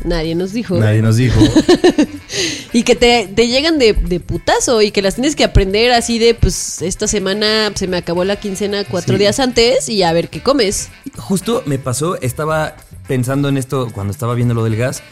Nadie 0.05 0.35
nos 0.35 0.53
dijo. 0.53 0.77
Nadie 0.79 1.01
nos 1.01 1.17
dijo. 1.17 1.41
Y 2.73 2.83
que 2.85 2.95
te, 2.97 3.29
te 3.35 3.49
llegan 3.49 3.79
de, 3.79 3.93
de 3.93 4.19
putazo 4.21 4.81
y 4.83 4.91
que 4.91 5.03
las 5.03 5.15
tienes 5.17 5.37
que 5.37 5.45
aprender 5.45 5.93
así 5.93 6.19
de, 6.19 6.35
pues, 6.35 6.81
esta 6.83 7.07
semana 7.07 7.71
se 7.75 7.87
me 7.87 7.97
acabó 7.99 8.25
la 8.25 8.37
quincena 8.37 8.85
cuatro 8.85 9.15
Sí. 9.17 9.21
días 9.21 9.39
antes 9.41 9.89
y 9.89 10.03
a 10.03 10.13
ver 10.13 10.29
qué 10.31 10.43
comes. 10.43 10.89
Justo 11.17 11.63
me 11.67 11.79
pasó, 11.79 12.19
estaba 12.23 12.77
pensando 13.07 13.49
en 13.49 13.57
esto 13.59 13.91
cuando 13.93 14.11
estaba 14.13 14.35
viendo 14.35 14.55
lo 14.55 14.65
del 14.65 14.77
gas 14.77 15.03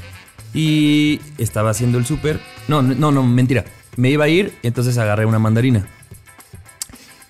y 0.55 1.21
estaba 1.39 1.71
haciendo 1.71 1.99
el 1.99 2.07
súper. 2.07 2.41
No, 2.69 2.81
no, 2.83 3.13
no, 3.13 3.23
mentira. 3.23 3.65
Me 3.97 4.11
iba 4.11 4.25
a 4.25 4.29
ir 4.29 4.55
y 4.63 4.69
entonces 4.69 4.97
agarré 4.99 5.27
una 5.27 5.39
mandarina. 5.39 5.87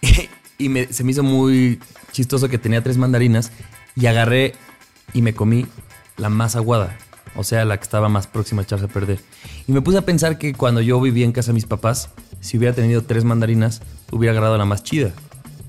y 0.58 0.68
me- 0.68 0.92
se 0.92 1.04
me 1.04 1.12
hizo 1.12 1.22
muy 1.22 1.80
chistoso 2.12 2.48
que 2.48 2.58
tenía 2.58 2.82
tres 2.82 2.96
mandarinas 2.96 3.50
y 3.96 4.06
agarré 4.06 4.54
y 5.12 5.22
me 5.22 5.34
comí 5.34 5.66
la 6.16 6.28
más 6.28 6.54
aguada. 6.56 6.96
O 7.34 7.44
sea, 7.44 7.64
la 7.64 7.76
que 7.76 7.84
estaba 7.84 8.08
más 8.08 8.26
próxima 8.26 8.62
a 8.62 8.64
echarse 8.64 8.86
a 8.86 8.88
perder. 8.88 9.20
Y 9.66 9.72
me 9.72 9.82
puse 9.82 9.98
a 9.98 10.02
pensar 10.02 10.38
que 10.38 10.52
cuando 10.52 10.80
yo 10.80 11.00
vivía 11.00 11.24
en 11.24 11.32
casa 11.32 11.48
de 11.48 11.54
mis 11.54 11.66
papás, 11.66 12.10
si 12.40 12.58
hubiera 12.58 12.74
tenido 12.74 13.02
tres 13.02 13.24
mandarinas, 13.24 13.82
hubiera 14.10 14.32
agarrado 14.32 14.58
la 14.58 14.64
más 14.64 14.82
chida. 14.82 15.12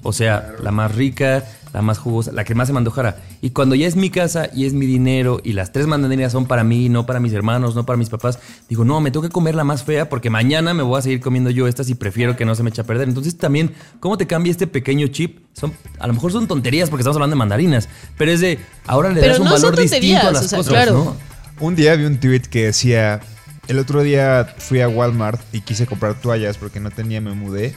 O 0.04 0.14
sea, 0.14 0.56
la 0.62 0.72
más 0.72 0.96
rica, 0.96 1.44
la 1.74 1.82
más 1.82 2.00
jugosa, 2.00 2.32
la 2.32 2.44
que 2.44 2.56
más 2.56 2.68
se 2.68 2.74
me 2.74 2.80
antojara. 2.80 3.18
Y 3.42 3.52
cuando 3.52 3.76
ya 3.76 3.88
es 3.88 3.96
mi 3.96 4.10
casa 4.10 4.50
y 4.54 4.66
es 4.66 4.74
mi 4.74 4.86
dinero 4.86 5.42
y 5.44 5.54
las 5.54 5.72
tres 5.72 5.88
mandarinas 5.88 6.32
son 6.32 6.46
para 6.46 6.64
mí, 6.64 6.90
no 6.90 7.06
para 7.06 7.20
mis 7.20 7.34
hermanos, 7.34 7.76
no 7.76 7.86
para 7.86 7.98
mis 7.98 8.10
papás, 8.10 8.40
digo, 8.68 8.84
no, 8.84 9.00
me 9.00 9.12
tengo 9.12 9.24
que 9.24 9.30
comer 9.30 9.56
la 9.56 9.64
más 9.64 9.84
fea 9.84 10.10
porque 10.10 10.30
mañana 10.30 10.74
me 10.74 10.84
voy 10.84 10.98
a 10.98 11.02
seguir 11.02 11.22
comiendo 11.22 11.50
yo 11.50 11.68
estas 11.68 11.90
y 11.90 11.96
prefiero 11.96 12.36
que 12.36 12.46
no 12.46 12.56
se 12.56 12.64
me 12.64 12.72
eche 12.72 12.82
a 12.82 12.86
perder. 12.86 13.08
Entonces 13.08 13.38
también, 13.38 13.74
¿cómo 14.00 14.18
te 14.18 14.28
cambia 14.28 14.52
este 14.52 14.68
pequeño 14.68 15.08
chip? 15.08 15.40
Son, 15.54 15.72
a 16.00 16.08
lo 16.08 16.14
mejor 16.14 16.32
son 16.32 16.48
tonterías 16.48 16.90
porque 16.90 17.02
estamos 17.02 17.18
hablando 17.18 17.36
de 17.36 17.40
mandarinas, 17.40 17.90
pero 18.18 18.32
es 18.32 18.42
de, 18.42 18.60
ahora 18.88 19.10
le 19.10 19.22
Pero 19.22 19.34
das 19.34 19.40
un 19.40 19.46
no 19.46 19.52
valor 19.52 19.78
distinto 19.78 20.28
a 20.28 20.32
las 20.32 20.46
o 20.46 20.48
sea, 20.48 20.58
cosas, 20.58 20.74
claro. 20.74 20.94
¿no? 20.94 21.31
Un 21.62 21.76
día 21.76 21.96
vi 21.96 22.06
un 22.06 22.18
tweet 22.18 22.42
que 22.42 22.66
decía, 22.66 23.20
el 23.68 23.78
otro 23.78 24.02
día 24.02 24.56
fui 24.58 24.82
a 24.82 24.90
Walmart 24.90 25.40
y 25.54 25.62
quise 25.62 25.86
comprar 25.86 26.20
toallas 26.20 26.58
porque 26.58 26.80
no 26.80 26.90
tenía, 26.90 27.22
me 27.22 27.34
mudé. 27.34 27.76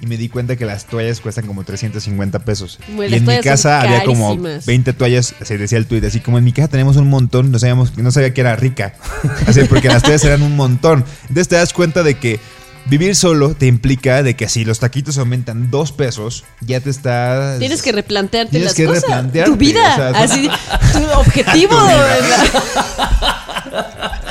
Y 0.00 0.06
me 0.06 0.16
di 0.16 0.30
cuenta 0.30 0.56
que 0.56 0.64
las 0.64 0.86
toallas 0.86 1.20
cuestan 1.20 1.46
como 1.46 1.62
350 1.62 2.38
pesos. 2.38 2.78
Bueno, 2.94 3.14
y 3.14 3.18
en 3.18 3.26
mi 3.26 3.40
casa 3.40 3.82
había 3.82 4.04
como 4.04 4.28
carísimas. 4.28 4.64
20 4.64 4.92
toallas, 4.94 5.34
se 5.42 5.58
decía 5.58 5.76
el 5.76 5.86
tweet, 5.86 6.06
así 6.06 6.20
como 6.20 6.38
en 6.38 6.44
mi 6.44 6.52
casa 6.52 6.68
tenemos 6.68 6.96
un 6.96 7.08
montón, 7.08 7.50
no 7.50 7.58
sabíamos, 7.58 7.98
no 7.98 8.10
sabía 8.12 8.32
que 8.32 8.40
era 8.40 8.56
rica. 8.56 8.94
Así 9.46 9.64
porque 9.64 9.88
las 9.88 10.02
toallas 10.02 10.24
eran 10.24 10.42
un 10.42 10.56
montón. 10.56 11.04
Entonces 11.22 11.48
te 11.48 11.56
das 11.56 11.74
cuenta 11.74 12.02
de 12.04 12.14
que 12.14 12.40
vivir 12.88 13.14
solo 13.16 13.54
te 13.54 13.66
implica 13.66 14.22
de 14.22 14.34
que 14.36 14.48
si 14.48 14.64
los 14.64 14.78
taquitos 14.80 15.18
aumentan 15.18 15.70
dos 15.70 15.92
pesos, 15.92 16.44
ya 16.60 16.80
te 16.80 16.90
estás... 16.90 17.58
Tienes 17.58 17.82
que 17.82 17.92
replantearte 17.92 18.50
Tienes 18.50 18.66
las 18.68 18.74
que 18.74 18.86
cosas. 18.86 19.02
replantearte, 19.02 19.50
tu 19.50 19.56
vida. 19.56 19.92
o 19.92 19.96
sea, 19.96 20.08
así, 20.24 20.48
tu 20.92 21.10
objetivo. 21.18 21.76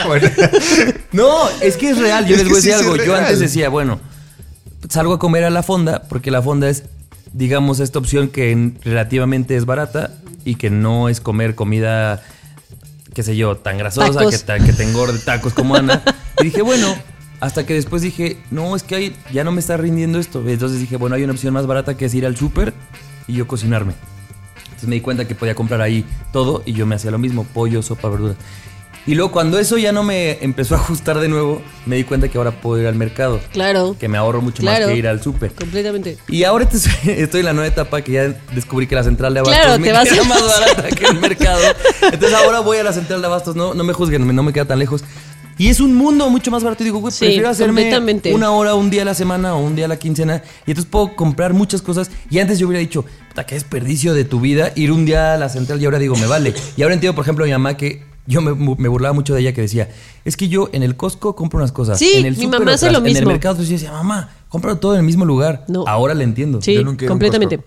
Bueno, 0.08 0.30
No, 1.12 1.50
es 1.62 1.76
que 1.78 1.90
es 1.90 1.98
real. 1.98 2.26
Yo 2.26 2.36
Es 2.36 2.44
les 2.44 2.48
voy 2.50 2.54
a 2.54 2.62
decir 2.62 2.74
sí, 2.74 2.80
algo. 2.80 2.96
Yo 2.96 3.04
real. 3.14 3.24
antes 3.26 3.40
decía, 3.40 3.70
bueno, 3.70 4.00
salgo 4.90 5.14
a 5.14 5.20
comer 5.20 5.44
a 5.44 5.50
la 5.50 5.64
fonda 5.64 6.04
porque 6.08 6.32
la 6.32 6.42
fonda 6.42 6.70
es, 6.70 6.84
digamos, 7.34 7.80
esta 7.80 8.00
opción 8.00 8.30
que 8.30 8.52
en- 8.52 8.80
relativamente 8.84 9.56
es 9.58 9.66
barata 9.66 10.12
y 10.46 10.56
que 10.56 10.70
no 10.70 11.10
es 11.10 11.20
comer 11.20 11.56
comida, 11.56 12.22
qué 13.14 13.24
sé 13.24 13.36
yo, 13.36 13.58
tan 13.58 13.78
grasosa 13.78 14.14
Tacos. 14.14 14.32
que, 14.38 14.40
ta- 14.40 14.60
que 14.60 14.72
te 14.74 14.84
engorde 14.84 15.20
tacos 15.20 15.54
como 15.54 15.76
Ana. 15.76 16.02
Y 16.40 16.46
dije, 16.46 16.62
bueno, 16.62 16.96
hasta 17.40 17.66
que 17.66 17.74
después 17.74 18.02
dije, 18.02 18.38
no, 18.52 18.76
es 18.76 18.84
que 18.84 18.96
hay, 18.96 19.16
ya 19.32 19.44
no 19.44 19.52
me 19.52 19.60
está 19.60 19.78
rindiendo 19.78 20.20
esto. 20.20 20.44
Entonces 20.48 20.80
dije, 20.80 20.98
bueno, 20.98 21.16
hay 21.16 21.24
una 21.24 21.34
opción 21.34 21.54
más 21.54 21.68
barata 21.68 21.96
que 21.96 22.06
es 22.06 22.14
ir 22.14 22.26
al 22.26 22.36
súper 22.36 22.74
y 23.28 23.34
yo 23.34 23.48
cocinarme. 23.48 23.94
Entonces 24.64 24.90
me 24.90 24.96
di 24.96 25.02
cuenta 25.02 25.28
que 25.28 25.36
podía 25.36 25.56
comprar 25.56 25.82
ahí 25.82 26.06
todo 26.32 26.64
y 26.66 26.74
yo 26.74 26.86
me 26.86 26.96
hacía 26.96 27.12
lo 27.12 27.18
mismo, 27.18 27.44
pollo, 27.44 27.82
sopa, 27.82 28.10
verduras. 28.10 28.38
Y 29.08 29.16
luego 29.16 29.32
cuando 29.32 29.58
eso 29.58 29.78
ya 29.78 29.92
no 29.94 30.04
me 30.04 30.38
empezó 30.44 30.76
a 30.76 30.78
ajustar 30.80 31.20
de 31.20 31.30
nuevo, 31.30 31.62
me 31.86 31.96
di 31.96 32.04
cuenta 32.04 32.28
que 32.28 32.38
ahora 32.38 32.52
puedo 32.52 32.80
ir 32.82 32.88
al 32.88 32.96
mercado. 32.96 33.40
Claro. 33.54 33.96
Que 33.98 34.08
me 34.10 34.18
ahorro 34.18 34.42
mucho 34.42 34.62
Claro. 34.62 34.86
más 34.86 34.94
que 34.94 35.00
ir 35.00 35.08
al 35.08 35.22
súper. 35.24 35.54
Completamente. 35.54 36.18
Y 36.28 36.44
ahora 36.44 36.68
estoy, 37.06 37.40
en 37.40 37.46
la 37.46 37.54
nueva 37.54 37.68
etapa 37.68 38.02
que 38.02 38.12
ya 38.12 38.24
descubrí 38.54 38.86
que 38.86 38.96
la 38.96 39.04
central 39.04 39.34
de 39.34 39.40
abastos 39.40 39.64
Claro, 39.64 39.80
me 39.80 39.88
te 39.88 39.94
vas 39.94 40.10
queda 40.10 40.22
a- 40.22 40.26
más 40.26 40.44
barata 40.46 40.90
que 40.90 41.06
el 41.06 41.20
mercado. 41.20 41.60
Entonces 42.12 42.34
ahora 42.34 42.60
voy 42.60 42.78
a 42.78 42.84
la 42.84 42.92
central 42.92 43.22
de 43.22 43.28
abastos, 43.28 43.56
no, 43.56 43.74
no 43.74 43.84
me 43.86 43.94
juzguen, 43.94 44.36
no 44.36 44.44
me 44.44 44.52
queda 44.52 44.66
tan 44.66 44.78
lejos. 44.80 45.04
Y 45.60 45.70
es 45.70 45.80
un 45.80 45.96
mundo 45.96 46.30
mucho 46.30 46.52
más 46.52 46.62
barato. 46.64 46.84
Y 46.84 46.86
digo, 46.86 47.00
güey, 47.00 47.12
Sí, 47.12 47.20
prefiero 47.26 47.50
hacerme 47.50 47.90
una 48.32 48.52
hora, 48.52 48.76
un 48.76 48.90
día 48.92 49.02
a 49.02 49.06
la 49.06 49.16
semana 49.16 49.56
o 49.56 49.60
un 49.64 49.76
día 49.76 49.86
a 49.86 49.88
la 49.88 49.98
quincena. 49.98 50.44
Y 50.68 50.72
entonces 50.72 50.86
puedo 50.92 51.16
comprar 51.16 51.54
muchas 51.54 51.82
cosas. 51.82 52.12
Y 52.30 52.38
antes 52.40 52.60
yo 52.60 52.68
hubiera 52.68 52.80
dicho, 52.80 53.06
puta, 53.30 53.46
qué 53.46 53.56
desperdicio 53.56 54.14
de 54.14 54.24
tu 54.24 54.40
vida 54.40 54.72
ir 54.76 54.92
un 54.92 55.06
día 55.06 55.34
a 55.34 55.38
la 55.38 55.50
central. 55.50 55.82
Y 55.82 55.86
ahora 55.86 55.98
digo, 55.98 56.16
me 56.18 56.28
vale. 56.28 56.54
Y 56.76 56.84
ahora 56.84 56.94
entiendo, 56.94 57.16
por 57.16 57.24
ejemplo, 57.24 57.44
a 57.44 57.48
mi 57.48 57.54
mamá 57.54 57.76
que 57.76 58.04
yo 58.28 58.42
me, 58.42 58.54
me 58.54 58.88
burlaba 58.88 59.14
mucho 59.14 59.34
de 59.34 59.42
ella 59.42 59.54
que 59.54 59.62
decía, 59.62 59.90
es 60.26 60.38
que 60.38 60.48
yo 60.50 60.70
en 60.74 60.84
el 60.84 60.96
Costco 60.96 61.36
compro 61.36 61.58
unas 61.58 61.72
cosas. 61.72 61.98
Sí, 61.98 62.12
en 62.16 62.26
el 62.28 62.38
mi 62.38 62.48
mamá 62.48 62.74
hace 62.74 62.86
otras, 62.88 62.94
lo 62.94 63.00
En 63.00 63.08
el 63.08 63.14
mismo. 63.22 63.30
mercado, 63.32 63.64
yo 63.64 63.70
decía, 63.70 63.92
mamá, 63.92 64.30
compra 64.50 64.76
todo 64.76 64.94
en 64.94 65.00
el 65.00 65.06
mismo 65.06 65.26
lugar. 65.26 65.66
No. 65.68 65.86
Ahora 65.88 66.14
le 66.14 66.24
entiendo. 66.24 66.62
Sí, 66.62 66.76
Yo 66.76 66.84
nunca 66.84 67.08
completamente. 67.08 67.60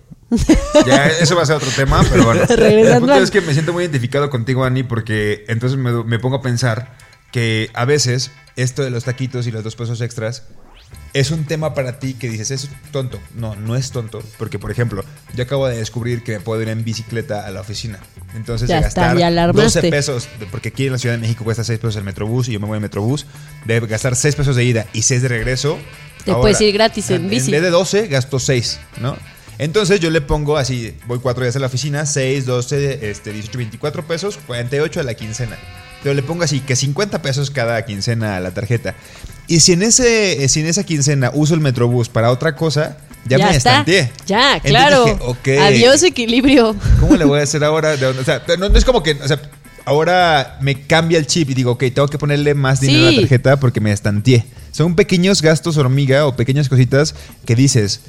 Ya, 0.86 1.06
eso 1.08 1.34
va 1.34 1.42
a 1.42 1.46
ser 1.46 1.56
otro 1.56 1.70
tema, 1.74 2.04
pero 2.10 2.24
bueno. 2.24 2.42
Regresando 2.48 2.92
El 2.94 2.98
punto 3.00 3.12
al- 3.14 3.22
es 3.22 3.30
que 3.32 3.40
me 3.40 3.52
siento 3.52 3.72
muy 3.72 3.82
identificado 3.84 4.30
contigo, 4.30 4.64
Ani, 4.64 4.82
porque 4.84 5.44
entonces 5.48 5.76
me, 5.78 6.04
me 6.04 6.18
pongo 6.20 6.36
a 6.36 6.42
pensar 6.42 6.96
que 7.32 7.70
a 7.74 7.84
veces 7.84 8.30
esto 8.56 8.82
de 8.82 8.90
los 8.90 9.04
taquitos 9.04 9.46
y 9.46 9.50
los 9.50 9.64
dos 9.64 9.74
pesos 9.76 10.00
extras 10.00 10.44
es 11.12 11.30
un 11.32 11.44
tema 11.44 11.74
para 11.74 11.98
ti 11.98 12.14
que 12.14 12.28
dices, 12.28 12.50
es 12.52 12.68
tonto. 12.92 13.18
No, 13.34 13.56
no 13.56 13.74
es 13.76 13.90
tonto. 13.90 14.22
Porque, 14.38 14.58
por 14.58 14.70
ejemplo, 14.70 15.04
yo 15.34 15.42
acabo 15.42 15.66
de 15.66 15.76
descubrir 15.76 16.22
que 16.22 16.32
me 16.32 16.40
puedo 16.40 16.62
ir 16.62 16.68
en 16.68 16.84
bicicleta 16.84 17.46
a 17.46 17.50
la 17.50 17.60
oficina. 17.62 17.98
Entonces, 18.36 18.68
Ya 18.68 18.80
de 18.80 18.86
está, 18.86 19.02
gastar 19.02 19.18
ya 19.18 19.30
la 19.30 19.48
12 19.48 19.58
armaste. 19.60 19.90
pesos, 19.90 20.28
porque 20.52 20.68
aquí 20.68 20.86
en 20.86 20.92
la 20.92 20.98
Ciudad 20.98 21.16
de 21.16 21.20
México 21.20 21.42
cuesta 21.42 21.64
6 21.64 21.80
pesos 21.80 21.96
el 21.96 22.04
metrobús 22.04 22.48
y 22.48 22.52
yo 22.52 22.60
me 22.60 22.66
voy 22.66 22.76
en 22.76 22.82
metrobús, 22.82 23.26
de 23.64 23.80
gastar 23.80 24.14
6 24.14 24.36
pesos 24.36 24.54
de 24.54 24.64
ida 24.64 24.86
y 24.92 25.02
6 25.02 25.22
de 25.22 25.28
regreso. 25.28 25.78
Te 26.24 26.32
puedes 26.34 26.60
ir 26.60 26.72
gratis 26.72 27.10
en 27.10 27.28
bici. 27.28 27.46
En 27.46 27.52
vez 27.52 27.62
de 27.62 27.70
12, 27.70 28.06
gasto 28.06 28.38
6, 28.38 28.78
¿no? 29.00 29.16
Entonces 29.58 30.00
yo 30.00 30.10
le 30.10 30.20
pongo 30.20 30.56
así, 30.56 30.94
voy 31.06 31.18
4 31.18 31.42
días 31.42 31.56
a 31.56 31.58
la 31.58 31.66
oficina, 31.66 32.06
6, 32.06 32.46
12, 32.46 33.10
este, 33.10 33.32
18, 33.32 33.58
24 33.58 34.06
pesos, 34.06 34.38
48 34.46 35.00
a 35.00 35.02
la 35.02 35.14
quincena. 35.14 35.58
Pero 36.02 36.14
le 36.14 36.22
pongo 36.22 36.42
así, 36.42 36.60
que 36.60 36.76
50 36.76 37.22
pesos 37.22 37.50
cada 37.50 37.84
quincena 37.84 38.36
a 38.36 38.40
la 38.40 38.52
tarjeta. 38.52 38.94
Y 39.46 39.60
si 39.60 39.72
en, 39.72 39.82
ese, 39.82 40.44
eh, 40.44 40.48
si 40.48 40.60
en 40.60 40.66
esa 40.66 40.84
quincena 40.84 41.30
uso 41.34 41.54
el 41.54 41.60
Metrobús 41.60 42.08
para 42.08 42.30
otra 42.30 42.54
cosa, 42.54 42.98
ya, 43.26 43.38
me 43.38 43.56
estanteé. 43.56 44.10
Ya, 44.26 44.60
claro. 44.60 45.04
dije. 45.44 45.58
Adiós 45.58 46.02
equilibrio. 46.02 46.74
¿Cómo 47.00 47.16
le 47.16 47.24
voy 47.24 47.40
a 47.40 47.42
hacer 47.42 47.62
ahora? 47.64 47.94
O 47.94 48.24
sea, 48.24 48.42
no, 48.58 48.68
no 48.68 48.78
es 48.78 48.84
como 48.84 49.02
que, 49.02 49.12
o 49.12 49.28
sea, 49.28 49.40
ahora 49.84 50.58
me 50.60 50.82
cambia 50.82 51.18
el 51.18 51.26
chip 51.26 51.50
y 51.50 51.54
digo, 51.54 51.72
ok, 51.72 51.84
tengo 51.94 52.08
que 52.08 52.18
ponerle 52.18 52.54
más 52.54 52.80
dinero 52.80 53.08
a 53.08 53.10
la 53.10 53.20
tarjeta 53.20 53.60
porque 53.60 53.80
me 53.80 53.92
estanteé. 53.92 54.46
Son 54.70 54.94
pequeños 54.94 55.42
gastos 55.42 55.76
hormiga 55.76 56.26
o 56.26 56.36
pequeñas 56.36 56.68
cositas 56.68 57.14
que 57.44 57.56
dices. 57.56 58.00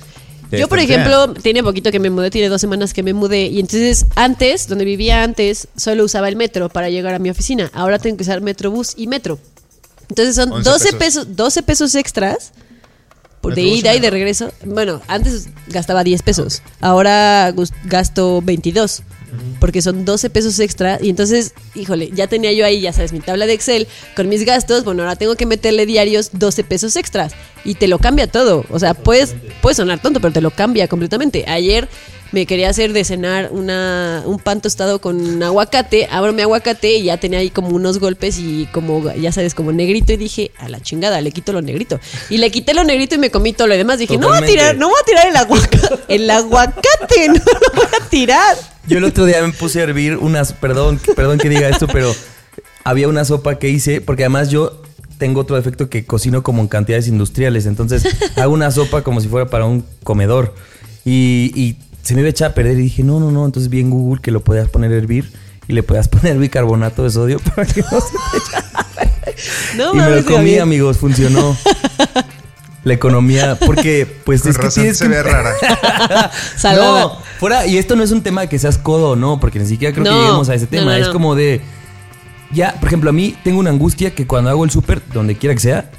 Te 0.52 0.60
Yo, 0.60 0.68
por 0.68 0.78
estantean. 0.78 1.08
ejemplo, 1.10 1.42
tiene 1.42 1.64
poquito 1.64 1.92
que 1.92 2.00
me 2.00 2.10
mudé, 2.12 2.30
tiene 2.30 2.50
dos 2.50 2.62
semanas 2.62 2.94
que 2.94 3.02
me 3.02 3.14
mudé. 3.14 3.48
Y 3.48 3.60
entonces, 3.60 4.06
antes, 4.16 4.68
donde 4.68 4.86
vivía 4.86 5.24
antes, 5.24 5.68
solo 5.76 6.04
usaba 6.04 6.30
el 6.30 6.36
metro 6.36 6.70
para 6.70 6.90
llegar 6.90 7.16
a 7.16 7.20
mi 7.20 7.30
oficina. 7.32 7.72
Ahora 7.74 7.98
tengo 7.98 8.18
que 8.18 8.24
usar 8.24 8.42
metrobús 8.42 8.94
y 8.96 9.08
metro. 9.08 9.40
Entonces 10.10 10.36
son 10.36 10.52
11 10.52 10.70
12 10.70 10.86
pesos. 10.94 11.00
pesos. 11.00 11.36
12 11.36 11.64
pesos 11.64 11.96
extras 11.96 12.52
por 13.42 13.56
de 13.56 13.64
ida 13.64 13.96
y 13.96 14.00
de 14.00 14.10
regreso. 14.10 14.52
Bueno, 14.66 15.02
antes 15.08 15.50
gastaba 15.68 16.04
10 16.04 16.22
pesos. 16.22 16.62
Ahora 16.80 17.54
gasto 17.86 18.42
22. 18.42 19.04
Porque 19.60 19.82
son 19.82 20.06
12 20.06 20.30
pesos 20.30 20.60
extra. 20.60 21.00
Y 21.02 21.10
entonces, 21.10 21.54
híjole, 21.76 22.10
ya 22.13 22.28
tenía 22.28 22.52
yo 22.52 22.65
ahí, 22.65 22.82
ya 22.82 22.94
sabes, 22.94 23.13
mi 23.13 23.20
tabla 23.20 23.46
de 23.46 23.54
Excel 23.54 23.88
con 24.15 24.30
mis 24.30 24.46
gastos. 24.46 24.84
Bueno, 24.84 25.04
ahora 25.04 25.15
tengo 25.15 25.36
que 25.36 25.46
meterle 25.46 25.86
diarios 25.86 26.32
12 26.34 26.63
pesos 26.63 26.96
extras. 26.96 27.34
Y 27.63 27.76
te 27.76 27.88
lo 27.88 28.00
cambia 28.00 28.28
todo. 28.28 28.65
O 28.70 28.80
sea, 28.80 28.94
puedes, 28.94 29.36
puede 29.62 29.76
sonar 29.76 30.02
tonto, 30.02 30.20
pero 30.20 30.34
te 30.34 30.41
lo 30.41 30.52
cambia 30.52 30.88
completamente. 30.88 31.46
Ayer 31.48 31.88
me 32.32 32.46
quería 32.46 32.70
hacer 32.70 32.94
de 32.94 33.04
cenar 33.04 33.50
una, 33.52 34.24
un 34.26 34.39
pan 34.39 34.62
tostado 34.62 35.00
con 35.00 35.44
aguacate. 35.44 36.08
Abro 36.10 36.34
mi 36.34 36.41
aguacate 36.41 36.96
y 36.96 37.04
ya 37.04 37.17
tenía 37.17 37.39
ahí 37.39 37.50
como 37.50 37.70
unos 37.70 38.00
golpes 38.00 38.38
y 38.39 38.67
como, 38.72 39.12
ya 39.13 39.32
sabes, 39.32 39.54
como 39.54 39.72
negrito. 39.72 40.13
Y 40.13 40.17
dije, 40.17 40.52
a 40.58 40.70
la 40.70 40.80
chingada, 40.80 41.20
le 41.22 41.32
quito 41.32 41.52
lo 41.52 41.62
negrito. 41.62 42.00
Y 42.30 42.38
le 42.38 42.50
quité 42.50 42.74
lo 42.74 42.84
negrito 42.84 43.15
y 43.15 43.17
me 43.17 43.32
comí 43.32 43.54
todo 43.54 43.67
lo 43.67 43.76
demás. 43.76 44.00
Dije, 44.00 44.17
no 44.17 44.30
voy 44.30 44.38
a 44.38 44.46
tirar, 44.46 44.78
no 44.78 44.88
voy 44.88 44.98
a 45.02 45.06
tirar 45.06 45.28
el 45.28 45.36
aguacate. 45.36 46.00
El 46.08 46.30
aguacate, 46.30 47.28
no 47.28 47.34
lo 47.34 47.76
voy 47.76 47.88
a 48.00 48.10
tirar. 48.10 48.71
Yo 48.88 48.98
el 48.98 49.04
otro 49.04 49.26
día 49.26 49.41
me 49.41 49.54
puse 49.54 49.80
a 49.80 49.84
hervir 49.84 50.17
unas, 50.17 50.54
perdón, 50.54 51.00
perdón 51.15 51.38
que 51.38 51.50
diga 51.50 51.70
esto, 51.70 51.88
pero 51.88 52.13
había 52.84 53.08
una 53.08 53.26
sopa 53.26 53.60
que 53.60 53.70
hice, 53.70 54.02
porque 54.02 54.24
además 54.24 54.50
yo 54.50 54.82
tengo 55.17 55.41
otro 55.41 55.56
defecto 55.56 55.89
que 55.89 56.06
cocino 56.06 56.41
como 56.41 56.62
en 56.62 56.67
cantidades 56.67 57.08
industriales, 57.08 57.67
entonces 57.67 58.04
hago 58.38 58.54
una 58.54 58.72
sopa 58.72 59.04
como 59.04 59.22
si 59.22 59.28
fuera 59.28 59.50
para 59.50 59.65
un 59.65 59.86
comedor 60.04 60.56
y, 61.06 61.52
y 61.56 61.78
se 62.02 62.15
me 62.15 62.22
iba 62.22 62.28
a 62.28 62.32
echar 62.32 62.52
a 62.52 62.54
perder 62.56 62.80
y 62.80 62.84
dije, 62.84 63.04
no, 63.04 63.20
no, 63.20 63.32
no, 63.32 63.46
entonces 63.46 63.70
vi 63.70 63.80
en 63.80 63.91
Google 63.91 64.22
que 64.22 64.32
lo 64.32 64.41
podías 64.41 64.67
poner 64.70 64.91
a 64.91 64.96
hervir 64.96 65.32
y 65.67 65.74
le 65.74 65.84
podías 65.84 66.08
poner 66.10 66.38
bicarbonato 66.38 67.04
de 67.04 67.12
sodio 67.12 67.39
para 67.39 67.65
que 67.65 67.82
no 67.82 68.02
se 68.02 68.12
te 68.12 68.38
echara. 68.38 68.88
No 69.76 69.94
y 69.94 69.98
me 69.98 70.10
lo 70.10 70.26
comí, 70.26 70.58
amigos, 70.58 70.98
funcionó. 70.98 71.56
La 72.84 72.94
economía, 72.94 73.58
porque 73.63 74.08
pues 74.26 74.41
Con 74.41 74.52
es 74.52 74.58
que 74.58 74.67
tienes 74.70 74.98
se 74.98 75.06
que 75.06 75.12
ve 75.12 75.24
rara. 75.24 75.54
Salada. 76.58 77.02
no, 77.04 77.17
fuera, 77.41 77.65
y 77.65 77.80
esto 77.80 77.95
no 77.95 78.04
es 78.04 78.12
un 78.12 78.21
tema 78.21 78.41
de 78.41 78.49
que 78.49 78.60
seas 78.60 78.77
codo, 78.77 79.15
no, 79.15 79.39
porque 79.39 79.58
ni 79.58 79.65
siquiera 79.65 79.91
creo 79.95 80.06
que 80.06 80.12
lleguemos 80.12 80.47
a 80.47 80.54
ese 80.54 80.67
tema. 80.67 80.91
no, 80.91 80.93
Es 80.93 81.10
como 81.10 81.34
de. 81.34 81.60
Ya, 82.54 82.75
por 82.80 82.88
ejemplo, 82.88 83.10
a 83.10 83.13
mí 83.13 83.36
tengo 83.43 83.60
una 83.60 83.71
angustia 83.71 84.13
que 84.13 84.27
cuando 84.27 84.51
hago 84.51 84.63
el 84.63 84.69
súper, 84.69 85.01
donde 85.12 85.36
quiera 85.36 85.56
que 85.56 85.62
sea, 85.62 85.89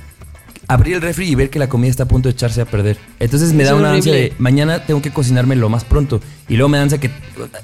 abrir 0.69 0.95
el 0.95 1.03
refri 1.03 1.27
y 1.29 1.35
ver 1.35 1.51
que 1.51 1.59
la 1.59 1.69
comida 1.69 1.91
está 1.91 2.05
a 2.05 2.07
punto 2.07 2.29
de 2.29 2.35
echarse 2.35 2.61
a 2.61 2.65
perder. 2.65 2.97
Entonces 3.19 3.53
me 3.55 3.65
Es 3.65 3.71
da 3.71 3.75
una 3.75 3.91
ansia 3.91 4.13
de 4.13 4.35
mañana 4.39 4.87
tengo 4.87 5.03
que 5.03 5.11
cocinarme 5.13 5.57
lo 5.57 5.69
más 5.69 5.83
pronto. 5.83 6.21
Y 6.49 6.55
luego 6.55 6.69
me 6.69 6.79
da 6.79 6.85
ansia 6.85 6.99
que. 6.99 7.11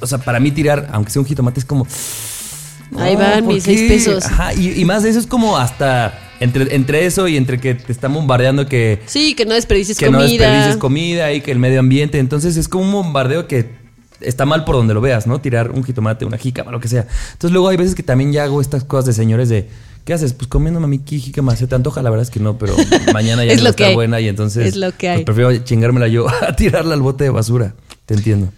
O 0.00 0.08
sea, 0.08 0.18
para 0.18 0.40
mí 0.40 0.50
tirar, 0.50 0.88
aunque 0.90 1.12
sea 1.12 1.22
un 1.22 1.28
jitomate, 1.28 1.60
es 1.60 1.64
como. 1.64 1.86
Ahí 2.98 3.14
van 3.14 3.44
¿por 3.44 3.54
mis 3.54 3.62
seis 3.62 3.82
pesos. 3.88 4.24
Ajá, 4.24 4.54
y, 4.54 4.72
y 4.80 4.84
más 4.84 5.04
de 5.04 5.10
eso 5.10 5.20
es 5.20 5.26
como 5.28 5.56
hasta. 5.56 6.18
Entre, 6.40 6.74
entre 6.74 7.04
eso 7.06 7.26
y 7.28 7.36
entre 7.36 7.58
que 7.58 7.74
te 7.74 7.90
están 7.92 8.14
bombardeando 8.14 8.66
que 8.66 9.00
Sí, 9.06 9.34
que 9.34 9.44
no 9.44 9.54
desperdicies 9.54 9.98
que 9.98 10.06
comida. 10.06 10.22
no 10.22 10.28
desperdicies 10.28 10.76
comida 10.76 11.32
y 11.32 11.40
que 11.40 11.50
el 11.50 11.58
medio 11.58 11.80
ambiente. 11.80 12.18
Entonces 12.18 12.56
es 12.56 12.68
como 12.68 12.84
un 12.84 12.92
bombardeo 12.92 13.46
que 13.48 13.70
está 14.20 14.44
mal 14.46 14.64
por 14.64 14.76
donde 14.76 14.94
lo 14.94 15.00
veas, 15.00 15.26
¿no? 15.26 15.40
Tirar 15.40 15.70
un 15.70 15.82
jitomate, 15.84 16.24
una 16.24 16.38
jícama, 16.38 16.70
lo 16.72 16.80
que 16.80 16.88
sea. 16.88 17.06
Entonces 17.32 17.52
luego 17.52 17.68
hay 17.68 17.76
veces 17.76 17.94
que 17.94 18.02
también 18.02 18.32
ya 18.32 18.44
hago 18.44 18.60
estas 18.60 18.84
cosas 18.84 19.06
de 19.06 19.12
señores 19.14 19.48
de, 19.48 19.68
¿qué 20.04 20.12
haces? 20.12 20.32
Pues 20.32 20.48
comiéndome 20.48 20.86
a 20.86 20.88
mi 20.88 21.00
jícama, 21.04 21.54
¿se 21.56 21.66
te 21.66 21.74
antoja? 21.74 22.02
La 22.02 22.10
verdad 22.10 22.22
es 22.24 22.30
que 22.30 22.40
no, 22.40 22.56
pero 22.58 22.74
mañana 23.12 23.44
ya 23.44 23.52
Es 23.52 23.62
no 23.62 23.68
lo 23.70 23.76
que 23.76 23.84
hay. 23.86 23.94
buena 23.94 24.20
y 24.20 24.28
entonces 24.28 24.66
Es 24.66 24.76
lo 24.76 24.90
que 24.96 25.08
hay. 25.08 25.16
pues, 25.24 25.36
prefiero 25.36 25.64
chingármela 25.64 26.08
yo 26.08 26.26
a 26.42 26.54
tirarla 26.56 26.94
al 26.94 27.02
bote 27.02 27.24
de 27.24 27.30
basura. 27.30 27.74
Te 28.06 28.14
entiendo. 28.14 28.50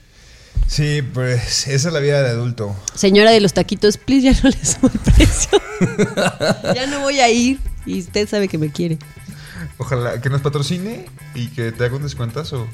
Sí, 0.66 1.02
pues 1.02 1.66
esa 1.66 1.88
es 1.88 1.94
la 1.94 2.00
vida 2.00 2.22
de 2.22 2.30
adulto. 2.30 2.76
Señora 2.94 3.30
de 3.32 3.40
los 3.40 3.52
taquitos, 3.52 3.96
please 3.96 4.22
ya 4.32 4.40
no 4.42 4.50
le 4.50 4.64
subo 4.64 4.88
el 4.92 4.98
precio. 5.00 5.60
ya 6.74 6.86
no 6.86 7.00
voy 7.00 7.20
a 7.20 7.28
ir. 7.28 7.58
Y 7.86 7.98
usted 8.00 8.28
sabe 8.28 8.46
que 8.48 8.58
me 8.58 8.70
quiere. 8.70 8.98
Ojalá 9.78 10.20
que 10.20 10.28
nos 10.30 10.42
patrocine 10.42 11.06
y 11.34 11.48
que 11.48 11.72
te 11.72 11.84
haga 11.84 11.96
un 11.96 12.02
descuentazo. 12.02 12.68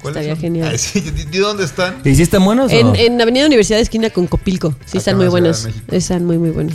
¿Cuáles 0.00 0.16
Estaría 0.22 0.34
son? 0.34 0.40
genial. 0.40 0.68
Ay, 0.72 0.78
sí, 0.78 1.00
¿de- 1.00 1.24
de 1.26 1.38
dónde 1.38 1.64
están? 1.64 2.00
¿Y 2.04 2.14
si 2.14 2.22
están 2.22 2.44
buenos 2.44 2.72
o 2.72 2.74
En, 2.74 2.86
no? 2.88 2.94
en 2.96 3.20
Avenida 3.20 3.46
Universidad 3.46 3.78
esquina 3.78 4.10
con 4.10 4.26
Copilco. 4.26 4.70
Sí, 4.86 4.92
Acá 4.92 4.98
están 4.98 5.16
muy 5.16 5.24
de 5.26 5.30
buenos. 5.30 5.68
Están 5.90 6.24
muy, 6.24 6.38
muy 6.38 6.50
buenos. 6.50 6.74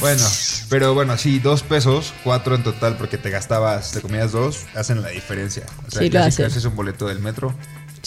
Bueno, 0.00 0.22
pero 0.68 0.92
bueno, 0.94 1.16
sí, 1.16 1.38
dos 1.38 1.62
pesos, 1.62 2.12
cuatro 2.22 2.54
en 2.54 2.62
total, 2.62 2.98
porque 2.98 3.16
te 3.16 3.30
gastabas, 3.30 3.92
te 3.92 4.02
comías 4.02 4.30
dos, 4.30 4.60
hacen 4.74 5.00
la 5.00 5.08
diferencia. 5.08 5.64
O 5.88 5.90
sea, 5.90 6.02
Sí, 6.02 6.10
lo 6.10 6.20
hacen. 6.22 6.44
es 6.46 6.64
un 6.66 6.76
boleto 6.76 7.08
del 7.08 7.18
metro. 7.18 7.54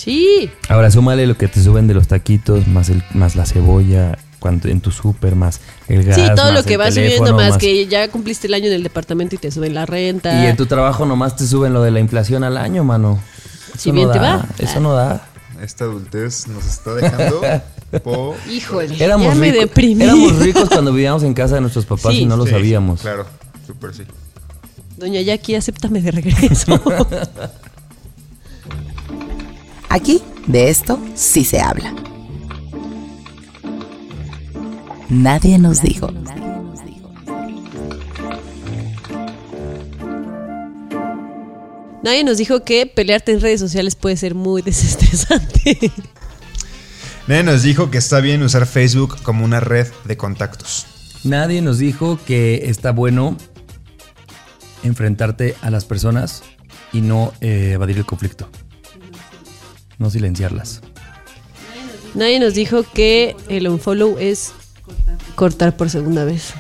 Sí. 0.04 0.50
Ahora 0.70 0.90
súmale 0.92 1.28
lo 1.28 1.36
que 1.38 1.50
te 1.50 1.62
suben 1.62 1.88
de 1.88 1.94
los 1.94 2.08
taquitos, 2.08 2.68
más 2.68 2.88
el, 2.88 3.04
más 3.14 3.36
la 3.36 3.46
cebolla, 3.46 4.18
cuando 4.40 4.70
en 4.70 4.80
tu 4.80 4.92
súper, 4.92 5.36
más 5.36 5.60
el 5.90 6.06
gas. 6.06 6.16
Sí, 6.16 6.22
todo 6.38 6.48
lo 6.52 6.60
más 6.60 6.64
que 6.66 6.78
teléfono, 6.78 6.92
subiendo, 6.92 7.36
más, 7.36 7.58
que 7.58 7.86
ya 7.88 8.08
cumpliste 8.10 8.48
el 8.48 8.54
año 8.54 8.68
en 8.68 8.74
el 8.74 8.84
departamento 8.84 9.36
y 9.36 9.40
te 9.40 9.52
suben 9.52 9.74
la 9.74 9.86
renta. 9.86 10.42
Y 10.42 10.48
en 10.48 10.56
tu 10.56 10.68
trabajo 10.68 11.06
nomás 11.06 11.36
te 11.36 11.46
suben 11.46 11.74
lo 11.74 11.82
de 11.84 11.92
la 11.92 12.00
inflación 12.00 12.46
al 12.46 12.56
año, 12.56 12.86
mano. 12.86 13.20
Si 13.78 13.90
Eso 13.90 13.94
bien 13.94 14.08
no 14.08 14.14
te 14.14 14.20
da, 14.20 14.38
va. 14.38 14.46
Eso 14.58 14.80
no 14.80 14.94
da. 14.94 15.28
Esta 15.62 15.84
adultez 15.84 16.48
nos 16.48 16.66
está 16.66 16.94
dejando 16.94 17.42
po... 18.04 18.38
Híjole, 18.50 19.04
Éramos, 19.04 19.28
ya 19.28 19.36
me 19.36 19.48
ricos, 19.52 19.60
deprimí. 19.68 20.04
éramos 20.06 20.36
ricos 20.40 20.70
cuando 20.70 20.94
vivíamos 20.94 21.24
en 21.24 21.34
casa 21.34 21.56
de 21.56 21.62
nuestros 21.62 21.86
papás 21.86 22.14
Sí. 22.14 22.22
y 22.22 22.26
no 22.26 22.38
lo 22.38 22.46
Sí, 22.46 22.52
sabíamos. 22.52 23.02
Claro, 23.02 23.26
súper 23.68 23.94
sí. 23.94 24.04
Doña 24.96 25.20
Jackie, 25.22 25.56
acéptame 25.56 26.02
de 26.02 26.12
regreso. 26.12 26.82
Aquí, 29.90 30.22
de 30.46 30.70
esto, 30.70 31.00
sí 31.16 31.44
se 31.44 31.60
habla. 31.60 31.94
Nadie 35.10 35.58
nos 35.58 35.82
dijo. 35.82 36.12
Nadie 42.04 42.24
nos 42.24 42.38
dijo 42.38 42.64
que 42.64 42.86
pelearte 42.86 43.32
en 43.32 43.42
redes 43.42 43.60
sociales 43.60 43.96
puede 43.96 44.16
ser 44.16 44.36
muy 44.36 44.62
desestresante. 44.66 45.92
Nadie 47.28 47.44
nos 47.44 47.64
dijo 47.64 47.90
que 47.90 47.98
está 47.98 48.20
bien 48.20 48.44
usar 48.44 48.68
Facebook 48.68 49.18
como 49.24 49.44
una 49.44 49.60
red 49.60 49.88
de 50.06 50.18
contactos. 50.18 50.86
Nadie 51.24 51.62
nos 51.62 51.80
dijo 51.80 52.20
que 52.26 52.70
está 52.70 52.92
bueno 52.92 53.36
enfrentarte 54.84 55.56
a 55.62 55.72
las 55.72 55.86
personas 55.86 56.44
y 56.94 57.02
no 57.02 57.34
eh, 57.42 57.72
evadir 57.74 57.98
el 57.98 58.06
conflicto. 58.06 58.50
No 60.00 60.10
silenciarlas. 60.10 60.82
Nadie 62.16 62.40
nos 62.40 62.56
dijo 62.56 62.84
que 62.94 63.36
el 63.50 63.68
unfollow 63.68 64.18
es 64.20 64.52
cortar 65.36 65.78
por 65.78 65.90
segunda 65.92 66.26
vez. 66.26 66.54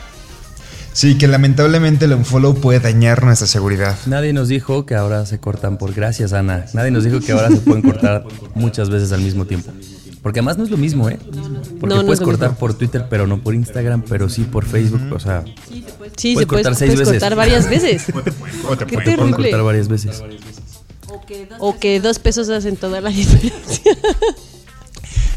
Sí, 0.94 1.18
que 1.18 1.28
lamentablemente 1.28 2.06
el 2.06 2.14
unfollow 2.14 2.56
puede 2.56 2.80
dañar 2.80 3.24
nuestra 3.24 3.48
seguridad. 3.48 3.98
Nadie 4.06 4.34
nos 4.34 4.48
dijo 4.50 4.86
que 4.86 4.96
ahora 4.96 5.26
se 5.26 5.40
cortan 5.40 5.78
por 5.78 5.94
gracias, 5.94 6.34
Ana. 6.34 6.66
Nadie 6.74 6.92
nos 6.92 7.04
dijo 7.04 7.20
que 7.22 7.32
ahora 7.32 7.50
se 7.50 7.58
pueden 7.58 7.82
cortar 7.82 8.26
muchas 8.54 8.90
veces 8.90 9.12
al 9.12 9.22
mismo 9.22 9.46
tiempo. 9.46 9.72
Porque 10.22 10.40
además 10.40 10.58
no 10.58 10.66
es 10.66 10.70
lo 10.70 10.76
mismo, 10.78 11.10
¿eh? 11.10 11.18
Porque 11.80 11.96
No, 11.96 12.02
no 12.02 12.06
puedes 12.06 12.20
cortar 12.20 12.50
mismo. 12.50 12.60
por 12.60 12.74
Twitter, 12.74 13.06
pero 13.10 13.26
no 13.26 13.42
por 13.42 13.56
Instagram, 13.56 14.04
pero 14.08 14.28
sí 14.28 14.44
por 14.44 14.66
Facebook. 14.66 15.14
O 15.14 15.20
sea, 15.20 15.46
Sí, 15.46 15.82
Puedes 15.98 16.14
se 16.18 16.34
puede 16.34 16.46
cortar 16.48 16.76
seis 16.76 16.92
puedes 16.92 17.08
veces. 17.08 17.22
cortar 17.24 17.36
varias 17.38 17.70
veces. 17.70 18.04
O 18.68 18.76
te 18.78 18.86
Qué 18.86 18.96
pueden- 18.96 19.16
pueden 19.16 19.16
terrible. 19.16 19.36
cortar 19.52 19.64
varias 19.64 19.88
veces. 19.88 20.22
O 21.60 21.78
que 21.80 22.00
dos 22.00 22.20
pesos 22.20 22.50
hacen 22.50 22.76
toda 22.78 23.02
la 23.02 23.10
diferencia. 23.12 23.98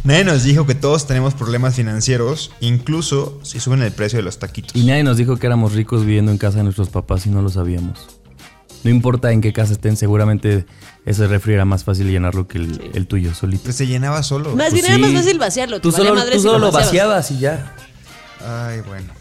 Nadie 0.05 0.25
nos 0.25 0.43
dijo 0.43 0.67
que 0.67 0.75
todos 0.75 1.07
tenemos 1.07 1.35
problemas 1.35 1.77
financieros, 1.77 2.51
incluso 2.61 3.39
si 3.45 3.61
suben 3.61 3.83
el 3.83 3.93
precio 3.93 4.19
de 4.19 4.25
los 4.25 4.39
taquitos. 4.39 4.75
Y 4.75 4.85
nadie 4.85 5.05
nos 5.05 5.17
dijo 5.17 5.37
que 5.37 5.47
éramos 5.47 5.75
ricos 5.75 6.05
viviendo 6.05 6.33
en 6.33 6.39
casa 6.39 6.59
de 6.59 6.65
nuestros 6.65 6.89
papás 6.89 7.25
y 7.27 7.31
no 7.31 7.41
lo 7.41 7.49
sabíamos. 7.51 8.09
No 8.83 8.91
importa 8.91 9.31
en 9.31 9.41
qué 9.41 9.53
casa 9.53 9.75
estén, 9.75 9.97
seguramente 9.97 10.67
ese 11.07 11.29
refri 11.29 11.55
era 11.55 11.65
más 11.65 11.85
fácil 11.85 12.11
llenarlo 12.11 12.49
que 12.49 12.59
el, 12.59 12.91
el 12.95 13.07
tuyo 13.07 13.33
solito. 13.33 13.63
Pues 13.63 13.77
se 13.77 13.87
llenaba 13.87 14.25
solo. 14.25 14.57
Más 14.57 14.71
Pues 14.71 14.83
bien 14.83 14.87
era 14.87 14.99
más 14.99 15.13
fácil 15.13 15.39
vaciarlo. 15.39 15.81
Tú 15.81 15.93
solo, 15.93 16.17
madre 16.17 16.33
tú 16.33 16.39
si 16.39 16.43
solo 16.49 16.59
lo 16.59 16.73
vaciabas. 16.73 17.31
vaciabas 17.31 17.31
y 17.31 17.39
ya. 17.39 17.77
Ay, 18.45 18.81
bueno. 18.81 19.13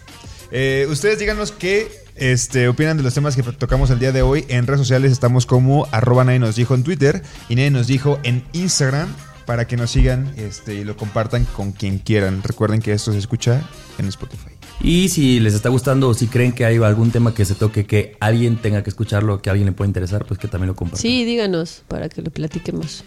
Eh, 0.51 0.88
ustedes 0.89 1.19
díganos 1.19 1.51
qué 1.51 1.91
este, 2.16 2.68
opinan 2.68 2.97
de 2.97 3.03
los 3.03 3.14
temas 3.14 3.36
que 3.36 3.43
tocamos 3.43 3.89
el 3.89 3.99
día 3.99 4.12
de 4.12 4.22
hoy. 4.22 4.45
En 4.47 4.68
redes 4.68 4.82
sociales 4.82 5.12
estamos 5.12 5.45
como 5.45 5.88
arroba 5.91 6.24
nadie 6.24 6.39
nos 6.39 6.55
dijo 6.55 6.76
en 6.76 6.84
Twitter 6.84 7.24
y 7.49 7.55
nadie 7.55 7.72
nos 7.72 7.88
dijo 7.88 8.20
en 8.24 8.43
Instagram 8.53 9.09
para 9.45 9.68
que 9.68 9.78
nos 9.78 9.91
sigan 9.91 10.34
este, 10.38 10.76
y 10.76 10.84
lo 10.84 10.95
compartan 10.95 11.45
con 11.45 11.72
quien 11.72 11.99
quieran. 11.99 12.41
Recuerden 12.43 12.82
que 12.82 12.93
esto 12.93 13.12
se 13.12 13.18
escucha 13.18 13.62
en 13.97 14.07
Spotify. 14.07 14.51
Y 14.82 15.09
si 15.09 15.39
les 15.39 15.53
está 15.53 15.70
gustando 15.70 16.09
o 16.09 16.14
si 16.14 16.28
creen 16.28 16.53
que 16.53 16.66
hay 16.66 16.78
algún 16.78 17.12
tema 17.12 17.34
que 17.34 17.45
se 17.45 17.53
toque 17.53 17.86
que 17.86 18.16
alguien 18.20 18.57
tenga 18.57 18.84
que 18.84 18.89
escucharlo, 18.89 19.41
que 19.41 19.49
a 19.49 19.51
alguien 19.51 19.68
le 19.68 19.74
pueda 19.74 19.88
interesar, 19.88 20.26
pues 20.26 20.39
que 20.39 20.47
también 20.47 20.70
lo 20.70 20.76
compartan. 20.76 21.01
Sí, 21.01 21.26
díganos 21.26 21.84
para 21.88 22.09
que 22.09 22.22
lo 22.22 22.32
platiquemos. 22.32 23.03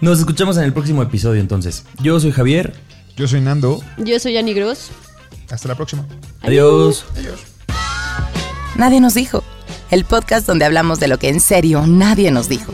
Nos 0.00 0.18
escuchamos 0.18 0.56
en 0.58 0.64
el 0.64 0.72
próximo 0.72 1.02
episodio 1.02 1.40
entonces. 1.40 1.84
Yo 2.02 2.20
soy 2.20 2.30
Javier. 2.30 2.74
Yo 3.16 3.26
soy 3.26 3.40
Nando. 3.40 3.82
Yo 3.96 4.20
soy 4.20 4.36
Annie 4.36 4.52
Gross. 4.52 4.90
Hasta 5.50 5.68
la 5.68 5.74
próxima. 5.74 6.06
Adiós. 6.42 7.06
Nadie 8.78 9.00
nos 9.00 9.14
dijo. 9.14 9.42
El 9.90 10.04
podcast 10.04 10.46
donde 10.46 10.66
hablamos 10.66 11.00
de 11.00 11.08
lo 11.08 11.18
que 11.18 11.30
en 11.30 11.40
serio 11.40 11.86
nadie 11.86 12.30
nos 12.30 12.48
dijo. 12.48 12.72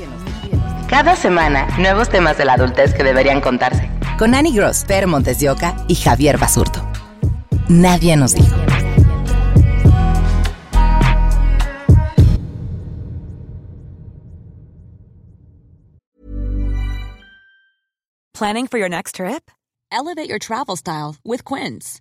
Cada 0.88 1.14
semana, 1.14 1.68
nuevos 1.78 2.09
temas 2.09 2.36
de 2.36 2.44
la 2.44 2.55
adultez 2.55 2.92
que 2.92 3.05
deberían 3.05 3.40
contarse. 3.40 3.88
Con 4.18 4.34
Annie 4.34 4.53
Gross, 4.53 4.84
Per 4.84 5.07
Montes 5.07 5.38
de 5.38 5.50
Oca 5.50 5.76
y 5.88 5.94
Javier 5.94 6.38
Basurto. 6.38 6.86
Nadie 7.68 8.16
nos 8.16 8.34
dijo. 8.34 8.57
Planning 18.34 18.66
for 18.66 18.78
your 18.78 18.88
next 18.88 19.14
trip? 19.16 19.50
Elevate 19.92 20.28
your 20.28 20.40
travel 20.40 20.74
style 20.76 21.16
with 21.24 21.44
Quince. 21.44 22.00